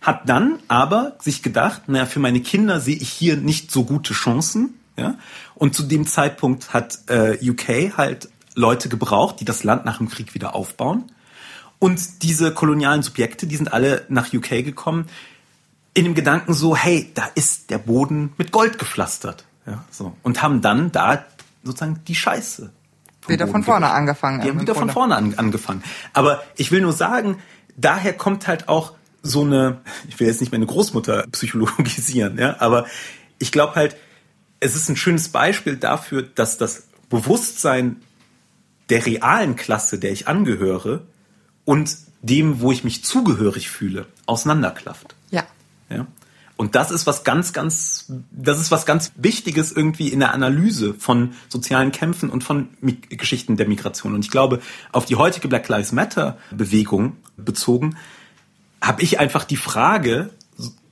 hat 0.00 0.28
dann 0.28 0.58
aber 0.68 1.16
sich 1.20 1.42
gedacht, 1.42 1.88
naja, 1.88 2.06
für 2.06 2.20
meine 2.20 2.40
Kinder 2.40 2.80
sehe 2.80 2.96
ich 2.96 3.08
hier 3.08 3.36
nicht 3.36 3.70
so 3.70 3.84
gute 3.84 4.12
Chancen. 4.12 4.74
Ja, 4.96 5.16
und 5.54 5.74
zu 5.74 5.82
dem 5.82 6.06
Zeitpunkt 6.06 6.72
hat 6.72 6.98
äh, 7.08 7.38
UK 7.42 7.96
halt 7.96 8.28
Leute 8.54 8.88
gebraucht, 8.88 9.40
die 9.40 9.44
das 9.44 9.64
Land 9.64 9.84
nach 9.84 9.98
dem 9.98 10.08
Krieg 10.08 10.34
wieder 10.34 10.54
aufbauen. 10.54 11.10
Und 11.78 12.22
diese 12.22 12.52
kolonialen 12.52 13.02
Subjekte, 13.02 13.46
die 13.46 13.56
sind 13.56 13.72
alle 13.72 14.04
nach 14.08 14.32
UK 14.32 14.64
gekommen, 14.64 15.06
in 15.92 16.04
dem 16.04 16.14
Gedanken 16.14 16.54
so, 16.54 16.76
hey, 16.76 17.10
da 17.14 17.28
ist 17.34 17.70
der 17.70 17.78
Boden 17.78 18.32
mit 18.36 18.52
Gold 18.52 18.78
gepflastert. 18.78 19.44
Ja, 19.66 19.84
so. 19.90 20.16
Und 20.22 20.42
haben 20.42 20.60
dann 20.60 20.92
da 20.92 21.24
sozusagen 21.62 22.00
die 22.06 22.14
Scheiße. 22.14 22.72
Wieder 23.26 23.48
von 23.48 23.62
vorne 23.62 23.86
gemacht. 23.86 23.98
angefangen. 23.98 24.40
Die 24.42 24.50
haben 24.50 24.60
wieder 24.60 24.74
von 24.74 24.90
vorne 24.90 25.16
an, 25.16 25.34
angefangen. 25.36 25.82
Aber 26.12 26.42
ich 26.56 26.70
will 26.70 26.82
nur 26.82 26.92
sagen, 26.92 27.38
daher 27.76 28.12
kommt 28.12 28.46
halt 28.46 28.68
auch 28.68 28.92
so 29.22 29.42
eine, 29.42 29.80
ich 30.08 30.20
will 30.20 30.26
jetzt 30.26 30.40
nicht 30.40 30.52
meine 30.52 30.66
Großmutter 30.66 31.26
psychologisieren, 31.32 32.38
ja, 32.38 32.60
aber 32.60 32.86
ich 33.38 33.50
glaube 33.50 33.74
halt, 33.74 33.96
es 34.60 34.76
ist 34.76 34.90
ein 34.90 34.96
schönes 34.96 35.30
Beispiel 35.30 35.76
dafür, 35.76 36.22
dass 36.22 36.58
das 36.58 36.84
Bewusstsein 37.08 38.02
der 38.90 39.06
realen 39.06 39.56
Klasse, 39.56 39.98
der 39.98 40.12
ich 40.12 40.28
angehöre, 40.28 41.02
und 41.64 41.96
dem, 42.22 42.60
wo 42.60 42.72
ich 42.72 42.84
mich 42.84 43.04
zugehörig 43.04 43.70
fühle, 43.70 44.06
auseinanderklafft. 44.26 45.14
Ja. 45.30 45.44
Ja. 45.90 46.06
Und 46.56 46.76
das 46.76 46.90
ist 46.90 47.06
was 47.06 47.24
ganz, 47.24 47.52
ganz, 47.52 48.12
das 48.30 48.60
ist 48.60 48.70
was 48.70 48.86
ganz 48.86 49.12
Wichtiges 49.16 49.72
irgendwie 49.72 50.08
in 50.08 50.20
der 50.20 50.32
Analyse 50.32 50.94
von 50.94 51.32
sozialen 51.48 51.90
Kämpfen 51.90 52.30
und 52.30 52.44
von 52.44 52.68
Mi 52.80 52.94
Geschichten 52.94 53.56
der 53.56 53.66
Migration. 53.66 54.14
Und 54.14 54.24
ich 54.24 54.30
glaube, 54.30 54.60
auf 54.92 55.04
die 55.04 55.16
heutige 55.16 55.48
Black 55.48 55.68
Lives 55.68 55.92
Matter 55.92 56.38
Bewegung 56.52 57.16
bezogen, 57.36 57.96
habe 58.80 59.02
ich 59.02 59.18
einfach 59.18 59.44
die 59.44 59.56
Frage 59.56 60.30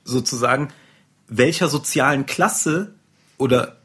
sozusagen, 0.03 0.69
welcher 1.27 1.69
sozialen 1.69 2.25
Klasse 2.25 2.93
oder 3.37 3.77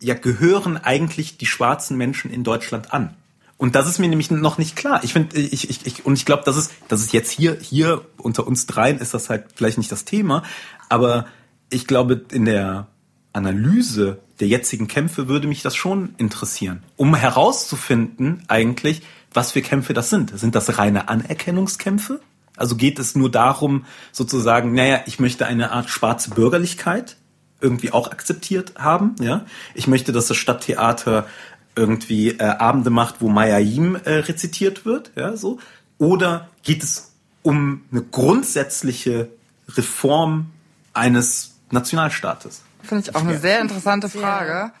ja 0.00 0.14
gehören 0.14 0.76
eigentlich 0.76 1.38
die 1.38 1.46
schwarzen 1.46 1.96
Menschen 1.96 2.30
in 2.30 2.44
Deutschland 2.44 2.92
an? 2.92 3.14
Und 3.56 3.74
das 3.74 3.86
ist 3.86 3.98
mir 3.98 4.08
nämlich 4.08 4.30
noch 4.30 4.56
nicht 4.56 4.74
klar. 4.74 5.04
Ich 5.04 5.12
finde, 5.12 5.38
ich, 5.38 5.68
ich, 5.68 5.86
ich, 5.86 6.06
und 6.06 6.14
ich 6.14 6.24
glaube, 6.24 6.44
das 6.46 6.56
ist, 6.56 6.72
das 6.88 7.02
ist 7.02 7.12
jetzt 7.12 7.30
hier, 7.30 7.58
hier 7.60 8.02
unter 8.16 8.46
uns 8.46 8.64
dreien 8.64 8.98
ist 8.98 9.12
das 9.12 9.28
halt 9.28 9.44
vielleicht 9.54 9.76
nicht 9.76 9.92
das 9.92 10.06
Thema. 10.06 10.42
Aber 10.88 11.26
ich 11.68 11.86
glaube, 11.86 12.24
in 12.32 12.46
der 12.46 12.86
Analyse 13.34 14.18
der 14.40 14.48
jetzigen 14.48 14.88
Kämpfe 14.88 15.28
würde 15.28 15.46
mich 15.46 15.60
das 15.60 15.76
schon 15.76 16.14
interessieren, 16.16 16.82
um 16.96 17.14
herauszufinden 17.14 18.42
eigentlich, 18.48 19.02
was 19.34 19.52
für 19.52 19.60
Kämpfe 19.60 19.92
das 19.92 20.08
sind. 20.08 20.38
Sind 20.38 20.54
das 20.54 20.78
reine 20.78 21.08
Anerkennungskämpfe? 21.08 22.20
Also 22.56 22.76
geht 22.76 22.98
es 22.98 23.14
nur 23.14 23.30
darum, 23.30 23.84
sozusagen, 24.10 24.72
naja, 24.72 25.02
ich 25.06 25.20
möchte 25.20 25.46
eine 25.46 25.70
Art 25.70 25.90
schwarze 25.90 26.30
Bürgerlichkeit 26.30 27.16
irgendwie 27.60 27.92
auch 27.92 28.10
akzeptiert 28.10 28.74
haben. 28.78 29.16
Ja, 29.20 29.44
ich 29.74 29.86
möchte, 29.86 30.12
dass 30.12 30.26
das 30.26 30.36
Stadttheater 30.36 31.26
irgendwie 31.76 32.30
äh, 32.30 32.42
Abende 32.42 32.90
macht, 32.90 33.16
wo 33.20 33.28
Mayayim 33.28 33.96
äh, 34.04 34.12
rezitiert 34.14 34.84
wird. 34.84 35.12
Ja, 35.16 35.36
so. 35.36 35.58
Oder 35.98 36.48
geht 36.62 36.82
es 36.82 37.12
um 37.42 37.82
eine 37.90 38.02
grundsätzliche 38.02 39.28
Reform 39.68 40.50
eines 40.92 41.54
Nationalstaates? 41.70 42.62
Finde 42.82 43.04
ich 43.08 43.14
auch 43.14 43.20
eine 43.20 43.38
sehr 43.38 43.60
interessante 43.60 44.08
Frage. 44.08 44.72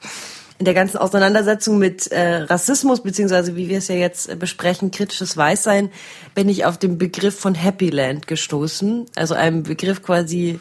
In 0.58 0.64
der 0.64 0.74
ganzen 0.74 0.98
Auseinandersetzung 0.98 1.78
mit 1.78 2.08
äh, 2.08 2.42
Rassismus, 2.42 3.02
beziehungsweise 3.02 3.56
wie 3.56 3.68
wir 3.68 3.78
es 3.78 3.88
ja 3.88 3.94
jetzt 3.94 4.28
äh, 4.28 4.36
besprechen, 4.36 4.90
kritisches 4.90 5.36
Weißsein, 5.36 5.90
bin 6.34 6.48
ich 6.48 6.66
auf 6.66 6.76
den 6.76 6.98
Begriff 6.98 7.38
von 7.38 7.54
Happy 7.54 7.88
Land 7.88 8.26
gestoßen. 8.26 9.06
Also 9.16 9.34
einem 9.34 9.62
Begriff 9.62 10.02
quasi 10.02 10.60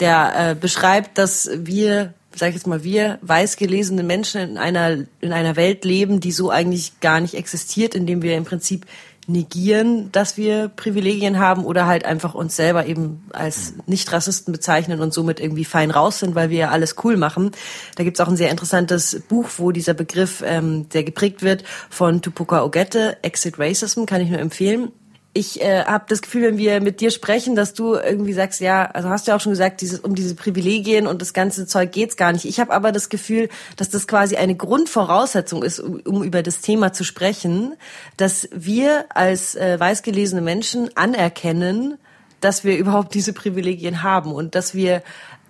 der 0.00 0.50
äh, 0.50 0.54
beschreibt, 0.54 1.18
dass 1.18 1.50
wir, 1.54 2.14
sag 2.34 2.48
ich 2.50 2.54
jetzt 2.56 2.66
mal, 2.66 2.82
wir 2.82 3.18
weiß 3.22 3.56
gelesene 3.56 4.02
Menschen 4.02 4.40
in 4.40 4.58
einer 4.58 5.04
in 5.20 5.32
einer 5.32 5.56
Welt 5.56 5.84
leben, 5.84 6.20
die 6.20 6.32
so 6.32 6.50
eigentlich 6.50 7.00
gar 7.00 7.20
nicht 7.20 7.34
existiert, 7.34 7.94
indem 7.94 8.22
wir 8.22 8.36
im 8.36 8.44
Prinzip 8.44 8.86
negieren, 9.26 10.10
dass 10.12 10.36
wir 10.36 10.68
Privilegien 10.68 11.38
haben 11.38 11.64
oder 11.64 11.86
halt 11.86 12.04
einfach 12.04 12.34
uns 12.34 12.56
selber 12.56 12.86
eben 12.86 13.24
als 13.32 13.74
Nicht-Rassisten 13.86 14.52
bezeichnen 14.52 15.00
und 15.00 15.14
somit 15.14 15.40
irgendwie 15.40 15.64
fein 15.64 15.90
raus 15.90 16.18
sind, 16.18 16.34
weil 16.34 16.50
wir 16.50 16.58
ja 16.58 16.70
alles 16.70 16.96
cool 17.04 17.16
machen. 17.16 17.52
Da 17.94 18.04
gibt's 18.04 18.20
auch 18.20 18.28
ein 18.28 18.36
sehr 18.36 18.50
interessantes 18.50 19.22
Buch, 19.28 19.48
wo 19.58 19.70
dieser 19.70 19.94
Begriff, 19.94 20.42
ähm, 20.44 20.88
der 20.88 21.04
geprägt 21.04 21.42
wird 21.42 21.64
von 21.90 22.22
Tupoka 22.22 22.64
Ogette, 22.64 23.18
Exit 23.22 23.58
Racism, 23.58 24.04
kann 24.04 24.20
ich 24.20 24.30
nur 24.30 24.40
empfehlen 24.40 24.90
ich 25.32 25.60
äh, 25.60 25.84
habe 25.84 26.06
das 26.08 26.22
Gefühl, 26.22 26.42
wenn 26.42 26.58
wir 26.58 26.80
mit 26.80 27.00
dir 27.00 27.10
sprechen, 27.12 27.54
dass 27.54 27.72
du 27.72 27.94
irgendwie 27.94 28.32
sagst, 28.32 28.60
ja, 28.60 28.86
also 28.86 29.10
hast 29.10 29.26
du 29.26 29.30
ja 29.30 29.36
auch 29.36 29.40
schon 29.40 29.52
gesagt, 29.52 29.80
dieses, 29.80 30.00
um 30.00 30.16
diese 30.16 30.34
Privilegien 30.34 31.06
und 31.06 31.22
das 31.22 31.32
ganze 31.32 31.66
Zeug 31.66 31.92
geht's 31.92 32.16
gar 32.16 32.32
nicht. 32.32 32.44
Ich 32.44 32.58
habe 32.58 32.72
aber 32.72 32.90
das 32.90 33.08
Gefühl, 33.08 33.48
dass 33.76 33.90
das 33.90 34.08
quasi 34.08 34.36
eine 34.36 34.56
Grundvoraussetzung 34.56 35.62
ist, 35.62 35.78
um, 35.78 36.00
um 36.00 36.24
über 36.24 36.42
das 36.42 36.62
Thema 36.62 36.92
zu 36.92 37.04
sprechen, 37.04 37.74
dass 38.16 38.48
wir 38.52 39.04
als 39.10 39.54
äh, 39.54 39.78
weißgelesene 39.78 40.40
Menschen 40.40 40.96
anerkennen, 40.96 41.98
dass 42.40 42.64
wir 42.64 42.76
überhaupt 42.76 43.14
diese 43.14 43.32
Privilegien 43.32 44.02
haben 44.02 44.32
und 44.32 44.56
dass 44.56 44.74
wir 44.74 45.02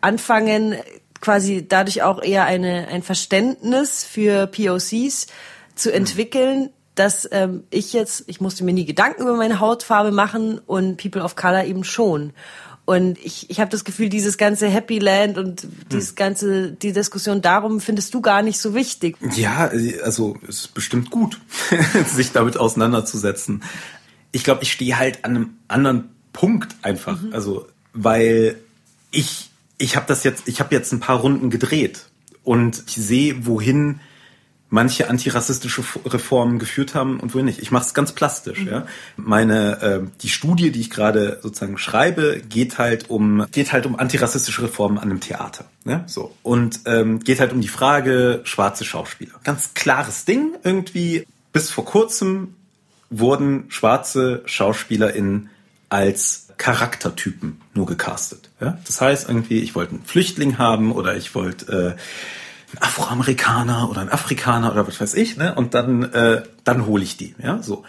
anfangen, 0.03 0.77
quasi 1.23 1.67
dadurch 1.67 2.03
auch 2.03 2.23
eher 2.23 2.45
eine, 2.45 2.89
ein 2.89 3.03
Verständnis 3.03 4.05
für 4.05 4.47
POCs 4.47 5.27
zu 5.75 5.93
entwickeln, 5.93 6.71
dass 7.01 7.27
ähm, 7.33 7.65
ich 7.71 7.95
jetzt, 7.95 8.25
ich 8.27 8.43
musste 8.43 8.63
mir 8.63 8.75
nie 8.75 8.85
Gedanken 8.85 9.23
über 9.23 9.35
meine 9.35 9.59
Hautfarbe 9.59 10.13
machen 10.13 10.59
und 10.59 10.99
People 10.99 11.23
of 11.23 11.35
Color 11.35 11.65
eben 11.65 11.83
schon. 11.83 12.35
Und 12.85 13.19
ich, 13.25 13.49
ich 13.49 13.59
habe 13.59 13.71
das 13.71 13.85
Gefühl, 13.85 14.11
dieses 14.11 14.37
ganze 14.37 14.69
Happy 14.69 14.99
Land 14.99 15.39
und 15.39 15.67
dieses 15.91 16.15
ganze, 16.15 16.73
die 16.73 16.93
Diskussion 16.93 17.41
darum 17.41 17.81
findest 17.81 18.13
du 18.13 18.21
gar 18.21 18.43
nicht 18.43 18.61
so 18.61 18.75
wichtig. 18.75 19.17
Ja, 19.35 19.71
also 20.05 20.37
es 20.47 20.61
ist 20.61 20.75
bestimmt 20.75 21.11
gut, 21.11 21.41
sich 22.07 22.33
damit 22.33 22.59
auseinanderzusetzen. 22.59 23.63
Ich 24.31 24.45
glaube, 24.45 24.63
ich 24.63 24.71
stehe 24.71 24.99
halt 24.99 25.25
an 25.25 25.37
einem 25.37 25.51
anderen 25.69 26.11
Punkt 26.35 26.77
einfach. 26.83 27.23
Mhm. 27.23 27.33
Also, 27.33 27.67
weil 27.95 28.57
ich, 29.11 29.49
ich 29.79 29.97
habe 29.97 30.05
das 30.07 30.23
jetzt, 30.23 30.49
ich 30.49 30.61
habe 30.61 30.75
jetzt 30.75 30.93
ein 30.93 31.01
paar 31.01 31.21
Runden 31.21 31.49
gedreht 31.49 32.11
und 32.45 32.83
ich 32.87 32.97
sehe, 32.97 33.47
wohin 33.47 34.01
manche 34.71 35.11
antirassistische 35.11 35.83
Reformen 36.07 36.59
geführt 36.59 36.95
haben 36.95 37.21
und 37.21 37.35
wohin 37.35 37.47
nicht. 37.47 37.59
Ich 37.59 37.71
mache 37.73 37.85
es 37.85 37.95
ganz 37.95 38.13
plastisch. 38.13 38.61
Mhm. 38.61 38.69
Ja. 38.69 38.87
Meine 39.17 39.83
äh, 39.83 40.01
die 40.23 40.29
Studie, 40.29 40.71
die 40.71 40.81
ich 40.81 40.91
gerade 40.91 41.41
sozusagen 41.43 41.77
schreibe, 41.77 42.41
geht 42.49 42.79
halt 42.79 43.11
um 43.11 43.47
geht 43.51 43.73
halt 43.73 43.85
um 43.85 43.97
antirassistische 43.97 44.63
Reformen 44.63 44.99
an 44.99 45.11
einem 45.11 45.21
Theater. 45.21 45.67
Ja. 45.85 46.05
So 46.07 46.35
und 46.43 46.81
ähm, 46.87 47.21
geht 47.21 47.41
halt 47.41 47.53
um 47.53 47.61
die 47.61 47.69
Frage 47.69 48.41
schwarze 48.45 48.85
Schauspieler. 48.85 49.35
Ganz 49.45 49.75
klares 49.75 50.25
Ding 50.25 50.55
irgendwie. 50.63 51.27
Bis 51.53 51.71
vor 51.71 51.85
kurzem 51.85 52.55
wurden 53.11 53.65
schwarze 53.69 54.43
SchauspielerInnen 54.47 55.51
als 55.89 56.47
Charaktertypen 56.59 57.61
nur 57.75 57.87
gecastet. 57.87 58.51
Ja? 58.61 58.79
Das 58.87 59.01
heißt 59.01 59.29
irgendwie, 59.29 59.61
ich 59.61 59.75
wollte 59.75 59.95
einen 59.97 60.05
Flüchtling 60.05 60.59
haben 60.59 60.93
oder 60.93 61.17
ich 61.17 61.35
wollte 61.35 61.97
äh, 61.97 62.01
Afroamerikaner 62.79 63.89
oder 63.91 64.01
ein 64.01 64.11
Afrikaner 64.11 64.73
oder 64.73 64.87
was 64.87 65.01
weiß 65.01 65.15
ich, 65.15 65.37
ne? 65.37 65.55
Und 65.55 65.75
dann, 65.75 66.05
äh, 66.13 66.43
dann 66.65 66.87
hole 66.87 67.03
ich 67.03 67.17
die, 67.17 67.35
ja, 67.43 67.63
so. 67.63 67.85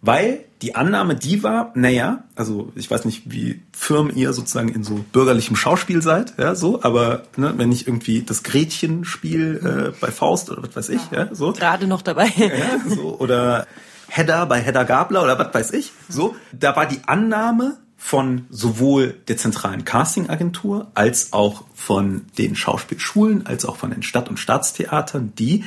Weil 0.00 0.44
die 0.60 0.74
Annahme, 0.74 1.14
die 1.14 1.42
war, 1.42 1.72
naja, 1.74 2.24
also 2.36 2.72
ich 2.74 2.90
weiß 2.90 3.06
nicht, 3.06 3.30
wie 3.30 3.62
firm 3.72 4.10
ihr 4.14 4.32
sozusagen 4.34 4.68
in 4.68 4.84
so 4.84 5.02
bürgerlichem 5.12 5.56
Schauspiel 5.56 6.02
seid, 6.02 6.34
ja, 6.38 6.54
so, 6.54 6.82
aber 6.82 7.22
ne, 7.36 7.54
wenn 7.56 7.72
ich 7.72 7.86
irgendwie 7.86 8.22
das 8.22 8.42
Gretchen-Spiel 8.42 9.92
äh, 9.94 9.98
bei 9.98 10.10
Faust 10.10 10.50
oder 10.50 10.62
was 10.62 10.76
weiß 10.76 10.88
ich, 10.90 11.00
ja, 11.10 11.28
so. 11.32 11.52
Gerade 11.52 11.86
noch 11.86 12.02
dabei. 12.02 12.30
Ja, 12.36 12.94
so, 12.94 13.18
oder 13.18 13.66
Hedda 14.08 14.44
bei 14.44 14.60
Hedda 14.60 14.82
Gabler 14.84 15.22
oder 15.22 15.38
was 15.38 15.54
weiß 15.54 15.72
ich, 15.72 15.92
so, 16.08 16.36
da 16.52 16.76
war 16.76 16.86
die 16.86 17.00
Annahme, 17.06 17.78
von 17.96 18.46
sowohl 18.50 19.14
der 19.28 19.36
zentralen 19.36 19.84
Castingagentur 19.84 20.90
als 20.94 21.32
auch 21.32 21.64
von 21.74 22.26
den 22.38 22.54
Schauspielschulen, 22.56 23.46
als 23.46 23.64
auch 23.64 23.76
von 23.76 23.90
den 23.90 24.02
Stadt- 24.02 24.28
und 24.28 24.38
Staatstheatern, 24.38 25.32
die, 25.36 25.64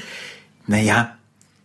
naja, 0.68 1.18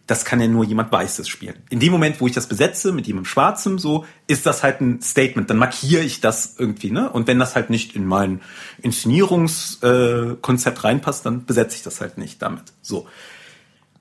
das 0.06 0.24
kann 0.24 0.40
ja 0.40 0.48
nur 0.48 0.64
jemand 0.64 0.90
Weißes 0.90 1.28
spielen. 1.28 1.54
In 1.70 1.78
dem 1.80 1.92
Moment, 1.92 2.20
wo 2.20 2.26
ich 2.26 2.34
das 2.34 2.46
besetze 2.46 2.92
mit 2.92 3.06
jemandem 3.06 3.26
Schwarzem, 3.26 3.78
so, 3.78 4.04
ist 4.26 4.46
das 4.46 4.62
halt 4.62 4.80
ein 4.80 5.00
Statement. 5.00 5.48
Dann 5.48 5.58
markiere 5.58 6.02
ich 6.02 6.20
das 6.20 6.56
irgendwie, 6.58 6.90
ne? 6.90 7.08
Und 7.08 7.28
wenn 7.28 7.38
das 7.38 7.54
halt 7.54 7.70
nicht 7.70 7.94
in 7.94 8.06
mein 8.06 8.40
Inszenierungskonzept 8.82 10.78
äh, 10.78 10.80
reinpasst, 10.80 11.24
dann 11.24 11.44
besetze 11.46 11.76
ich 11.76 11.82
das 11.82 12.00
halt 12.00 12.18
nicht 12.18 12.42
damit. 12.42 12.64
So. 12.82 13.06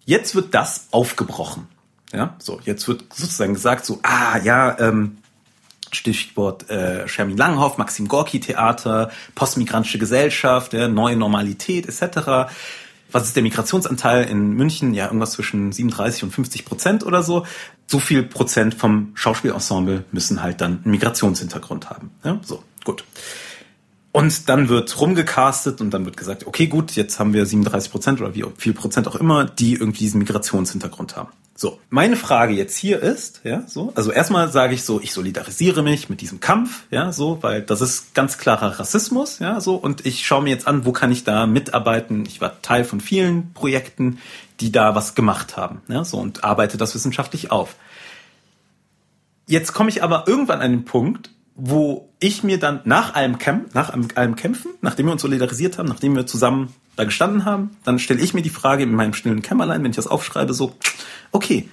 Jetzt 0.03 0.35
wird 0.35 0.53
das 0.55 0.87
aufgebrochen. 0.91 1.67
Ja, 2.11 2.35
so, 2.39 2.59
jetzt 2.65 2.87
wird 2.87 3.05
sozusagen 3.13 3.53
gesagt, 3.53 3.85
so, 3.85 3.99
ah, 4.03 4.37
ja, 4.39 4.77
ähm, 4.79 5.17
Stichwort 5.91 6.69
äh, 6.69 7.07
Shermin 7.07 7.37
Langhoff, 7.37 7.77
Maxim 7.77 8.07
Gorki 8.07 8.39
Theater, 8.39 9.11
postmigrantische 9.35 9.99
Gesellschaft, 9.99 10.73
ja, 10.73 10.87
neue 10.87 11.15
Normalität 11.15 11.87
etc. 11.87 12.51
Was 13.11 13.25
ist 13.25 13.35
der 13.35 13.43
Migrationsanteil 13.43 14.23
in 14.25 14.51
München? 14.51 14.93
Ja, 14.93 15.05
irgendwas 15.05 15.31
zwischen 15.31 15.71
37 15.71 16.23
und 16.23 16.31
50 16.31 16.65
Prozent 16.65 17.05
oder 17.05 17.23
so. 17.23 17.45
So 17.87 17.99
viel 17.99 18.23
Prozent 18.23 18.73
vom 18.73 19.11
Schauspielensemble 19.15 20.05
müssen 20.11 20.41
halt 20.41 20.61
dann 20.61 20.81
einen 20.83 20.91
Migrationshintergrund 20.91 21.89
haben. 21.89 22.11
Ja, 22.23 22.39
so, 22.41 22.63
gut. 22.85 23.03
Und 24.13 24.49
dann 24.49 24.67
wird 24.67 24.99
rumgecastet 24.99 25.79
und 25.79 25.91
dann 25.91 26.05
wird 26.05 26.17
gesagt, 26.17 26.45
okay, 26.45 26.67
gut, 26.67 26.91
jetzt 26.97 27.19
haben 27.19 27.33
wir 27.33 27.45
37 27.45 27.91
Prozent 27.91 28.19
oder 28.19 28.35
wie 28.35 28.43
viel 28.57 28.73
Prozent 28.73 29.07
auch 29.07 29.15
immer, 29.15 29.45
die 29.45 29.73
irgendwie 29.73 29.99
diesen 29.99 30.19
Migrationshintergrund 30.19 31.15
haben. 31.15 31.29
So, 31.55 31.79
meine 31.89 32.15
Frage 32.15 32.53
jetzt 32.53 32.75
hier 32.75 32.99
ist, 33.01 33.41
ja, 33.43 33.63
so, 33.67 33.93
also 33.93 34.11
erstmal 34.11 34.51
sage 34.51 34.73
ich 34.73 34.83
so, 34.83 34.99
ich 34.99 35.13
solidarisiere 35.13 35.83
mich 35.83 36.09
mit 36.09 36.19
diesem 36.21 36.39
Kampf, 36.39 36.85
ja, 36.89 37.11
so, 37.11 37.37
weil 37.41 37.61
das 37.61 37.81
ist 37.81 38.15
ganz 38.15 38.39
klarer 38.39 38.79
Rassismus, 38.79 39.37
ja, 39.37 39.61
so, 39.61 39.75
und 39.75 40.05
ich 40.05 40.25
schaue 40.25 40.41
mir 40.41 40.49
jetzt 40.49 40.65
an, 40.65 40.85
wo 40.85 40.91
kann 40.91 41.11
ich 41.11 41.23
da 41.23 41.45
mitarbeiten. 41.45 42.25
Ich 42.25 42.41
war 42.41 42.63
Teil 42.63 42.83
von 42.83 42.99
vielen 42.99 43.53
Projekten, 43.53 44.17
die 44.59 44.71
da 44.71 44.95
was 44.95 45.13
gemacht 45.13 45.55
haben, 45.55 45.81
ja, 45.87 46.03
so, 46.03 46.17
und 46.17 46.43
arbeite 46.43 46.77
das 46.77 46.95
wissenschaftlich 46.95 47.51
auf. 47.51 47.75
Jetzt 49.45 49.73
komme 49.73 49.89
ich 49.89 50.01
aber 50.01 50.27
irgendwann 50.27 50.61
an 50.61 50.71
den 50.71 50.85
Punkt, 50.85 51.29
wo 51.63 52.11
ich 52.19 52.41
mir 52.41 52.57
dann 52.57 52.81
nach 52.85 53.13
allem, 53.13 53.37
Camp, 53.37 53.75
nach 53.75 53.93
allem 54.15 54.35
Kämpfen, 54.35 54.71
nachdem 54.81 55.05
wir 55.05 55.11
uns 55.11 55.21
solidarisiert 55.21 55.77
haben, 55.77 55.87
nachdem 55.87 56.15
wir 56.15 56.25
zusammen 56.25 56.73
da 56.95 57.03
gestanden 57.03 57.45
haben, 57.45 57.77
dann 57.83 57.99
stelle 57.99 58.19
ich 58.19 58.33
mir 58.33 58.41
die 58.41 58.49
Frage 58.49 58.81
in 58.81 58.95
meinem 58.95 59.13
stillen 59.13 59.43
Kämmerlein, 59.43 59.83
wenn 59.83 59.91
ich 59.91 59.95
das 59.95 60.07
aufschreibe, 60.07 60.55
so, 60.55 60.75
okay, 61.31 61.69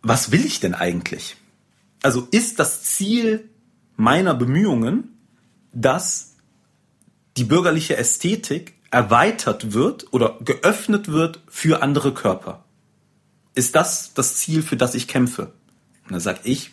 was 0.00 0.32
will 0.32 0.46
ich 0.46 0.60
denn 0.60 0.72
eigentlich? 0.72 1.36
Also 2.02 2.26
ist 2.30 2.58
das 2.58 2.84
Ziel 2.84 3.50
meiner 3.96 4.34
Bemühungen, 4.34 5.10
dass 5.74 6.36
die 7.36 7.44
bürgerliche 7.44 7.98
Ästhetik 7.98 8.72
erweitert 8.90 9.74
wird 9.74 10.10
oder 10.10 10.38
geöffnet 10.40 11.08
wird 11.08 11.40
für 11.48 11.82
andere 11.82 12.14
Körper? 12.14 12.64
Ist 13.54 13.76
das 13.76 14.14
das 14.14 14.36
Ziel, 14.36 14.62
für 14.62 14.78
das 14.78 14.94
ich 14.94 15.06
kämpfe? 15.06 15.52
Und 16.06 16.12
da 16.12 16.20
sage 16.20 16.40
ich, 16.44 16.72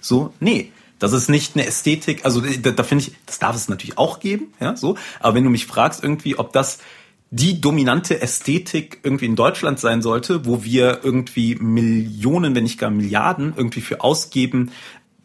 so, 0.00 0.32
nee, 0.40 0.72
das 0.98 1.12
ist 1.12 1.28
nicht 1.28 1.54
eine 1.54 1.66
Ästhetik, 1.66 2.24
also 2.24 2.40
da, 2.40 2.70
da 2.70 2.82
finde 2.82 3.04
ich, 3.04 3.12
das 3.26 3.38
darf 3.38 3.54
es 3.54 3.68
natürlich 3.68 3.98
auch 3.98 4.20
geben, 4.20 4.52
ja, 4.60 4.76
so. 4.76 4.96
Aber 5.20 5.34
wenn 5.34 5.44
du 5.44 5.50
mich 5.50 5.66
fragst 5.66 6.02
irgendwie, 6.02 6.38
ob 6.38 6.52
das 6.52 6.78
die 7.30 7.60
dominante 7.60 8.20
Ästhetik 8.22 9.00
irgendwie 9.02 9.26
in 9.26 9.36
Deutschland 9.36 9.78
sein 9.78 10.00
sollte, 10.02 10.46
wo 10.46 10.64
wir 10.64 11.00
irgendwie 11.02 11.56
Millionen, 11.56 12.54
wenn 12.54 12.62
nicht 12.62 12.78
gar 12.78 12.90
Milliarden 12.90 13.52
irgendwie 13.56 13.82
für 13.82 14.00
ausgeben 14.00 14.70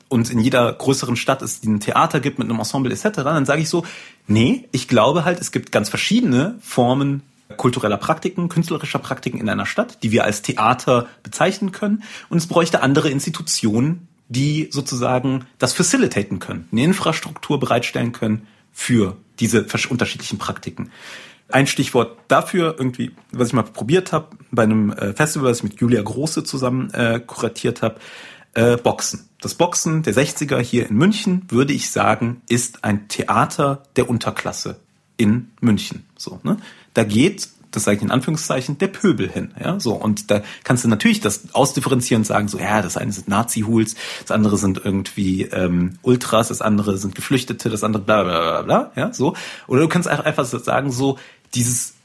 und 0.09 0.30
in 0.30 0.39
jeder 0.39 0.71
größeren 0.74 1.15
Stadt 1.15 1.41
es 1.41 1.63
ein 1.63 1.80
Theater 1.80 2.19
gibt 2.19 2.39
mit 2.39 2.49
einem 2.49 2.59
Ensemble 2.59 2.91
etc., 2.91 3.09
dann 3.15 3.45
sage 3.45 3.61
ich 3.61 3.69
so, 3.69 3.86
nee, 4.28 4.67
ich 4.71 4.88
glaube 4.88 5.26
halt, 5.26 5.39
es 5.39 5.51
gibt 5.51 5.71
ganz 5.71 5.89
verschiedene 5.89 6.55
Formen 6.61 7.24
kultureller 7.57 7.97
Praktiken, 7.97 8.49
künstlerischer 8.49 8.99
Praktiken 8.99 9.39
in 9.39 9.47
einer 9.47 9.65
Stadt, 9.65 10.03
die 10.03 10.11
wir 10.11 10.24
als 10.24 10.41
Theater 10.41 11.07
bezeichnen 11.21 11.71
können. 11.71 12.03
Und 12.30 12.38
es 12.38 12.47
bräuchte 12.47 12.82
andere 12.82 13.09
Institutionen, 13.09 14.07
die 14.34 14.69
sozusagen 14.71 15.45
das 15.59 15.73
facilitaten 15.73 16.39
können, 16.39 16.67
eine 16.71 16.84
Infrastruktur 16.84 17.59
bereitstellen 17.59 18.11
können 18.11 18.47
für 18.71 19.17
diese 19.39 19.65
unterschiedlichen 19.89 20.38
Praktiken. 20.38 20.91
Ein 21.49 21.67
Stichwort 21.67 22.17
dafür, 22.29 22.75
irgendwie, 22.77 23.11
was 23.31 23.49
ich 23.49 23.53
mal 23.53 23.63
probiert 23.63 24.11
habe, 24.11 24.29
bei 24.51 24.63
einem 24.63 24.91
äh, 24.91 25.13
Festival, 25.13 25.49
das 25.49 25.57
ich 25.59 25.63
mit 25.63 25.79
Julia 25.79 26.01
Große 26.01 26.43
zusammen 26.43 26.89
äh, 26.91 27.19
kuratiert 27.19 27.81
habe, 27.81 27.99
äh, 28.55 28.77
Boxen. 28.77 29.29
Das 29.41 29.55
Boxen 29.55 30.03
der 30.03 30.13
60er 30.13 30.59
hier 30.59 30.89
in 30.89 30.95
München, 30.95 31.43
würde 31.49 31.73
ich 31.73 31.91
sagen, 31.91 32.41
ist 32.47 32.84
ein 32.84 33.07
Theater 33.07 33.84
der 33.95 34.09
Unterklasse 34.09 34.79
in 35.17 35.51
München. 35.59 36.05
So, 36.17 36.39
ne? 36.43 36.57
Da 36.93 37.03
geht 37.03 37.49
das 37.76 37.84
sage 37.84 37.97
ich 37.97 38.03
in 38.03 38.11
Anführungszeichen, 38.11 38.78
der 38.78 38.88
Pöbel 38.88 39.30
hin. 39.30 39.53
Ja, 39.59 39.80
so. 39.80 39.93
Und 39.93 40.30
da 40.30 40.43
kannst 40.63 40.84
du 40.84 40.88
natürlich 40.88 41.19
das 41.19 41.53
ausdifferenzieren 41.53 42.21
und 42.21 42.26
sagen, 42.26 42.47
so, 42.47 42.59
ja, 42.59 42.82
das 42.82 42.97
eine 42.97 43.11
sind 43.11 43.28
Nazi-Hools, 43.28 43.95
das 44.21 44.32
andere 44.32 44.57
sind 44.57 44.80
irgendwie 44.84 45.43
ähm, 45.43 45.97
Ultras, 46.03 46.49
das 46.49 46.61
andere 46.61 46.97
sind 46.97 47.15
Geflüchtete, 47.15 47.69
das 47.69 47.84
andere 47.84 48.03
bla 48.03 48.24
bla 48.24 48.39
bla 48.39 48.61
bla, 48.61 48.91
ja, 48.95 49.13
so. 49.13 49.36
Oder 49.67 49.82
du 49.82 49.88
kannst 49.88 50.07
einfach 50.07 50.45
sagen, 50.45 50.91
so, 50.91 51.17
dieses, 51.55 51.95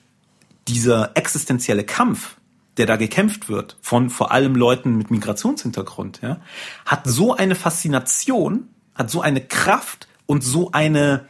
dieser 0.66 1.16
existenzielle 1.16 1.84
Kampf, 1.84 2.36
der 2.78 2.86
da 2.86 2.96
gekämpft 2.96 3.48
wird, 3.48 3.76
von 3.82 4.08
vor 4.08 4.32
allem 4.32 4.54
Leuten 4.54 4.96
mit 4.96 5.10
Migrationshintergrund, 5.10 6.20
ja, 6.22 6.40
hat 6.86 7.02
so 7.06 7.34
eine 7.34 7.54
Faszination, 7.54 8.68
hat 8.94 9.10
so 9.10 9.20
eine 9.20 9.40
Kraft 9.40 10.08
und 10.26 10.42
so 10.42 10.72
eine, 10.72 11.26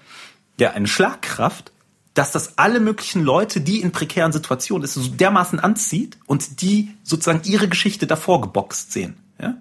ja, 0.60 0.70
eine 0.70 0.86
Schlagkraft, 0.86 1.72
dass 2.18 2.32
das 2.32 2.58
alle 2.58 2.80
möglichen 2.80 3.22
Leute, 3.22 3.60
die 3.60 3.80
in 3.80 3.92
prekären 3.92 4.32
Situationen 4.32 4.82
ist, 4.82 4.94
so 4.94 5.08
dermaßen 5.08 5.60
anzieht 5.60 6.18
und 6.26 6.62
die 6.62 6.92
sozusagen 7.04 7.42
ihre 7.44 7.68
Geschichte 7.68 8.08
davor 8.08 8.40
geboxt 8.40 8.90
sehen. 8.90 9.14
Ja? 9.40 9.56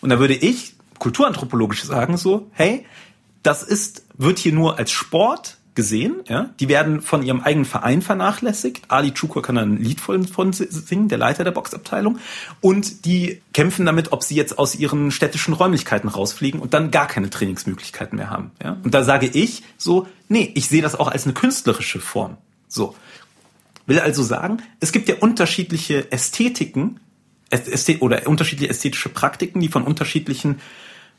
Und 0.00 0.10
da 0.10 0.18
würde 0.18 0.34
ich 0.34 0.74
kulturanthropologisch 0.98 1.84
sagen 1.84 2.16
so, 2.16 2.50
hey, 2.50 2.84
das 3.44 3.62
ist, 3.62 4.02
wird 4.18 4.40
hier 4.40 4.52
nur 4.52 4.76
als 4.76 4.90
Sport 4.90 5.58
gesehen, 5.80 6.16
ja. 6.28 6.50
Die 6.60 6.68
werden 6.68 7.00
von 7.00 7.22
ihrem 7.22 7.40
eigenen 7.40 7.64
Verein 7.64 8.02
vernachlässigt. 8.02 8.82
Ali 8.88 9.12
Chukur 9.14 9.40
kann 9.40 9.56
ein 9.56 9.78
Lied 9.78 9.98
von, 9.98 10.26
von 10.26 10.52
singen, 10.52 11.08
der 11.08 11.16
Leiter 11.16 11.42
der 11.42 11.52
Boxabteilung. 11.52 12.18
Und 12.60 13.06
die 13.06 13.40
kämpfen 13.54 13.86
damit, 13.86 14.12
ob 14.12 14.22
sie 14.22 14.34
jetzt 14.34 14.58
aus 14.58 14.74
ihren 14.74 15.10
städtischen 15.10 15.54
Räumlichkeiten 15.54 16.10
rausfliegen 16.10 16.60
und 16.60 16.74
dann 16.74 16.90
gar 16.90 17.06
keine 17.06 17.30
Trainingsmöglichkeiten 17.30 18.18
mehr 18.18 18.28
haben, 18.28 18.50
ja. 18.62 18.76
Und 18.84 18.92
da 18.92 19.02
sage 19.04 19.26
ich 19.26 19.62
so, 19.78 20.06
nee, 20.28 20.50
ich 20.54 20.68
sehe 20.68 20.82
das 20.82 20.96
auch 20.96 21.08
als 21.08 21.24
eine 21.24 21.32
künstlerische 21.32 21.98
Form. 21.98 22.36
So. 22.68 22.94
Will 23.86 24.00
also 24.00 24.22
sagen, 24.22 24.58
es 24.80 24.92
gibt 24.92 25.08
ja 25.08 25.14
unterschiedliche 25.20 26.12
Ästhetiken, 26.12 27.00
Ästhet 27.48 28.02
oder 28.02 28.28
unterschiedliche 28.28 28.70
ästhetische 28.70 29.08
Praktiken, 29.08 29.60
die 29.60 29.68
von 29.68 29.82
unterschiedlichen 29.82 30.60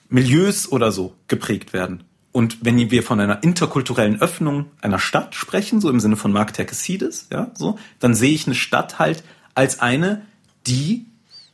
Milieus 0.08 0.72
oder 0.72 0.92
so 0.92 1.16
geprägt 1.28 1.74
werden. 1.74 2.04
Und 2.32 2.64
wenn 2.64 2.92
wir 2.92 3.04
von 3.04 3.20
einer 3.20 3.44
interkulturellen 3.44 4.22
Öffnung 4.22 4.68
einer 4.82 5.00
Stadt 5.00 5.36
sprechen, 5.36 5.82
so 5.82 5.90
im 5.90 6.00
Sinne 6.00 6.16
von 6.16 6.32
Mark 6.32 6.54
Terkesides, 6.54 7.28
ja, 7.32 7.52
so, 7.54 7.78
dann 8.00 8.16
sehe 8.16 8.34
ich 8.34 8.48
eine 8.48 8.56
Stadt 8.56 9.00
halt 9.00 9.24
als 9.54 9.80
eine, 9.80 10.26
die 10.66 11.06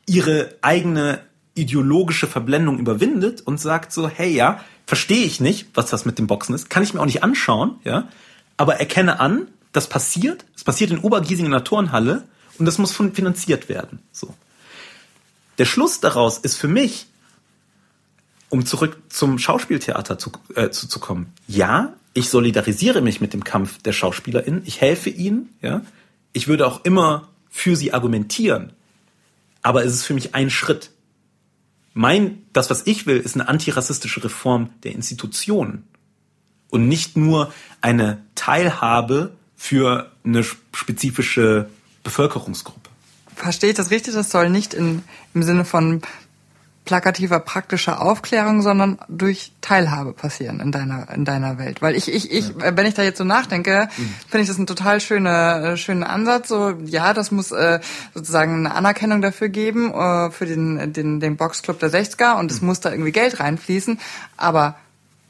ihre 0.06 0.54
eigene 0.62 1.20
ideologische 1.56 2.28
Verblendung 2.28 2.78
überwindet 2.78 3.42
und 3.42 3.60
sagt 3.60 3.92
so, 3.92 4.08
hey, 4.08 4.32
ja, 4.32 4.60
verstehe 4.86 5.26
ich 5.26 5.40
nicht, 5.40 5.68
was 5.74 5.90
das 5.90 6.06
mit 6.06 6.20
dem 6.20 6.28
Boxen 6.28 6.54
ist, 6.54 6.70
kann 6.70 6.84
ich 6.84 6.94
mir 6.94 7.02
auch 7.02 7.06
nicht 7.06 7.24
anschauen, 7.24 7.80
ja, 7.84 8.08
aber 8.56 8.76
erkenne 8.76 9.20
an, 9.20 9.48
das 9.72 9.90
passiert, 9.90 10.46
es 10.56 10.64
passiert 10.64 10.92
in 10.92 11.00
Obergiesing 11.00 11.46
in 11.46 11.52
der 11.52 11.64
Turnhalle 11.64 12.24
und 12.60 12.66
das 12.66 12.78
muss 12.78 12.94
finanziert 12.94 13.70
werden, 13.70 14.00
so. 14.12 14.34
Der 15.58 15.66
Schluss 15.66 16.00
daraus 16.00 16.38
ist 16.38 16.56
für 16.56 16.68
mich, 16.68 17.08
um 18.50 18.66
zurück 18.66 18.98
zum 19.10 19.40
Schauspieltheater 19.40 20.18
zu, 20.18 20.32
äh, 20.56 20.70
zu, 20.70 20.88
zu 20.88 21.00
kommen. 21.00 21.34
Ja, 21.48 21.94
ich 22.14 22.30
solidarisiere 22.30 23.02
mich 23.02 23.22
mit 23.22 23.34
dem 23.34 23.44
Kampf 23.44 23.82
der 23.82 23.94
SchauspielerInnen. 23.94 24.64
Ich 24.66 24.82
helfe 24.82 25.10
ihnen, 25.10 25.54
ja. 25.62 25.82
Ich 26.34 26.48
würde 26.48 26.68
auch 26.68 26.84
immer 26.86 27.30
für 27.50 27.76
sie 27.76 27.94
argumentieren. 27.94 28.74
Aber 29.62 29.84
es 29.84 29.94
ist 29.94 30.04
für 30.04 30.14
mich 30.14 30.36
ein 30.36 30.50
Schritt. 30.50 30.92
Mein, 31.94 32.44
das, 32.54 32.70
was 32.70 32.86
ich 32.86 33.06
will, 33.06 33.18
ist 33.18 33.36
eine 33.36 33.48
antirassistische 33.48 34.24
Reform 34.24 34.70
der 34.84 34.94
Institutionen. 34.94 35.84
Und 36.70 36.88
nicht 36.88 37.18
nur 37.18 37.52
eine 37.82 38.22
Teilhabe 38.36 39.34
für 39.56 40.12
eine 40.24 40.44
spezifische 40.44 41.70
Bevölkerungsgruppe. 42.04 42.90
Verstehe 43.36 43.72
ich 43.72 43.76
das 43.76 43.92
richtig? 43.92 44.14
Das 44.14 44.30
soll 44.30 44.50
nicht 44.50 44.74
in, 44.74 45.04
im 45.34 45.44
Sinne 45.44 45.66
von 45.66 46.02
plakativer 46.88 47.40
praktischer 47.40 48.02
Aufklärung, 48.02 48.64
sondern 48.64 48.98
durch 49.10 49.52
Teilhabe 49.62 50.14
passieren 50.14 50.60
in 50.60 50.72
deiner 50.72 51.08
in 51.14 51.26
deiner 51.26 51.60
Welt. 51.60 51.82
Weil 51.82 51.96
ich 51.96 52.12
ich 52.12 52.32
ich 52.32 52.48
ja. 52.48 52.76
wenn 52.76 52.88
ich 52.88 52.96
da 52.96 53.04
jetzt 53.04 53.20
so 53.20 53.24
nachdenke, 53.24 53.90
mhm. 53.96 54.14
finde 54.28 54.42
ich 54.42 54.48
das 54.48 54.58
ein 54.58 54.66
total 54.66 55.00
schöner 55.02 55.64
äh, 55.64 55.78
schöner 55.78 56.10
Ansatz. 56.10 56.48
So 56.48 56.72
ja, 56.86 57.14
das 57.14 57.30
muss 57.32 57.52
äh, 57.52 57.80
sozusagen 58.16 58.66
eine 58.66 58.74
Anerkennung 58.74 59.22
dafür 59.22 59.50
geben 59.50 59.94
äh, 59.94 60.32
für 60.32 60.46
den 60.48 60.94
den 60.94 61.20
den 61.20 61.38
Boxclub 61.38 61.80
der 61.80 61.92
60er 61.92 62.40
und 62.40 62.50
es 62.50 62.62
mhm. 62.62 62.68
muss 62.68 62.80
da 62.80 62.90
irgendwie 62.90 63.12
Geld 63.12 63.40
reinfließen. 63.40 64.00
Aber 64.38 64.76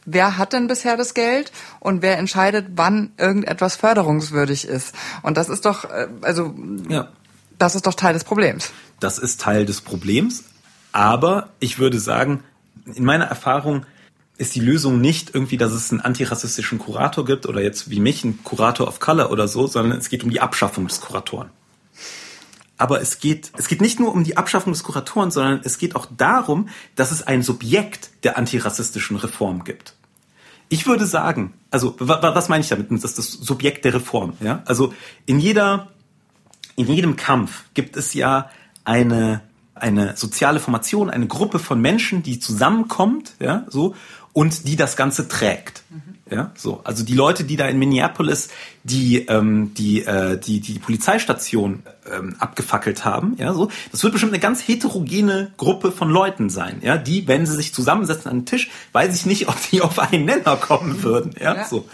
wer 0.05 0.37
hat 0.37 0.53
denn 0.53 0.67
bisher 0.67 0.95
das 0.95 1.15
Geld 1.15 1.51
und 1.79 2.03
wer 2.03 2.19
entscheidet, 2.19 2.67
wann 2.75 3.11
irgendetwas 3.17 3.75
förderungswürdig 3.75 4.67
ist? 4.67 4.93
Und 5.23 5.37
das 5.37 5.49
ist 5.49 5.65
doch 5.65 5.85
äh, 5.85 6.07
also 6.21 6.53
ja. 6.87 7.09
das 7.57 7.73
ist 7.73 7.87
doch 7.87 7.95
Teil 7.95 8.13
des 8.13 8.23
Problems. 8.23 8.71
Das 8.99 9.17
ist 9.17 9.41
Teil 9.41 9.65
des 9.65 9.81
Problems, 9.81 10.43
aber 10.91 11.49
ich 11.59 11.79
würde 11.79 11.99
sagen, 11.99 12.43
in 12.95 13.05
meiner 13.05 13.25
Erfahrung 13.25 13.85
ist 14.37 14.55
die 14.55 14.59
Lösung 14.59 15.01
nicht 15.01 15.33
irgendwie, 15.33 15.57
dass 15.57 15.71
es 15.71 15.91
einen 15.91 16.01
antirassistischen 16.01 16.79
Kurator 16.79 17.25
gibt 17.25 17.47
oder 17.47 17.61
jetzt 17.61 17.89
wie 17.89 17.99
mich 17.99 18.23
einen 18.23 18.43
Kurator 18.43 18.87
of 18.87 18.99
Color 18.99 19.31
oder 19.31 19.47
so, 19.47 19.67
sondern 19.67 19.97
es 19.97 20.09
geht 20.09 20.23
um 20.23 20.29
die 20.29 20.41
Abschaffung 20.41 20.87
des 20.87 21.01
Kuratoren. 21.01 21.49
Aber 22.77 23.01
es 23.01 23.19
geht, 23.19 23.51
es 23.57 23.67
geht 23.67 23.81
nicht 23.81 23.99
nur 23.99 24.13
um 24.13 24.23
die 24.23 24.37
Abschaffung 24.37 24.71
des 24.71 24.83
Kuratoren, 24.83 25.31
sondern 25.31 25.61
es 25.63 25.79
geht 25.79 25.95
auch 25.95 26.05
darum, 26.15 26.69
dass 26.95 27.11
es 27.11 27.25
ein 27.25 27.41
Subjekt 27.41 28.11
der 28.23 28.37
antirassistischen 28.37 29.17
Reform 29.17 29.63
gibt. 29.63 29.95
Ich 30.69 30.85
würde 30.85 31.07
sagen, 31.07 31.53
also 31.71 31.95
was 31.97 32.49
meine 32.49 32.61
ich 32.61 32.69
damit? 32.69 32.91
Das 32.91 33.03
ist 33.03 33.17
das 33.17 33.31
Subjekt 33.31 33.85
der 33.85 33.95
Reform. 33.95 34.33
Ja? 34.41 34.61
Also 34.65 34.93
in 35.25 35.39
jeder, 35.39 35.87
in 36.75 36.87
jedem 36.87 37.15
Kampf 37.15 37.63
gibt 37.73 37.97
es 37.97 38.13
ja 38.13 38.51
eine 38.83 39.41
eine 39.81 40.15
soziale 40.17 40.59
Formation, 40.59 41.09
eine 41.09 41.27
Gruppe 41.27 41.59
von 41.59 41.79
Menschen, 41.81 42.23
die 42.23 42.39
zusammenkommt, 42.39 43.33
ja, 43.39 43.65
so, 43.69 43.95
und 44.33 44.67
die 44.67 44.75
das 44.75 44.95
Ganze 44.95 45.27
trägt. 45.27 45.83
Mhm. 45.89 46.07
Ja, 46.29 46.51
so. 46.55 46.81
Also 46.83 47.03
die 47.03 47.13
Leute, 47.13 47.43
die 47.43 47.55
da 47.55 47.67
in 47.67 47.79
Minneapolis 47.79 48.49
die, 48.83 49.25
ähm, 49.27 49.73
die, 49.73 50.03
äh, 50.05 50.37
die, 50.37 50.59
die 50.59 50.79
Polizeistation 50.79 51.83
ähm, 52.11 52.35
abgefackelt 52.39 53.05
haben, 53.05 53.35
ja, 53.37 53.53
so, 53.53 53.69
das 53.91 54.03
wird 54.03 54.13
bestimmt 54.13 54.33
eine 54.33 54.39
ganz 54.39 54.67
heterogene 54.67 55.51
Gruppe 55.57 55.91
von 55.91 56.09
Leuten 56.09 56.49
sein, 56.49 56.79
ja, 56.81 56.97
die, 56.97 57.27
wenn 57.27 57.45
sie 57.45 57.55
sich 57.55 57.73
zusammensetzen 57.73 58.29
an 58.29 58.39
den 58.39 58.45
Tisch, 58.45 58.69
weiß 58.91 59.15
ich 59.15 59.25
nicht, 59.25 59.47
ob 59.49 59.55
die 59.71 59.81
auf 59.81 59.99
einen 59.99 60.25
Nenner 60.25 60.57
kommen 60.57 61.01
würden, 61.03 61.33
ja, 61.39 61.55
ja. 61.55 61.65
so. 61.65 61.87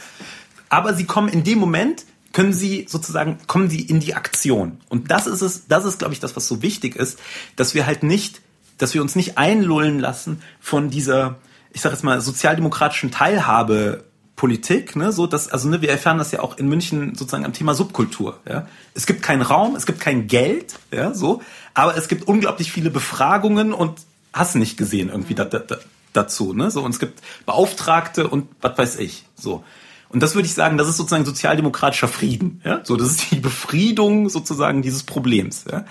Aber 0.69 0.95
sie 0.95 1.05
kommen 1.05 1.29
in 1.29 1.43
dem 1.43 1.59
Moment 1.59 2.03
können 2.33 2.51
sie 2.51 2.85
sozusagen, 2.89 3.37
kommen 3.47 3.69
sie 3.69 3.81
in 3.81 3.99
die 3.99 4.15
Aktion. 4.15 4.79
Und 4.89 5.11
das 5.11 5.27
ist 5.27 5.41
es, 5.41 5.67
das 5.67 5.85
ist, 5.85 5.99
glaube 5.99 6.13
ich, 6.13 6.19
das, 6.19 6.35
was 6.35 6.47
so 6.47 6.61
wichtig 6.61 6.95
ist, 6.95 7.19
dass 7.55 7.73
wir 7.75 7.85
halt 7.85 8.03
nicht, 8.03 8.41
dass 8.77 8.93
wir 8.93 9.01
uns 9.01 9.15
nicht 9.15 9.37
einlullen 9.37 9.99
lassen 9.99 10.41
von 10.59 10.89
dieser, 10.89 11.37
ich 11.71 11.81
sage 11.81 11.95
jetzt 11.95 12.03
mal, 12.03 12.19
sozialdemokratischen 12.19 13.11
Teilhabe 13.11 14.03
Politik, 14.35 14.95
ne, 14.95 15.11
so 15.11 15.27
dass 15.27 15.47
also 15.47 15.69
ne, 15.69 15.81
wir 15.81 15.89
erfahren 15.89 16.17
das 16.17 16.31
ja 16.31 16.39
auch 16.39 16.57
in 16.57 16.67
München 16.67 17.13
sozusagen 17.15 17.45
am 17.45 17.53
Thema 17.53 17.75
Subkultur. 17.75 18.39
Ja, 18.49 18.67
es 18.95 19.05
gibt 19.05 19.21
keinen 19.21 19.43
Raum, 19.43 19.75
es 19.75 19.85
gibt 19.85 19.99
kein 19.99 20.27
Geld, 20.27 20.79
ja, 20.91 21.13
so, 21.13 21.41
aber 21.75 21.95
es 21.95 22.07
gibt 22.07 22.27
unglaublich 22.27 22.71
viele 22.71 22.89
Befragungen 22.89 23.73
und 23.73 23.99
hast 24.33 24.55
nicht 24.55 24.75
gesehen 24.75 25.09
irgendwie 25.09 25.35
da, 25.35 25.45
da, 25.45 25.61
dazu, 26.13 26.53
ne, 26.53 26.71
so 26.71 26.81
und 26.81 26.91
es 26.91 26.99
gibt 26.99 27.21
Beauftragte 27.45 28.27
und 28.27 28.47
was 28.59 28.77
weiß 28.77 28.95
ich, 28.97 29.25
so. 29.35 29.63
Und 30.13 30.21
das 30.21 30.35
würde 30.35 30.45
ich 30.45 30.53
sagen, 30.53 30.77
das 30.77 30.87
ist 30.87 30.97
sozusagen 30.97 31.25
sozialdemokratischer 31.25 32.07
Frieden. 32.07 32.61
Ja? 32.63 32.81
So, 32.83 32.95
das 32.95 33.09
ist 33.09 33.31
die 33.31 33.39
Befriedung 33.39 34.29
sozusagen 34.29 34.81
dieses 34.81 35.03
Problems. 35.03 35.65
Ja? 35.69 35.85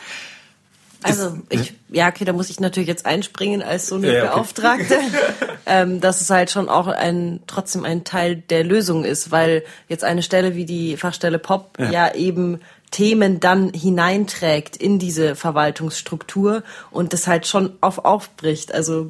Also 1.03 1.39
ich, 1.49 1.75
ja, 1.91 2.09
okay, 2.09 2.25
da 2.25 2.33
muss 2.33 2.49
ich 2.49 2.61
natürlich 2.61 2.89
jetzt 2.89 3.07
einspringen 3.07 3.63
als 3.63 3.89
so 3.89 3.97
eine 3.97 4.15
ja, 4.15 4.25
okay. 4.25 4.35
Beauftragte, 4.35 4.99
ähm, 5.67 6.01
dass 6.01 6.21
es 6.21 6.31
halt 6.31 6.51
schon 6.51 6.69
auch 6.69 6.87
ein 6.87 7.41
trotzdem 7.49 7.85
ein 7.85 8.05
Teil 8.05 8.37
der 8.37 8.63
Lösung 8.63 9.05
ist, 9.05 9.33
weil 9.33 9.65
jetzt 9.89 10.05
eine 10.05 10.23
Stelle 10.23 10.55
wie 10.55 10.65
die 10.65 10.97
Fachstelle 10.97 11.41
Pop 11.41 11.77
ja, 11.79 11.91
ja 11.91 12.15
eben 12.15 12.61
Themen 12.93 13.41
dann 13.41 13.73
hineinträgt 13.73 14.77
in 14.77 14.99
diese 14.99 15.35
Verwaltungsstruktur 15.35 16.63
und 16.91 17.13
das 17.13 17.27
halt 17.27 17.47
schon 17.47 17.73
auf 17.81 18.05
aufbricht. 18.05 18.73
Also 18.73 19.09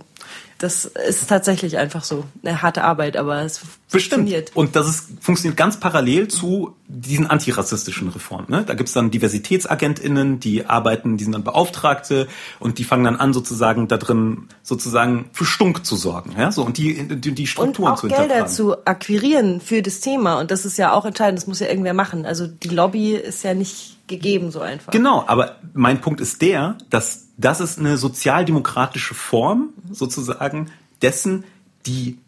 das 0.63 0.85
ist 0.85 1.29
tatsächlich 1.29 1.77
einfach 1.77 2.05
so. 2.05 2.25
Eine 2.45 2.63
harte 2.63 2.85
Arbeit, 2.85 3.17
aber 3.17 3.43
es 3.43 3.61
Bestimmt. 3.91 4.21
funktioniert. 4.21 4.53
Und 4.55 4.77
das 4.77 4.89
ist, 4.89 5.09
funktioniert 5.21 5.57
ganz 5.57 5.81
parallel 5.81 6.29
zu 6.29 6.77
diesen 6.87 7.27
antirassistischen 7.27 8.09
Reformen. 8.09 8.47
Ne? 8.49 8.63
Da 8.65 8.75
gibt's 8.75 8.93
dann 8.93 9.11
DiversitätsagentInnen, 9.11 10.39
die 10.39 10.67
arbeiten, 10.67 11.17
die 11.17 11.25
sind 11.25 11.33
dann 11.33 11.43
Beauftragte 11.43 12.29
und 12.61 12.79
die 12.79 12.85
fangen 12.85 13.05
dann 13.05 13.17
an, 13.17 13.33
sozusagen 13.33 13.89
da 13.89 13.97
drin 13.97 14.49
sozusagen 14.63 15.31
für 15.33 15.45
Stunk 15.45 15.85
zu 15.85 15.97
sorgen. 15.97 16.35
Ja? 16.39 16.53
So, 16.53 16.65
und 16.65 16.79
die, 16.79 17.09
die, 17.09 17.33
die 17.33 17.47
Strukturen 17.49 17.89
und 17.89 17.95
auch 17.95 18.01
zu 18.01 18.07
Gelder 18.09 18.47
zu 18.47 18.87
akquirieren 18.87 19.61
für 19.61 19.83
das 19.83 19.99
Thema. 19.99 20.39
Und 20.39 20.53
das 20.53 20.65
ist 20.65 20.79
ja 20.79 20.93
auch 20.93 21.05
entscheidend, 21.05 21.39
das 21.39 21.49
muss 21.49 21.59
ja 21.59 21.67
irgendwer 21.67 21.95
machen. 21.95 22.25
Also 22.25 22.47
die 22.47 22.69
Lobby 22.69 23.17
ist 23.17 23.43
ja 23.43 23.55
nicht 23.55 23.99
gegeben 24.07 24.51
so 24.53 24.61
einfach. 24.61 24.93
Genau, 24.93 25.25
aber 25.27 25.57
mein 25.75 26.01
Punkt 26.01 26.21
ist 26.21 26.43
der, 26.43 26.77
dass 26.91 27.29
das 27.45 27.61
ist 27.61 27.79
eine 27.79 27.97
sozialdemokratische 27.97 29.15
Form 29.15 29.71
sozusagen 29.91 30.71
dessen, 31.01 31.45
die 31.87 32.19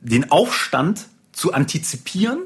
den 0.00 0.30
Aufstand 0.30 1.06
zu 1.32 1.52
antizipieren 1.52 2.40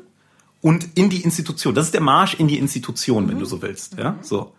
und 0.61 0.89
in 0.97 1.11
die 1.11 1.23
Institution. 1.23 1.75
Das 1.75 1.87
ist 1.87 1.95
der 1.95 2.01
Marsch 2.01 2.35
in 2.35 2.49
die 2.49 2.59
Institution, 2.59 3.25
mhm. 3.25 3.31
wenn 3.31 3.39
du 3.39 3.45
so 3.45 3.63
willst. 3.63 3.97
Ja, 3.99 4.19
so. 4.23 4.53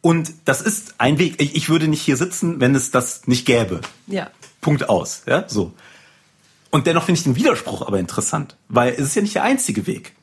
Und 0.00 0.32
das 0.46 0.62
ist 0.62 0.94
ein 0.98 1.18
Weg. 1.18 1.40
Ich 1.40 1.68
würde 1.68 1.88
nicht 1.88 2.02
hier 2.02 2.16
sitzen, 2.16 2.60
wenn 2.60 2.74
es 2.74 2.90
das 2.90 3.26
nicht 3.26 3.44
gäbe. 3.44 3.80
Ja. 4.06 4.30
Punkt 4.60 4.88
aus. 4.88 5.22
Ja, 5.26 5.48
so. 5.48 5.72
Und 6.70 6.86
dennoch 6.86 7.04
finde 7.04 7.18
ich 7.18 7.24
den 7.24 7.36
Widerspruch 7.36 7.86
aber 7.86 7.98
interessant, 7.98 8.56
weil 8.68 8.92
es 8.92 9.00
ist 9.00 9.14
ja 9.16 9.22
nicht 9.22 9.34
der 9.34 9.42
einzige 9.42 9.86
Weg. 9.86 10.14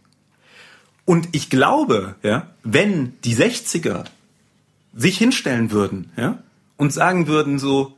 Und 1.05 1.29
ich 1.33 1.49
glaube, 1.49 2.15
ja, 2.23 2.47
wenn 2.63 3.13
die 3.23 3.35
60er 3.35 4.05
sich 4.95 5.17
hinstellen 5.17 5.71
würden, 5.71 6.11
ja, 6.17 6.39
und 6.77 6.93
sagen 6.93 7.27
würden 7.27 7.59
so, 7.59 7.93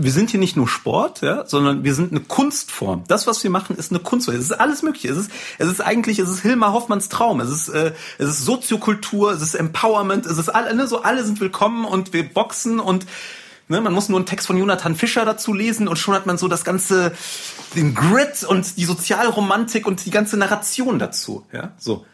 wir 0.00 0.12
sind 0.12 0.30
hier 0.30 0.40
nicht 0.40 0.56
nur 0.56 0.68
Sport, 0.68 1.22
ja, 1.22 1.46
sondern 1.46 1.84
wir 1.84 1.94
sind 1.94 2.12
eine 2.12 2.20
Kunstform. 2.20 3.04
Das, 3.08 3.26
was 3.26 3.42
wir 3.42 3.50
machen, 3.50 3.76
ist 3.76 3.90
eine 3.90 3.98
Kunstform. 3.98 4.36
Es 4.36 4.44
ist 4.44 4.52
alles 4.52 4.82
Mögliche. 4.82 5.08
Es 5.08 5.18
ist, 5.18 5.30
es 5.58 5.68
ist 5.68 5.80
eigentlich, 5.80 6.18
es 6.20 6.28
ist 6.28 6.40
Hilmar 6.40 6.72
Hoffmanns 6.72 7.08
Traum. 7.08 7.40
Es 7.40 7.50
ist, 7.50 7.68
äh, 7.68 7.92
es 8.18 8.28
ist 8.28 8.44
Soziokultur, 8.44 9.32
es 9.32 9.42
ist 9.42 9.54
Empowerment, 9.54 10.26
es 10.26 10.38
ist 10.38 10.48
alle, 10.48 10.74
ne, 10.74 10.86
so 10.86 11.02
alle 11.02 11.24
sind 11.24 11.40
willkommen 11.40 11.84
und 11.84 12.12
wir 12.12 12.32
boxen 12.32 12.80
und 12.80 13.06
Ne, 13.70 13.82
man 13.82 13.92
muss 13.92 14.08
nur 14.08 14.18
einen 14.18 14.24
Text 14.24 14.46
von 14.46 14.56
Jonathan 14.56 14.96
Fischer 14.96 15.26
dazu 15.26 15.52
lesen 15.52 15.88
und 15.88 15.98
schon 15.98 16.14
hat 16.14 16.24
man 16.24 16.38
so 16.38 16.48
das 16.48 16.64
ganze, 16.64 17.12
den 17.76 17.94
Grit 17.94 18.42
und 18.42 18.78
die 18.78 18.86
Sozialromantik 18.86 19.86
und 19.86 20.06
die 20.06 20.10
ganze 20.10 20.38
Narration 20.38 20.98
dazu. 20.98 21.44
Ja, 21.52 21.72
so. 21.76 22.06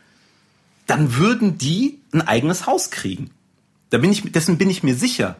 Dann 0.88 1.14
würden 1.16 1.56
die 1.56 2.00
ein 2.12 2.22
eigenes 2.22 2.66
Haus 2.66 2.90
kriegen. 2.90 3.30
Da 3.90 3.98
bin 3.98 4.10
ich, 4.10 4.32
dessen 4.32 4.58
bin 4.58 4.70
ich 4.70 4.82
mir 4.82 4.94
sicher. 4.94 5.36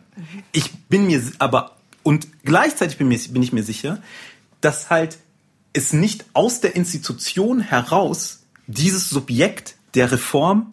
Ich 0.53 0.73
bin 0.89 1.07
mir 1.07 1.23
aber, 1.39 1.77
und 2.03 2.29
gleichzeitig 2.45 2.99
bin, 2.99 3.09
mir, 3.09 3.19
bin 3.31 3.43
ich 3.43 3.53
mir 3.53 3.63
sicher, 3.63 4.03
dass 4.61 4.91
halt 4.91 5.19
es 5.73 5.93
nicht 5.93 6.25
aus 6.33 6.61
der 6.61 6.77
Institution 6.77 7.61
heraus 7.61 8.45
dieses 8.67 9.11
Subjekt 9.11 9.77
der 9.95 10.13
Reform 10.13 10.73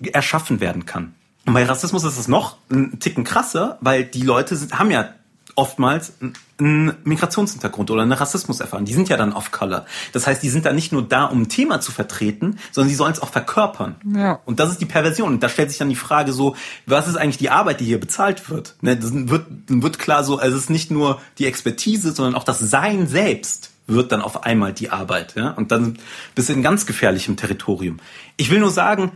erschaffen 0.00 0.60
werden 0.60 0.86
kann. 0.86 1.14
Und 1.46 1.54
bei 1.54 1.64
Rassismus 1.64 2.04
ist 2.04 2.18
es 2.18 2.28
noch 2.28 2.56
ein 2.70 2.98
Ticken 3.00 3.24
krasser, 3.24 3.78
weil 3.80 4.04
die 4.04 4.22
Leute 4.22 4.56
sind, 4.56 4.78
haben 4.78 4.90
ja 4.90 5.14
oftmals 5.56 6.14
einen 6.58 6.94
Migrationshintergrund 7.04 7.90
oder 7.90 8.02
eine 8.02 8.18
Rassismuserfahrung. 8.18 8.84
Die 8.84 8.92
sind 8.92 9.08
ja 9.08 9.16
dann 9.16 9.32
off-color. 9.32 9.86
Das 10.12 10.26
heißt, 10.26 10.42
die 10.42 10.48
sind 10.48 10.66
da 10.66 10.72
nicht 10.72 10.92
nur 10.92 11.02
da, 11.02 11.24
um 11.24 11.42
ein 11.42 11.48
Thema 11.48 11.80
zu 11.80 11.92
vertreten, 11.92 12.58
sondern 12.72 12.88
sie 12.88 12.94
sollen 12.94 13.12
es 13.12 13.20
auch 13.20 13.30
verkörpern. 13.30 13.96
Ja. 14.14 14.40
Und 14.44 14.60
das 14.60 14.70
ist 14.70 14.80
die 14.80 14.86
Perversion. 14.86 15.34
Und 15.34 15.42
da 15.42 15.48
stellt 15.48 15.70
sich 15.70 15.78
dann 15.78 15.88
die 15.88 15.96
Frage 15.96 16.32
so, 16.32 16.56
was 16.86 17.08
ist 17.08 17.16
eigentlich 17.16 17.38
die 17.38 17.50
Arbeit, 17.50 17.80
die 17.80 17.84
hier 17.84 18.00
bezahlt 18.00 18.50
wird? 18.50 18.76
Ne, 18.80 18.96
das 18.96 19.12
wird, 19.12 19.46
wird 19.68 19.98
klar 19.98 20.24
so, 20.24 20.38
also 20.38 20.56
es 20.56 20.64
ist 20.64 20.70
nicht 20.70 20.90
nur 20.90 21.20
die 21.38 21.46
Expertise, 21.46 22.12
sondern 22.12 22.34
auch 22.34 22.44
das 22.44 22.58
Sein 22.58 23.06
selbst 23.06 23.70
wird 23.86 24.12
dann 24.12 24.22
auf 24.22 24.44
einmal 24.44 24.72
die 24.72 24.90
Arbeit. 24.90 25.34
Ja? 25.36 25.50
Und 25.50 25.72
dann 25.72 25.98
bist 26.34 26.48
du 26.48 26.52
in 26.52 26.62
ganz 26.62 26.86
gefährlichem 26.86 27.36
Territorium. 27.36 27.98
Ich 28.36 28.50
will 28.50 28.60
nur 28.60 28.70
sagen, 28.70 29.12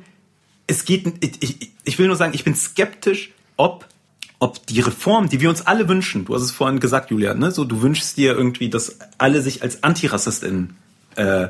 es 0.66 0.84
geht, 0.84 1.06
ich, 1.20 1.42
ich, 1.42 1.72
ich 1.84 1.98
will 1.98 2.08
nur 2.08 2.16
sagen, 2.16 2.34
ich 2.34 2.44
bin 2.44 2.54
skeptisch, 2.54 3.30
ob 3.56 3.86
ob 4.38 4.66
die 4.66 4.80
Reform, 4.80 5.28
die 5.28 5.40
wir 5.40 5.50
uns 5.50 5.66
alle 5.66 5.88
wünschen, 5.88 6.24
du 6.24 6.34
hast 6.34 6.42
es 6.42 6.52
vorhin 6.52 6.80
gesagt, 6.80 7.10
Julia, 7.10 7.34
ne, 7.34 7.50
so 7.50 7.64
du 7.64 7.82
wünschst 7.82 8.16
dir 8.16 8.36
irgendwie, 8.36 8.70
dass 8.70 8.98
alle 9.18 9.42
sich 9.42 9.62
als 9.62 9.82
Antirassistin 9.82 10.74
äh, 11.16 11.48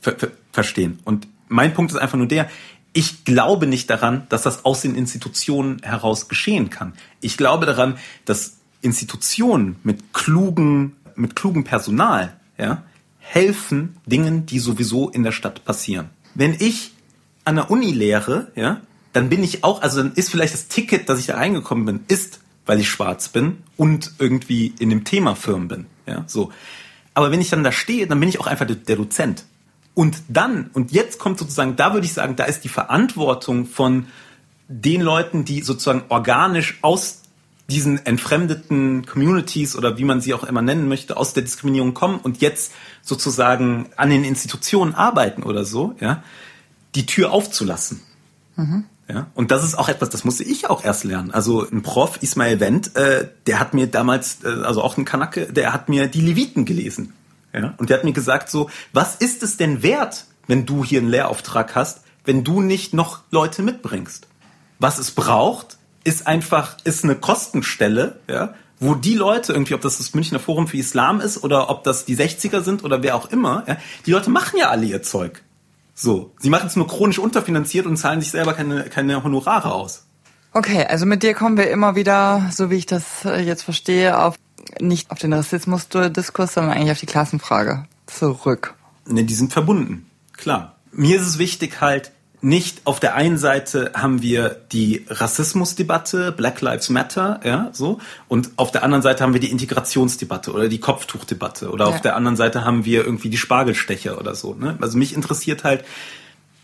ver 0.00 0.18
ver 0.18 0.30
verstehen. 0.52 0.98
Und 1.04 1.28
mein 1.48 1.72
Punkt 1.72 1.92
ist 1.92 1.98
einfach 1.98 2.18
nur 2.18 2.26
der, 2.26 2.48
ich 2.92 3.24
glaube 3.24 3.66
nicht 3.66 3.88
daran, 3.90 4.26
dass 4.28 4.42
das 4.42 4.64
aus 4.64 4.80
den 4.80 4.94
Institutionen 4.94 5.80
heraus 5.82 6.28
geschehen 6.28 6.68
kann. 6.68 6.94
Ich 7.20 7.36
glaube 7.36 7.64
daran, 7.64 7.96
dass 8.24 8.56
Institutionen 8.80 9.76
mit 9.82 10.12
klugen, 10.12 10.96
mit 11.14 11.36
klugem 11.36 11.64
Personal, 11.64 12.36
ja, 12.58 12.82
helfen 13.18 13.96
Dingen, 14.06 14.46
die 14.46 14.58
sowieso 14.58 15.10
in 15.10 15.22
der 15.22 15.32
Stadt 15.32 15.64
passieren. 15.64 16.10
Wenn 16.34 16.56
ich 16.58 16.92
an 17.44 17.56
der 17.56 17.70
Uni 17.70 17.92
lehre, 17.92 18.50
ja, 18.56 18.80
dann 19.18 19.28
bin 19.28 19.42
ich 19.42 19.64
auch, 19.64 19.82
also 19.82 20.00
dann 20.00 20.12
ist 20.12 20.30
vielleicht 20.30 20.54
das 20.54 20.68
Ticket, 20.68 21.08
dass 21.08 21.18
ich 21.18 21.26
da 21.26 21.34
reingekommen 21.34 21.84
bin, 21.84 22.00
ist, 22.06 22.38
weil 22.66 22.78
ich 22.78 22.88
schwarz 22.88 23.28
bin 23.28 23.58
und 23.76 24.12
irgendwie 24.20 24.72
in 24.78 24.90
dem 24.90 25.02
Thema 25.02 25.34
firm 25.34 25.66
bin, 25.66 25.86
ja, 26.06 26.22
so. 26.28 26.52
Aber 27.14 27.32
wenn 27.32 27.40
ich 27.40 27.50
dann 27.50 27.64
da 27.64 27.72
stehe, 27.72 28.06
dann 28.06 28.20
bin 28.20 28.28
ich 28.28 28.38
auch 28.38 28.46
einfach 28.46 28.64
der, 28.64 28.96
Dozent. 28.96 29.44
Und 29.94 30.22
dann, 30.28 30.70
und 30.72 30.92
jetzt 30.92 31.18
kommt 31.18 31.40
sozusagen, 31.40 31.74
da 31.74 31.94
würde 31.94 32.06
ich 32.06 32.12
sagen, 32.12 32.36
da 32.36 32.44
ist 32.44 32.62
die 32.62 32.68
Verantwortung 32.68 33.66
von 33.66 34.06
den 34.68 35.00
Leuten, 35.00 35.44
die 35.44 35.62
sozusagen 35.62 36.04
organisch 36.10 36.78
aus 36.82 37.22
diesen 37.68 38.06
entfremdeten 38.06 39.04
Communities 39.04 39.74
oder 39.74 39.98
wie 39.98 40.04
man 40.04 40.20
sie 40.20 40.32
auch 40.32 40.44
immer 40.44 40.62
nennen 40.62 40.86
möchte, 40.86 41.16
aus 41.16 41.32
der 41.32 41.42
Diskriminierung 41.42 41.92
kommen 41.92 42.20
und 42.20 42.40
jetzt 42.40 42.72
sozusagen 43.02 43.88
an 43.96 44.10
den 44.10 44.22
Institutionen 44.22 44.94
arbeiten 44.94 45.42
oder 45.42 45.64
so, 45.64 45.96
ja, 45.98 46.22
die 46.94 47.04
Tür 47.04 47.32
aufzulassen. 47.32 48.00
Mhm. 48.54 48.84
Ja, 49.10 49.28
und 49.34 49.50
das 49.50 49.64
ist 49.64 49.78
auch 49.78 49.88
etwas, 49.88 50.10
das 50.10 50.24
musste 50.24 50.44
ich 50.44 50.68
auch 50.68 50.84
erst 50.84 51.04
lernen. 51.04 51.30
Also 51.30 51.66
ein 51.66 51.82
Prof, 51.82 52.18
Ismail 52.20 52.60
Wendt, 52.60 52.94
äh, 52.94 53.28
der 53.46 53.58
hat 53.58 53.72
mir 53.72 53.86
damals, 53.86 54.44
äh, 54.44 54.48
also 54.48 54.82
auch 54.82 54.98
ein 54.98 55.06
Kanake, 55.06 55.50
der 55.50 55.72
hat 55.72 55.88
mir 55.88 56.08
die 56.08 56.20
Leviten 56.20 56.66
gelesen. 56.66 57.14
Ja, 57.54 57.74
und 57.78 57.88
der 57.88 57.96
hat 57.96 58.04
mir 58.04 58.12
gesagt 58.12 58.50
so, 58.50 58.68
was 58.92 59.14
ist 59.16 59.42
es 59.42 59.56
denn 59.56 59.82
wert, 59.82 60.26
wenn 60.46 60.66
du 60.66 60.84
hier 60.84 61.00
einen 61.00 61.08
Lehrauftrag 61.08 61.74
hast, 61.74 62.02
wenn 62.24 62.44
du 62.44 62.60
nicht 62.60 62.92
noch 62.92 63.20
Leute 63.30 63.62
mitbringst? 63.62 64.28
Was 64.78 64.98
es 64.98 65.12
braucht, 65.12 65.78
ist 66.04 66.26
einfach, 66.26 66.76
ist 66.84 67.04
eine 67.04 67.16
Kostenstelle, 67.16 68.20
ja, 68.28 68.54
wo 68.78 68.94
die 68.94 69.14
Leute 69.14 69.54
irgendwie, 69.54 69.74
ob 69.74 69.80
das 69.80 69.98
das 69.98 70.14
Münchner 70.14 70.38
Forum 70.38 70.68
für 70.68 70.76
Islam 70.76 71.20
ist 71.20 71.42
oder 71.42 71.70
ob 71.70 71.82
das 71.82 72.04
die 72.04 72.16
60er 72.16 72.62
sind 72.62 72.84
oder 72.84 73.02
wer 73.02 73.16
auch 73.16 73.30
immer, 73.30 73.64
ja, 73.66 73.78
die 74.06 74.12
Leute 74.12 74.30
machen 74.30 74.58
ja 74.58 74.68
alle 74.68 74.84
ihr 74.84 75.02
Zeug. 75.02 75.42
So, 76.00 76.32
sie 76.38 76.48
machen 76.48 76.68
es 76.68 76.76
nur 76.76 76.86
chronisch 76.86 77.18
unterfinanziert 77.18 77.84
und 77.84 77.96
zahlen 77.96 78.20
sich 78.20 78.30
selber 78.30 78.54
keine, 78.54 78.84
keine 78.84 79.24
Honorare 79.24 79.72
aus. 79.72 80.04
Okay, 80.52 80.86
also 80.86 81.06
mit 81.06 81.24
dir 81.24 81.34
kommen 81.34 81.56
wir 81.56 81.70
immer 81.70 81.96
wieder, 81.96 82.48
so 82.54 82.70
wie 82.70 82.76
ich 82.76 82.86
das 82.86 83.24
äh, 83.24 83.40
jetzt 83.40 83.62
verstehe, 83.62 84.16
auf 84.16 84.36
nicht 84.80 85.10
auf 85.10 85.18
den 85.18 85.32
Rassismusdiskurs, 85.32 86.54
sondern 86.54 86.72
eigentlich 86.74 86.92
auf 86.92 87.00
die 87.00 87.06
Klassenfrage 87.06 87.86
zurück. 88.06 88.74
Ne, 89.06 89.24
die 89.24 89.34
sind 89.34 89.52
verbunden, 89.52 90.08
klar. 90.36 90.76
Mir 90.92 91.16
ist 91.16 91.26
es 91.26 91.38
wichtig 91.38 91.80
halt, 91.80 92.12
nicht 92.40 92.82
auf 92.84 93.00
der 93.00 93.14
einen 93.14 93.36
Seite 93.36 93.92
haben 93.94 94.22
wir 94.22 94.56
die 94.72 95.04
Rassismusdebatte, 95.08 96.32
Black 96.32 96.60
Lives 96.60 96.88
Matter, 96.88 97.40
ja, 97.44 97.70
so, 97.72 97.98
und 98.28 98.50
auf 98.56 98.70
der 98.70 98.82
anderen 98.84 99.02
Seite 99.02 99.24
haben 99.24 99.32
wir 99.32 99.40
die 99.40 99.50
Integrationsdebatte 99.50 100.52
oder 100.52 100.68
die 100.68 100.78
Kopftuchdebatte 100.78 101.70
oder 101.70 101.86
ja. 101.86 101.90
auf 101.90 102.00
der 102.00 102.16
anderen 102.16 102.36
Seite 102.36 102.64
haben 102.64 102.84
wir 102.84 103.04
irgendwie 103.04 103.30
die 103.30 103.36
Spargelstecher 103.36 104.18
oder 104.18 104.34
so, 104.34 104.54
ne? 104.54 104.78
Also 104.80 104.98
mich 104.98 105.14
interessiert 105.14 105.64
halt, 105.64 105.84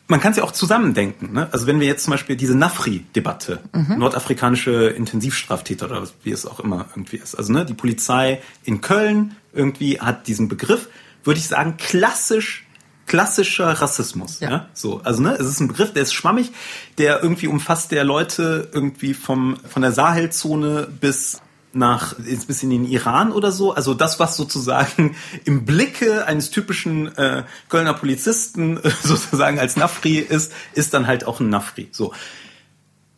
man 0.07 0.21
kann 0.21 0.33
es 0.33 0.37
ja 0.37 0.45
auch 0.45 0.53
zusammendenken, 0.53 1.33
ne? 1.33 1.49
Also 1.51 1.67
wenn 1.67 1.81
wir 1.81 1.87
jetzt 1.87 2.05
zum 2.05 2.13
Beispiel 2.13 2.37
diese 2.37 2.57
Nafri-Debatte, 2.57 3.61
mhm. 3.73 3.99
nordafrikanische 3.99 4.89
Intensivstraftäter 4.89 5.87
oder 5.87 6.07
wie 6.23 6.31
es 6.31 6.47
auch 6.47 6.61
immer 6.61 6.87
irgendwie 6.95 7.17
ist, 7.17 7.35
also 7.35 7.53
ne, 7.53 7.65
die 7.65 7.75
Polizei 7.75 8.41
in 8.65 8.81
Köln 8.81 9.35
irgendwie 9.53 10.01
hat 10.01 10.29
diesen 10.29 10.49
Begriff, 10.49 10.89
würde 11.25 11.41
ich 11.41 11.49
sagen, 11.49 11.77
klassisch 11.79 12.64
klassischer 13.07 13.69
Rassismus. 13.69 14.41
Ja. 14.41 14.51
ja. 14.51 14.69
So, 14.73 15.01
also 15.05 15.23
ne, 15.23 15.35
es 15.35 15.47
ist 15.47 15.61
ein 15.61 15.69
Begriff, 15.69 15.93
der 15.93 16.03
ist 16.03 16.15
schwammig, 16.15 16.53
der 16.99 17.23
irgendwie 17.23 17.47
umfasst 17.47 17.93
der 17.93 18.05
Leute 18.05 18.69
irgendwie 18.73 19.15
vom 19.15 19.57
von 19.69 19.83
der 19.83 19.93
Sahelzone 19.93 20.89
bis 21.01 21.41
nach 21.73 22.15
bis 22.17 22.63
in 22.63 22.71
den 22.71 22.85
Iran 22.87 23.33
oder 23.33 23.53
so. 23.53 23.75
Also 23.75 23.95
das, 23.95 24.21
was 24.21 24.37
sozusagen 24.37 25.17
im 25.45 25.65
Blicke 25.65 26.27
eines 26.27 26.51
typischen 26.51 27.17
äh, 27.17 27.45
Kölner 27.69 27.95
Polizisten 27.95 28.79
äh, 28.79 28.91
sozusagen 29.03 29.59
als 29.59 29.77
Nafri 29.77 30.19
ist, 30.19 30.53
ist 30.75 30.95
dann 30.95 31.07
halt 31.07 31.27
auch 31.27 31.41
ein 31.41 31.51
Nafri. 31.51 31.89
So. 31.93 32.13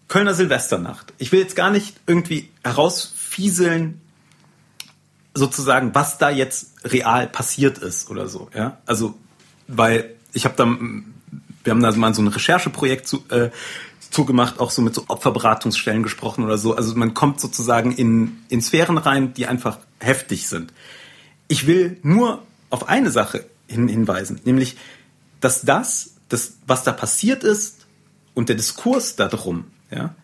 Kölner 0.08 0.34
Silvesternacht. 0.34 1.12
Ich 1.18 1.32
will 1.32 1.40
jetzt 1.40 1.56
gar 1.56 1.70
nicht 1.70 1.96
irgendwie 2.06 2.48
herausfieseln, 2.62 4.00
sozusagen, 5.34 5.94
was 5.94 6.18
da 6.18 6.30
jetzt 6.30 6.72
real 6.84 7.26
passiert 7.26 7.78
ist 7.78 8.08
oder 8.10 8.28
so. 8.28 8.48
Ja, 8.54 8.78
also 8.86 9.14
weil 9.68 10.14
ich 10.32 10.44
habe 10.44 10.54
dann, 10.56 11.14
wir 11.64 11.72
haben 11.72 11.82
da 11.82 11.92
mal 11.92 12.14
so 12.14 12.22
ein 12.22 12.28
Rechercheprojekt 12.28 13.06
zu, 13.08 13.24
äh, 13.30 13.50
zugemacht, 14.10 14.60
auch 14.60 14.70
so 14.70 14.82
mit 14.82 14.94
so 14.94 15.04
Opferberatungsstellen 15.08 16.02
gesprochen 16.02 16.44
oder 16.44 16.58
so. 16.58 16.74
Also 16.74 16.94
man 16.94 17.14
kommt 17.14 17.40
sozusagen 17.40 17.92
in, 17.92 18.38
in 18.48 18.62
Sphären 18.62 18.98
rein, 18.98 19.34
die 19.34 19.46
einfach 19.46 19.78
heftig 20.00 20.48
sind. 20.48 20.72
Ich 21.48 21.66
will 21.66 21.98
nur 22.02 22.42
auf 22.70 22.88
eine 22.88 23.10
Sache 23.10 23.46
hin, 23.66 23.88
hinweisen, 23.88 24.40
nämlich, 24.44 24.76
dass 25.40 25.62
das, 25.62 26.14
das, 26.28 26.54
was 26.66 26.82
da 26.82 26.92
passiert 26.92 27.44
ist 27.44 27.86
und 28.34 28.48
der 28.48 28.56
Diskurs 28.56 29.16
darum, 29.16 29.64
ja, 29.90 30.14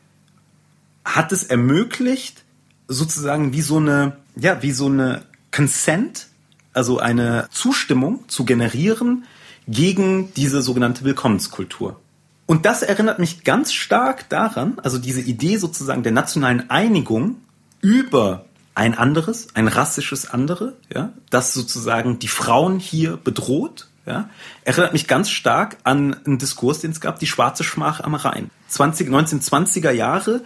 hat 1.04 1.32
es 1.32 1.44
ermöglicht, 1.44 2.44
sozusagen 2.88 3.52
wie 3.52 3.62
so 3.62 3.78
eine, 3.78 4.16
ja, 4.36 4.62
wie 4.62 4.72
so 4.72 4.86
eine 4.86 5.22
Consent 5.50 6.28
also 6.72 6.98
eine 6.98 7.48
Zustimmung 7.52 8.28
zu 8.28 8.44
generieren 8.44 9.24
gegen 9.68 10.32
diese 10.34 10.62
sogenannte 10.62 11.04
Willkommenskultur. 11.04 12.00
Und 12.46 12.66
das 12.66 12.82
erinnert 12.82 13.18
mich 13.18 13.44
ganz 13.44 13.72
stark 13.72 14.28
daran, 14.28 14.78
also 14.82 14.98
diese 14.98 15.20
Idee 15.20 15.56
sozusagen 15.56 16.02
der 16.02 16.12
nationalen 16.12 16.70
Einigung 16.70 17.36
über 17.80 18.44
ein 18.74 18.96
anderes, 18.96 19.48
ein 19.54 19.68
rassisches 19.68 20.30
andere, 20.30 20.74
ja, 20.92 21.12
das 21.30 21.54
sozusagen 21.54 22.18
die 22.18 22.28
Frauen 22.28 22.78
hier 22.78 23.16
bedroht, 23.16 23.88
ja, 24.06 24.28
erinnert 24.64 24.92
mich 24.92 25.06
ganz 25.06 25.30
stark 25.30 25.76
an 25.84 26.16
einen 26.24 26.38
Diskurs, 26.38 26.80
den 26.80 26.90
es 26.90 27.00
gab, 27.00 27.18
die 27.18 27.26
schwarze 27.26 27.64
Schmach 27.64 28.00
am 28.00 28.14
Rhein. 28.14 28.50
20, 28.68 29.08
1920er 29.08 29.90
Jahre, 29.90 30.42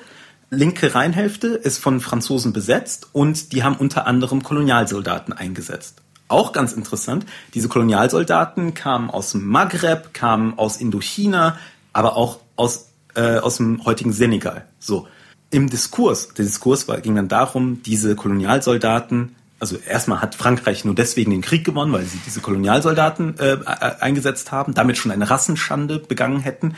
linke 0.51 0.95
Rheinhälfte 0.95 1.49
ist 1.49 1.79
von 1.79 2.01
Franzosen 2.01 2.53
besetzt 2.53 3.09
und 3.13 3.53
die 3.53 3.63
haben 3.63 3.77
unter 3.77 4.07
anderem 4.07 4.43
Kolonialsoldaten 4.43 5.33
eingesetzt. 5.33 6.03
Auch 6.29 6.53
ganz 6.53 6.73
interessant, 6.73 7.25
diese 7.55 7.69
Kolonialsoldaten 7.69 8.75
kamen 8.75 9.11
aus 9.11 9.33
dem 9.33 9.47
Maghreb, 9.47 10.13
kamen 10.13 10.59
aus 10.59 10.79
Indochina, 10.79 11.57
aber 11.93 12.17
auch 12.17 12.41
aus, 12.57 12.89
äh, 13.15 13.39
aus 13.39 13.59
dem 13.59 13.85
heutigen 13.85 14.13
Senegal. 14.13 14.67
So. 14.79 15.07
Im 15.51 15.71
Diskurs, 15.71 16.35
der 16.35 16.45
Diskurs 16.45 16.89
war, 16.89 17.01
ging 17.01 17.15
dann 17.15 17.29
darum, 17.29 17.81
diese 17.85 18.17
Kolonialsoldaten, 18.17 19.37
also 19.61 19.77
erstmal 19.77 20.21
hat 20.21 20.35
Frankreich 20.35 20.85
nur 20.85 20.95
deswegen 20.97 21.31
den 21.31 21.41
Krieg 21.41 21.65
gewonnen, 21.65 21.93
weil 21.93 22.05
sie 22.05 22.19
diese 22.27 22.41
Kolonialsoldaten 22.41 23.39
äh, 23.39 23.59
eingesetzt 24.01 24.51
haben, 24.51 24.75
damit 24.75 24.99
schon 24.99 25.13
eine 25.13 25.31
Rassenschande 25.31 26.01
begangen 26.01 26.41
hätten. 26.41 26.75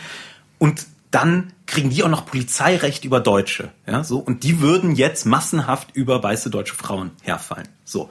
Und 0.59 0.86
dann 1.11 1.55
kriegen 1.66 1.88
die 1.88 2.05
auch 2.05 2.09
noch 2.09 2.26
Polizeirecht 2.26 3.07
über 3.07 3.20
Deutsche, 3.20 3.70
ja, 3.86 4.05
so 4.05 4.18
und 4.18 4.42
die 4.42 4.61
würden 4.61 4.94
jetzt 4.94 5.24
massenhaft 5.24 5.88
über 5.94 6.22
weiße 6.22 6.51
deutsche 6.51 6.74
Frauen 6.74 7.12
herfallen, 7.22 7.68
so. 7.84 8.11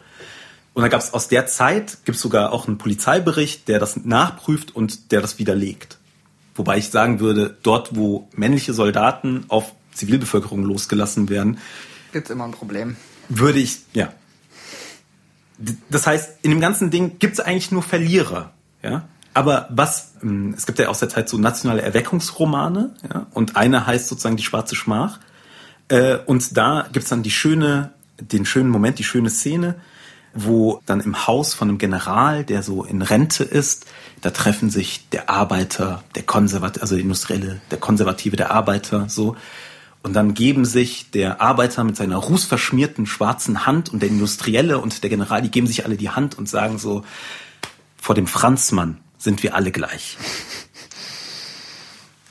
Und 0.77 0.83
da 0.83 0.89
gab 0.89 1.01
es 1.01 1.11
aus 1.11 1.27
der 1.27 1.47
Zeit 1.47 2.05
gibt 2.05 2.17
es 2.17 2.21
sogar 2.21 2.53
auch 2.53 2.67
einen 2.67 2.77
Polizeibericht, 2.77 3.67
der 3.67 3.79
das 3.79 3.97
nachprüft 3.97 4.75
und 4.75 5.11
der 5.11 5.21
das 5.21 5.39
widerlegt. 5.39 5.97
Wobei 6.53 6.77
ich 6.77 6.91
sagen 6.91 7.19
würde, 7.19 7.57
dort, 7.63 7.95
wo 7.95 8.29
männliche 8.33 8.75
Soldaten 8.75 9.45
auf 9.47 9.73
Zivilbevölkerung 9.93 10.61
losgelassen 10.61 11.29
werden, 11.29 11.57
gibt's 12.11 12.29
immer 12.29 12.43
ein 12.43 12.51
Problem. 12.51 12.95
Würde 13.27 13.57
ich, 13.57 13.79
ja. 13.93 14.13
Das 15.89 16.05
heißt, 16.05 16.43
in 16.43 16.51
dem 16.51 16.61
ganzen 16.61 16.91
Ding 16.91 17.17
gibt's 17.17 17.39
eigentlich 17.39 17.71
nur 17.71 17.81
Verlierer, 17.81 18.53
ja. 18.83 19.07
Aber 19.33 19.69
was, 19.71 20.11
ähm, 20.21 20.53
es 20.55 20.67
gibt 20.67 20.77
ja 20.77 20.89
aus 20.89 20.99
der 20.99 21.09
Zeit 21.09 21.27
so 21.27 21.39
nationale 21.39 21.81
Erweckungsromane, 21.81 22.93
ja, 23.11 23.25
und 23.33 23.55
eine 23.55 23.87
heißt 23.87 24.07
sozusagen 24.07 24.37
die 24.37 24.43
Schwarze 24.43 24.75
Schmach. 24.75 25.21
Äh, 25.87 26.17
und 26.27 26.55
da 26.55 26.87
gibt's 26.93 27.09
dann 27.09 27.23
die 27.23 27.31
schöne, 27.31 27.93
den 28.19 28.45
schönen 28.45 28.69
Moment, 28.69 28.99
die 28.99 29.03
schöne 29.03 29.31
Szene, 29.31 29.81
wo 30.43 30.81
dann 30.85 31.01
im 31.01 31.27
Haus 31.27 31.53
von 31.53 31.69
einem 31.69 31.77
General, 31.77 32.43
der 32.43 32.61
so 32.61 32.83
in 32.83 33.01
Rente 33.01 33.43
ist, 33.43 33.85
da 34.21 34.29
treffen 34.29 34.69
sich 34.69 35.09
der 35.09 35.29
Arbeiter, 35.29 36.03
der 36.15 36.23
Konservative, 36.23 36.81
also 36.81 36.95
der 36.95 37.03
Industrielle, 37.03 37.61
der 37.71 37.79
Konservative, 37.79 38.35
der 38.35 38.51
Arbeiter, 38.51 39.09
so. 39.09 39.35
Und 40.03 40.13
dann 40.13 40.35
geben 40.35 40.63
sich 40.63 41.11
der 41.11 41.41
Arbeiter 41.41 41.83
mit 41.83 41.97
seiner 41.97 42.17
rußverschmierten 42.17 43.07
schwarzen 43.07 43.65
Hand 43.65 43.89
und 43.89 44.01
der 44.01 44.09
Industrielle 44.09 44.77
und 44.79 45.01
der 45.01 45.09
General, 45.09 45.41
die 45.41 45.51
geben 45.51 45.67
sich 45.67 45.85
alle 45.85 45.97
die 45.97 46.11
Hand 46.11 46.37
und 46.37 46.47
sagen 46.47 46.77
so, 46.77 47.03
vor 47.99 48.15
dem 48.15 48.27
Franzmann 48.27 48.99
sind 49.17 49.41
wir 49.43 49.55
alle 49.55 49.71
gleich. 49.71 50.17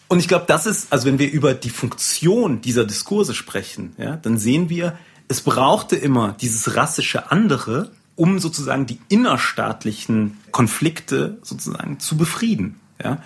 Und 0.08 0.20
ich 0.20 0.28
glaube, 0.28 0.44
das 0.46 0.66
ist, 0.66 0.92
also 0.92 1.06
wenn 1.06 1.18
wir 1.18 1.30
über 1.30 1.54
die 1.54 1.70
Funktion 1.70 2.60
dieser 2.60 2.84
Diskurse 2.84 3.34
sprechen, 3.34 3.94
ja, 3.98 4.16
dann 4.16 4.38
sehen 4.38 4.70
wir, 4.70 4.96
es 5.28 5.40
brauchte 5.40 5.96
immer 5.96 6.34
dieses 6.40 6.76
rassische 6.76 7.30
andere, 7.30 7.90
um 8.14 8.38
sozusagen 8.38 8.86
die 8.86 9.00
innerstaatlichen 9.08 10.38
Konflikte 10.52 11.38
sozusagen 11.42 12.00
zu 12.00 12.16
befrieden. 12.16 12.80
Ja. 13.02 13.18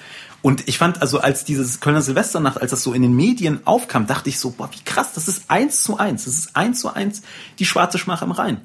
Und 0.43 0.69
ich 0.69 0.79
fand 0.79 1.01
also, 1.01 1.21
als 1.21 1.45
dieses 1.45 1.81
Kölner 1.81 2.03
Silvesternacht, 2.03 2.61
als 2.61 2.71
das 2.71 2.83
so 2.83 2.93
in 2.93 3.03
den 3.03 3.15
Medien 3.15 3.61
aufkam, 3.67 4.07
dachte 4.07 4.29
ich 4.29 4.41
so, 4.41 4.51
boah, 4.51 4.71
wie 4.73 4.83
krass, 4.85 5.13
das 5.15 5.29
ist 5.29 5.45
eins 5.49 5.83
zu 5.83 5.99
eins, 5.99 6.25
das 6.25 6.35
ist 6.35 6.57
eins 6.57 6.81
zu 6.81 6.93
eins 6.93 7.23
die 7.59 7.67
schwarze 7.67 7.99
Schmach 7.99 8.23
am 8.23 8.33
Rhein. 8.33 8.61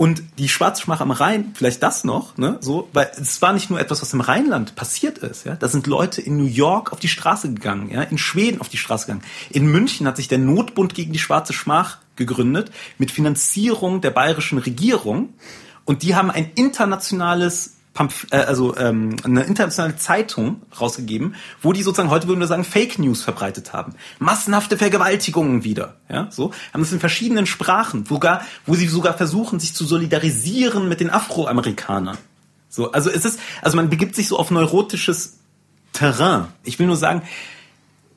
Und 0.00 0.22
die 0.38 0.48
Schwarzschmach 0.48 1.02
am 1.02 1.10
Rhein, 1.10 1.52
vielleicht 1.52 1.82
das 1.82 2.04
noch, 2.04 2.38
ne, 2.38 2.56
so, 2.62 2.88
weil 2.94 3.12
es 3.20 3.42
war 3.42 3.52
nicht 3.52 3.68
nur 3.68 3.78
etwas, 3.78 4.00
was 4.00 4.14
im 4.14 4.22
Rheinland 4.22 4.74
passiert 4.74 5.18
ist, 5.18 5.44
ja. 5.44 5.56
Da 5.56 5.68
sind 5.68 5.86
Leute 5.86 6.22
in 6.22 6.38
New 6.38 6.46
York 6.46 6.94
auf 6.94 7.00
die 7.00 7.08
Straße 7.08 7.52
gegangen, 7.52 7.90
ja, 7.90 8.00
in 8.00 8.16
Schweden 8.16 8.62
auf 8.62 8.70
die 8.70 8.78
Straße 8.78 9.04
gegangen. 9.04 9.24
In 9.50 9.70
München 9.70 10.06
hat 10.06 10.16
sich 10.16 10.26
der 10.26 10.38
Notbund 10.38 10.94
gegen 10.94 11.12
die 11.12 11.18
Schwarze 11.18 11.52
Schmach 11.52 11.98
gegründet 12.20 12.70
mit 12.98 13.10
Finanzierung 13.10 14.00
der 14.00 14.10
bayerischen 14.10 14.58
Regierung. 14.58 15.34
Und 15.84 16.02
die 16.02 16.14
haben 16.14 16.30
ein 16.30 16.52
internationales 16.54 17.76
Pamph 17.92 18.28
äh, 18.30 18.36
also 18.36 18.76
ähm, 18.76 19.16
eine 19.24 19.42
internationale 19.42 19.96
Zeitung 19.96 20.62
rausgegeben, 20.80 21.34
wo 21.60 21.72
die 21.72 21.82
sozusagen 21.82 22.10
heute 22.10 22.28
würden 22.28 22.38
wir 22.38 22.46
sagen 22.46 22.62
Fake 22.62 22.98
News 23.00 23.22
verbreitet 23.22 23.72
haben, 23.72 23.94
massenhafte 24.20 24.76
Vergewaltigungen 24.78 25.64
wieder, 25.64 25.96
ja, 26.08 26.28
so 26.30 26.52
haben 26.72 26.82
das 26.82 26.92
in 26.92 27.00
verschiedenen 27.00 27.46
Sprachen, 27.46 28.06
sogar 28.06 28.42
wo 28.64 28.74
sie 28.74 28.86
sogar 28.86 29.14
versuchen, 29.14 29.58
sich 29.58 29.74
zu 29.74 29.84
solidarisieren 29.84 30.88
mit 30.88 31.00
den 31.00 31.10
Afroamerikanern. 31.10 32.16
So, 32.68 32.92
also 32.92 33.10
es 33.10 33.24
ist, 33.24 33.40
also 33.60 33.76
man 33.76 33.90
begibt 33.90 34.14
sich 34.14 34.28
so 34.28 34.38
auf 34.38 34.52
neurotisches 34.52 35.38
Terrain. 35.92 36.46
Ich 36.62 36.78
will 36.78 36.86
nur 36.86 36.96
sagen, 36.96 37.22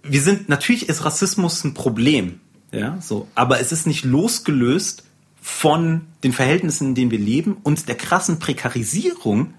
wir 0.03 0.21
sind 0.21 0.49
natürlich 0.49 0.89
ist 0.89 1.03
Rassismus 1.03 1.63
ein 1.63 1.73
Problem, 1.73 2.39
ja, 2.73 2.97
so, 3.01 3.27
aber 3.35 3.59
es 3.59 3.71
ist 3.71 3.87
nicht 3.87 4.03
losgelöst 4.03 5.03
von 5.41 6.07
den 6.23 6.33
Verhältnissen, 6.33 6.89
in 6.89 6.95
denen 6.95 7.11
wir 7.11 7.19
leben 7.19 7.57
und 7.63 7.87
der 7.87 7.95
krassen 7.95 8.39
Prekarisierung 8.39 9.53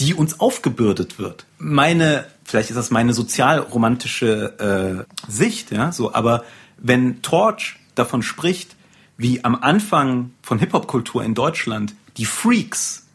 die 0.00 0.14
uns 0.14 0.40
aufgebürdet 0.40 1.18
wird. 1.18 1.46
Meine, 1.58 2.26
vielleicht 2.44 2.70
ist 2.70 2.76
das 2.76 2.90
meine 2.90 3.12
sozialromantische 3.12 5.06
äh, 5.08 5.30
Sicht, 5.30 5.72
ja, 5.72 5.92
so, 5.92 6.12
aber 6.12 6.44
wenn 6.76 7.22
Torch 7.22 7.76
davon 7.94 8.22
spricht, 8.22 8.76
wie 9.16 9.42
am 9.44 9.54
Anfang 9.54 10.32
von 10.42 10.58
Hip-Hop-Kultur 10.58 11.24
in 11.24 11.34
Deutschland 11.34 11.94
die 12.18 12.26
Freaks 12.26 13.06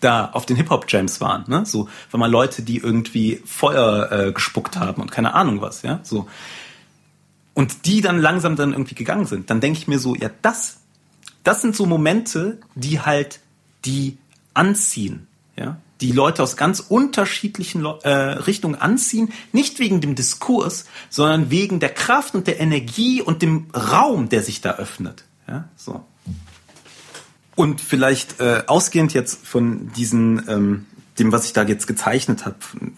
da 0.00 0.30
auf 0.32 0.46
den 0.46 0.56
Hip-Hop-Jams 0.56 1.20
waren, 1.20 1.44
ne? 1.48 1.66
So, 1.66 1.88
wenn 2.10 2.20
mal 2.20 2.30
Leute, 2.30 2.62
die 2.62 2.78
irgendwie 2.78 3.42
Feuer 3.44 4.10
äh, 4.10 4.32
gespuckt 4.32 4.76
haben 4.76 5.02
und 5.02 5.10
keine 5.10 5.34
Ahnung 5.34 5.60
was, 5.60 5.82
ja, 5.82 6.00
so. 6.02 6.26
Und 7.54 7.86
die 7.86 8.00
dann 8.00 8.18
langsam 8.18 8.56
dann 8.56 8.72
irgendwie 8.72 8.96
gegangen 8.96 9.26
sind, 9.26 9.48
dann 9.48 9.60
denke 9.60 9.78
ich 9.78 9.86
mir 9.86 9.98
so, 9.98 10.14
ja, 10.14 10.28
das, 10.42 10.78
das 11.44 11.62
sind 11.62 11.76
so 11.76 11.86
Momente, 11.86 12.58
die 12.74 13.00
halt 13.00 13.40
die 13.84 14.18
anziehen, 14.54 15.28
ja 15.56 15.78
die 16.00 16.12
Leute 16.12 16.42
aus 16.42 16.56
ganz 16.56 16.80
unterschiedlichen 16.80 17.84
äh, 17.84 18.10
Richtungen 18.10 18.74
anziehen, 18.74 19.32
nicht 19.52 19.78
wegen 19.78 20.00
dem 20.00 20.14
Diskurs, 20.14 20.84
sondern 21.08 21.50
wegen 21.50 21.80
der 21.80 21.90
Kraft 21.90 22.34
und 22.34 22.46
der 22.46 22.60
Energie 22.60 23.22
und 23.22 23.42
dem 23.42 23.68
Raum, 23.74 24.28
der 24.28 24.42
sich 24.42 24.60
da 24.60 24.72
öffnet. 24.72 25.24
Ja, 25.48 25.68
so. 25.76 26.04
Und 27.54 27.80
vielleicht 27.80 28.40
äh, 28.40 28.64
ausgehend 28.66 29.14
jetzt 29.14 29.46
von 29.46 29.92
diesen 29.92 30.46
ähm, 30.48 30.86
dem, 31.18 31.32
was 31.32 31.46
ich 31.46 31.52
da 31.52 31.62
jetzt 31.62 31.86
gezeichnet 31.86 32.44
habe, 32.44 32.56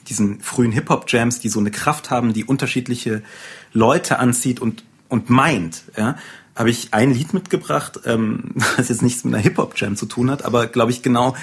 diesen 0.09 0.41
frühen 0.41 0.73
Hip-Hop-Jams, 0.73 1.41
die 1.41 1.49
so 1.49 1.61
eine 1.61 1.71
Kraft 1.71 2.11
haben, 2.11 2.33
die 2.33 2.45
unterschiedliche 2.45 3.23
Leute 3.73 4.19
anzieht 4.19 4.61
und, 4.61 4.85
und 5.09 5.29
meint, 5.29 5.83
ja, 5.97 6.17
habe 6.55 6.71
ich 6.71 6.95
ein 6.95 7.13
Lied 7.13 7.35
mitgebracht, 7.35 8.01
ähm, 8.07 8.53
was 8.77 8.89
jetzt 8.89 9.03
nichts 9.03 9.25
mit 9.25 9.35
einer 9.35 9.43
Hip-Hop-Jam 9.43 9.97
zu 9.97 10.07
tun 10.07 10.31
hat, 10.31 10.45
aber 10.45 10.67
glaube 10.67 10.91
ich 10.91 11.03
genau 11.03 11.37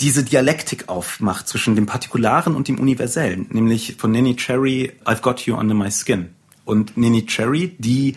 diese 0.00 0.24
Dialektik 0.24 0.88
aufmacht 0.88 1.48
zwischen 1.48 1.76
dem 1.76 1.86
Partikularen 1.86 2.56
und 2.56 2.68
dem 2.68 2.78
Universellen, 2.78 3.46
nämlich 3.50 3.96
von 3.98 4.10
Nanny 4.10 4.36
Cherry, 4.36 4.92
I've 5.04 5.20
Got 5.20 5.42
You 5.42 5.56
Under 5.56 5.74
My 5.74 5.90
Skin. 5.90 6.30
Und 6.64 6.96
Nanny 6.96 7.26
Cherry, 7.26 7.76
die 7.78 8.16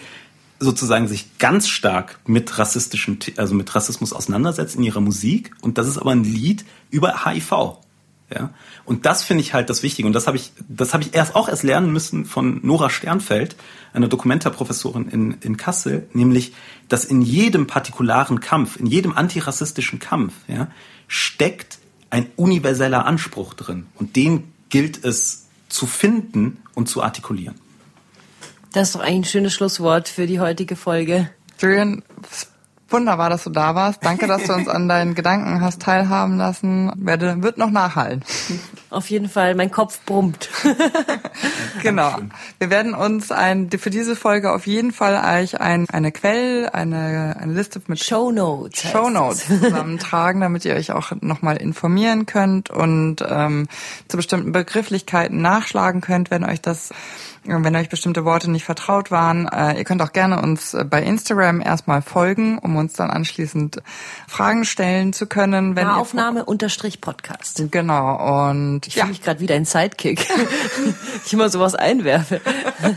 sozusagen 0.59 1.07
sich 1.07 1.37
ganz 1.37 1.67
stark 1.67 2.19
mit 2.25 2.57
rassistischen, 2.57 3.19
also 3.37 3.55
mit 3.55 3.73
Rassismus 3.75 4.13
auseinandersetzt 4.13 4.75
in 4.75 4.83
ihrer 4.83 5.01
Musik. 5.01 5.51
Und 5.61 5.77
das 5.77 5.87
ist 5.87 5.97
aber 5.97 6.11
ein 6.11 6.23
Lied 6.23 6.65
über 6.89 7.25
HIV. 7.25 7.77
Ja. 8.33 8.51
Und 8.85 9.05
das 9.05 9.23
finde 9.23 9.41
ich 9.41 9.53
halt 9.53 9.69
das 9.69 9.83
Wichtige. 9.83 10.07
Und 10.07 10.13
das 10.13 10.25
habe 10.27 10.37
ich, 10.37 10.51
das 10.67 10.93
habe 10.93 11.03
ich 11.03 11.13
erst 11.13 11.35
auch 11.35 11.47
erst 11.47 11.63
lernen 11.63 11.91
müssen 11.91 12.25
von 12.25 12.59
Nora 12.63 12.89
Sternfeld, 12.89 13.55
einer 13.93 14.07
Dokumentarprofessorin 14.07 15.09
in, 15.09 15.37
in 15.41 15.57
Kassel, 15.57 16.07
nämlich, 16.13 16.53
dass 16.89 17.05
in 17.05 17.21
jedem 17.21 17.67
partikularen 17.67 18.39
Kampf, 18.39 18.77
in 18.77 18.87
jedem 18.87 19.15
antirassistischen 19.15 19.99
Kampf, 19.99 20.33
ja, 20.47 20.69
steckt 21.07 21.77
ein 22.09 22.27
universeller 22.35 23.05
Anspruch 23.05 23.53
drin. 23.53 23.85
Und 23.95 24.15
den 24.15 24.51
gilt 24.69 25.03
es 25.03 25.45
zu 25.69 25.85
finden 25.85 26.57
und 26.73 26.89
zu 26.89 27.03
artikulieren. 27.03 27.55
Das 28.73 28.89
ist 28.89 28.95
doch 28.95 29.01
eigentlich 29.01 29.19
ein 29.19 29.25
schönes 29.25 29.53
Schlusswort 29.53 30.09
für 30.09 30.27
die 30.27 30.39
heutige 30.39 30.75
Folge. 30.75 31.29
Julian, 31.59 32.03
wunderbar, 32.95 33.29
dass 33.29 33.43
du 33.43 33.49
da 33.49 33.75
warst. 33.75 34.05
Danke, 34.05 34.25
dass 34.25 34.43
du 34.43 34.53
uns 34.53 34.69
an 34.69 34.87
deinen 34.87 35.15
Gedanken 35.15 35.59
hast 35.59 35.81
teilhaben 35.81 36.37
lassen. 36.37 36.91
Werde, 36.95 37.43
wird 37.43 37.57
noch 37.57 37.69
nachhallen. 37.69 38.23
Auf 38.89 39.09
jeden 39.09 39.27
Fall, 39.27 39.53
mein 39.55 39.69
Kopf 39.69 39.99
brummt. 40.05 40.49
genau. 41.83 42.15
Wir 42.57 42.69
werden 42.69 42.93
uns 42.93 43.33
ein, 43.33 43.69
für 43.69 43.89
diese 43.89 44.15
Folge 44.15 44.53
auf 44.53 44.65
jeden 44.65 44.93
Fall 44.93 45.41
euch 45.41 45.59
ein, 45.59 45.85
eine 45.89 46.13
Quell, 46.13 46.69
eine, 46.71 47.35
eine 47.37 47.51
Liste 47.51 47.81
mit 47.87 48.01
Show 48.01 48.31
Notes, 48.31 48.81
Show 48.89 49.09
Notes 49.09 49.45
zusammentragen, 49.61 50.39
damit 50.39 50.63
ihr 50.63 50.75
euch 50.75 50.93
auch 50.93 51.11
nochmal 51.19 51.57
informieren 51.57 52.25
könnt 52.25 52.69
und 52.69 53.17
ähm, 53.27 53.67
zu 54.07 54.15
bestimmten 54.15 54.53
Begrifflichkeiten 54.53 55.41
nachschlagen 55.41 55.99
könnt, 55.99 56.31
wenn 56.31 56.45
euch 56.45 56.61
das 56.61 56.93
wenn 57.47 57.75
euch 57.75 57.89
bestimmte 57.89 58.25
Worte 58.25 58.49
nicht 58.49 58.65
vertraut 58.65 59.11
waren. 59.11 59.47
Äh, 59.47 59.77
ihr 59.77 59.83
könnt 59.83 60.01
auch 60.01 60.13
gerne 60.13 60.41
uns 60.41 60.73
äh, 60.73 60.83
bei 60.83 61.03
Instagram 61.03 61.61
erstmal 61.61 62.01
folgen, 62.01 62.57
um 62.57 62.75
uns 62.75 62.93
dann 62.93 63.09
anschließend 63.09 63.81
Fragen 64.27 64.65
stellen 64.65 65.13
zu 65.13 65.27
können. 65.27 65.75
Wenn 65.75 65.87
Aufnahme 65.87 66.45
unterstrich 66.45 67.01
Podcast. 67.01 67.63
Genau. 67.71 68.49
Und 68.49 68.87
ich 68.87 68.95
ja. 68.95 69.03
fühle 69.03 69.11
mich 69.11 69.21
gerade 69.21 69.39
wieder 69.39 69.55
ein 69.55 69.65
Sidekick. 69.65 70.25
ich 71.25 71.33
immer 71.33 71.49
sowas 71.49 71.75
einwerfe. 71.75 72.41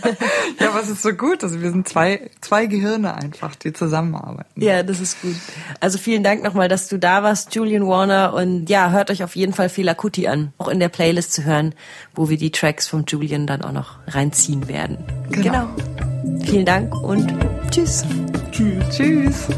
ja, 0.60 0.78
es 0.80 0.88
ist 0.88 1.02
so 1.02 1.12
gut. 1.12 1.44
Also 1.44 1.60
wir 1.60 1.70
sind 1.70 1.88
zwei, 1.88 2.30
zwei 2.40 2.66
Gehirne 2.66 3.14
einfach, 3.14 3.54
die 3.54 3.72
zusammenarbeiten. 3.72 4.60
Ja, 4.60 4.82
das 4.82 5.00
ist 5.00 5.20
gut. 5.20 5.36
Also 5.80 5.98
vielen 5.98 6.22
Dank 6.22 6.42
nochmal, 6.42 6.68
dass 6.68 6.88
du 6.88 6.98
da 6.98 7.22
warst, 7.22 7.54
Julian 7.54 7.86
Warner. 7.86 8.32
Und 8.34 8.70
ja, 8.70 8.90
hört 8.90 9.10
euch 9.10 9.22
auf 9.22 9.36
jeden 9.36 9.52
Fall 9.52 9.68
Fela 9.68 9.94
Kuti 9.94 10.26
an. 10.26 10.52
Auch 10.58 10.68
in 10.68 10.80
der 10.80 10.88
Playlist 10.88 11.32
zu 11.32 11.44
hören, 11.44 11.74
wo 12.14 12.28
wir 12.30 12.38
die 12.38 12.50
Tracks 12.50 12.86
vom 12.86 13.04
Julian 13.06 13.46
dann 13.46 13.62
auch 13.62 13.72
noch 13.72 13.98
reinziehen 14.06 14.37
werden. 14.68 14.98
Genau. 15.30 15.68
genau. 15.74 16.44
Vielen 16.44 16.64
Dank 16.64 16.94
und 17.02 17.32
tschüss. 17.70 18.04
Tschüss. 18.52 18.84
Tschüss. 18.90 19.48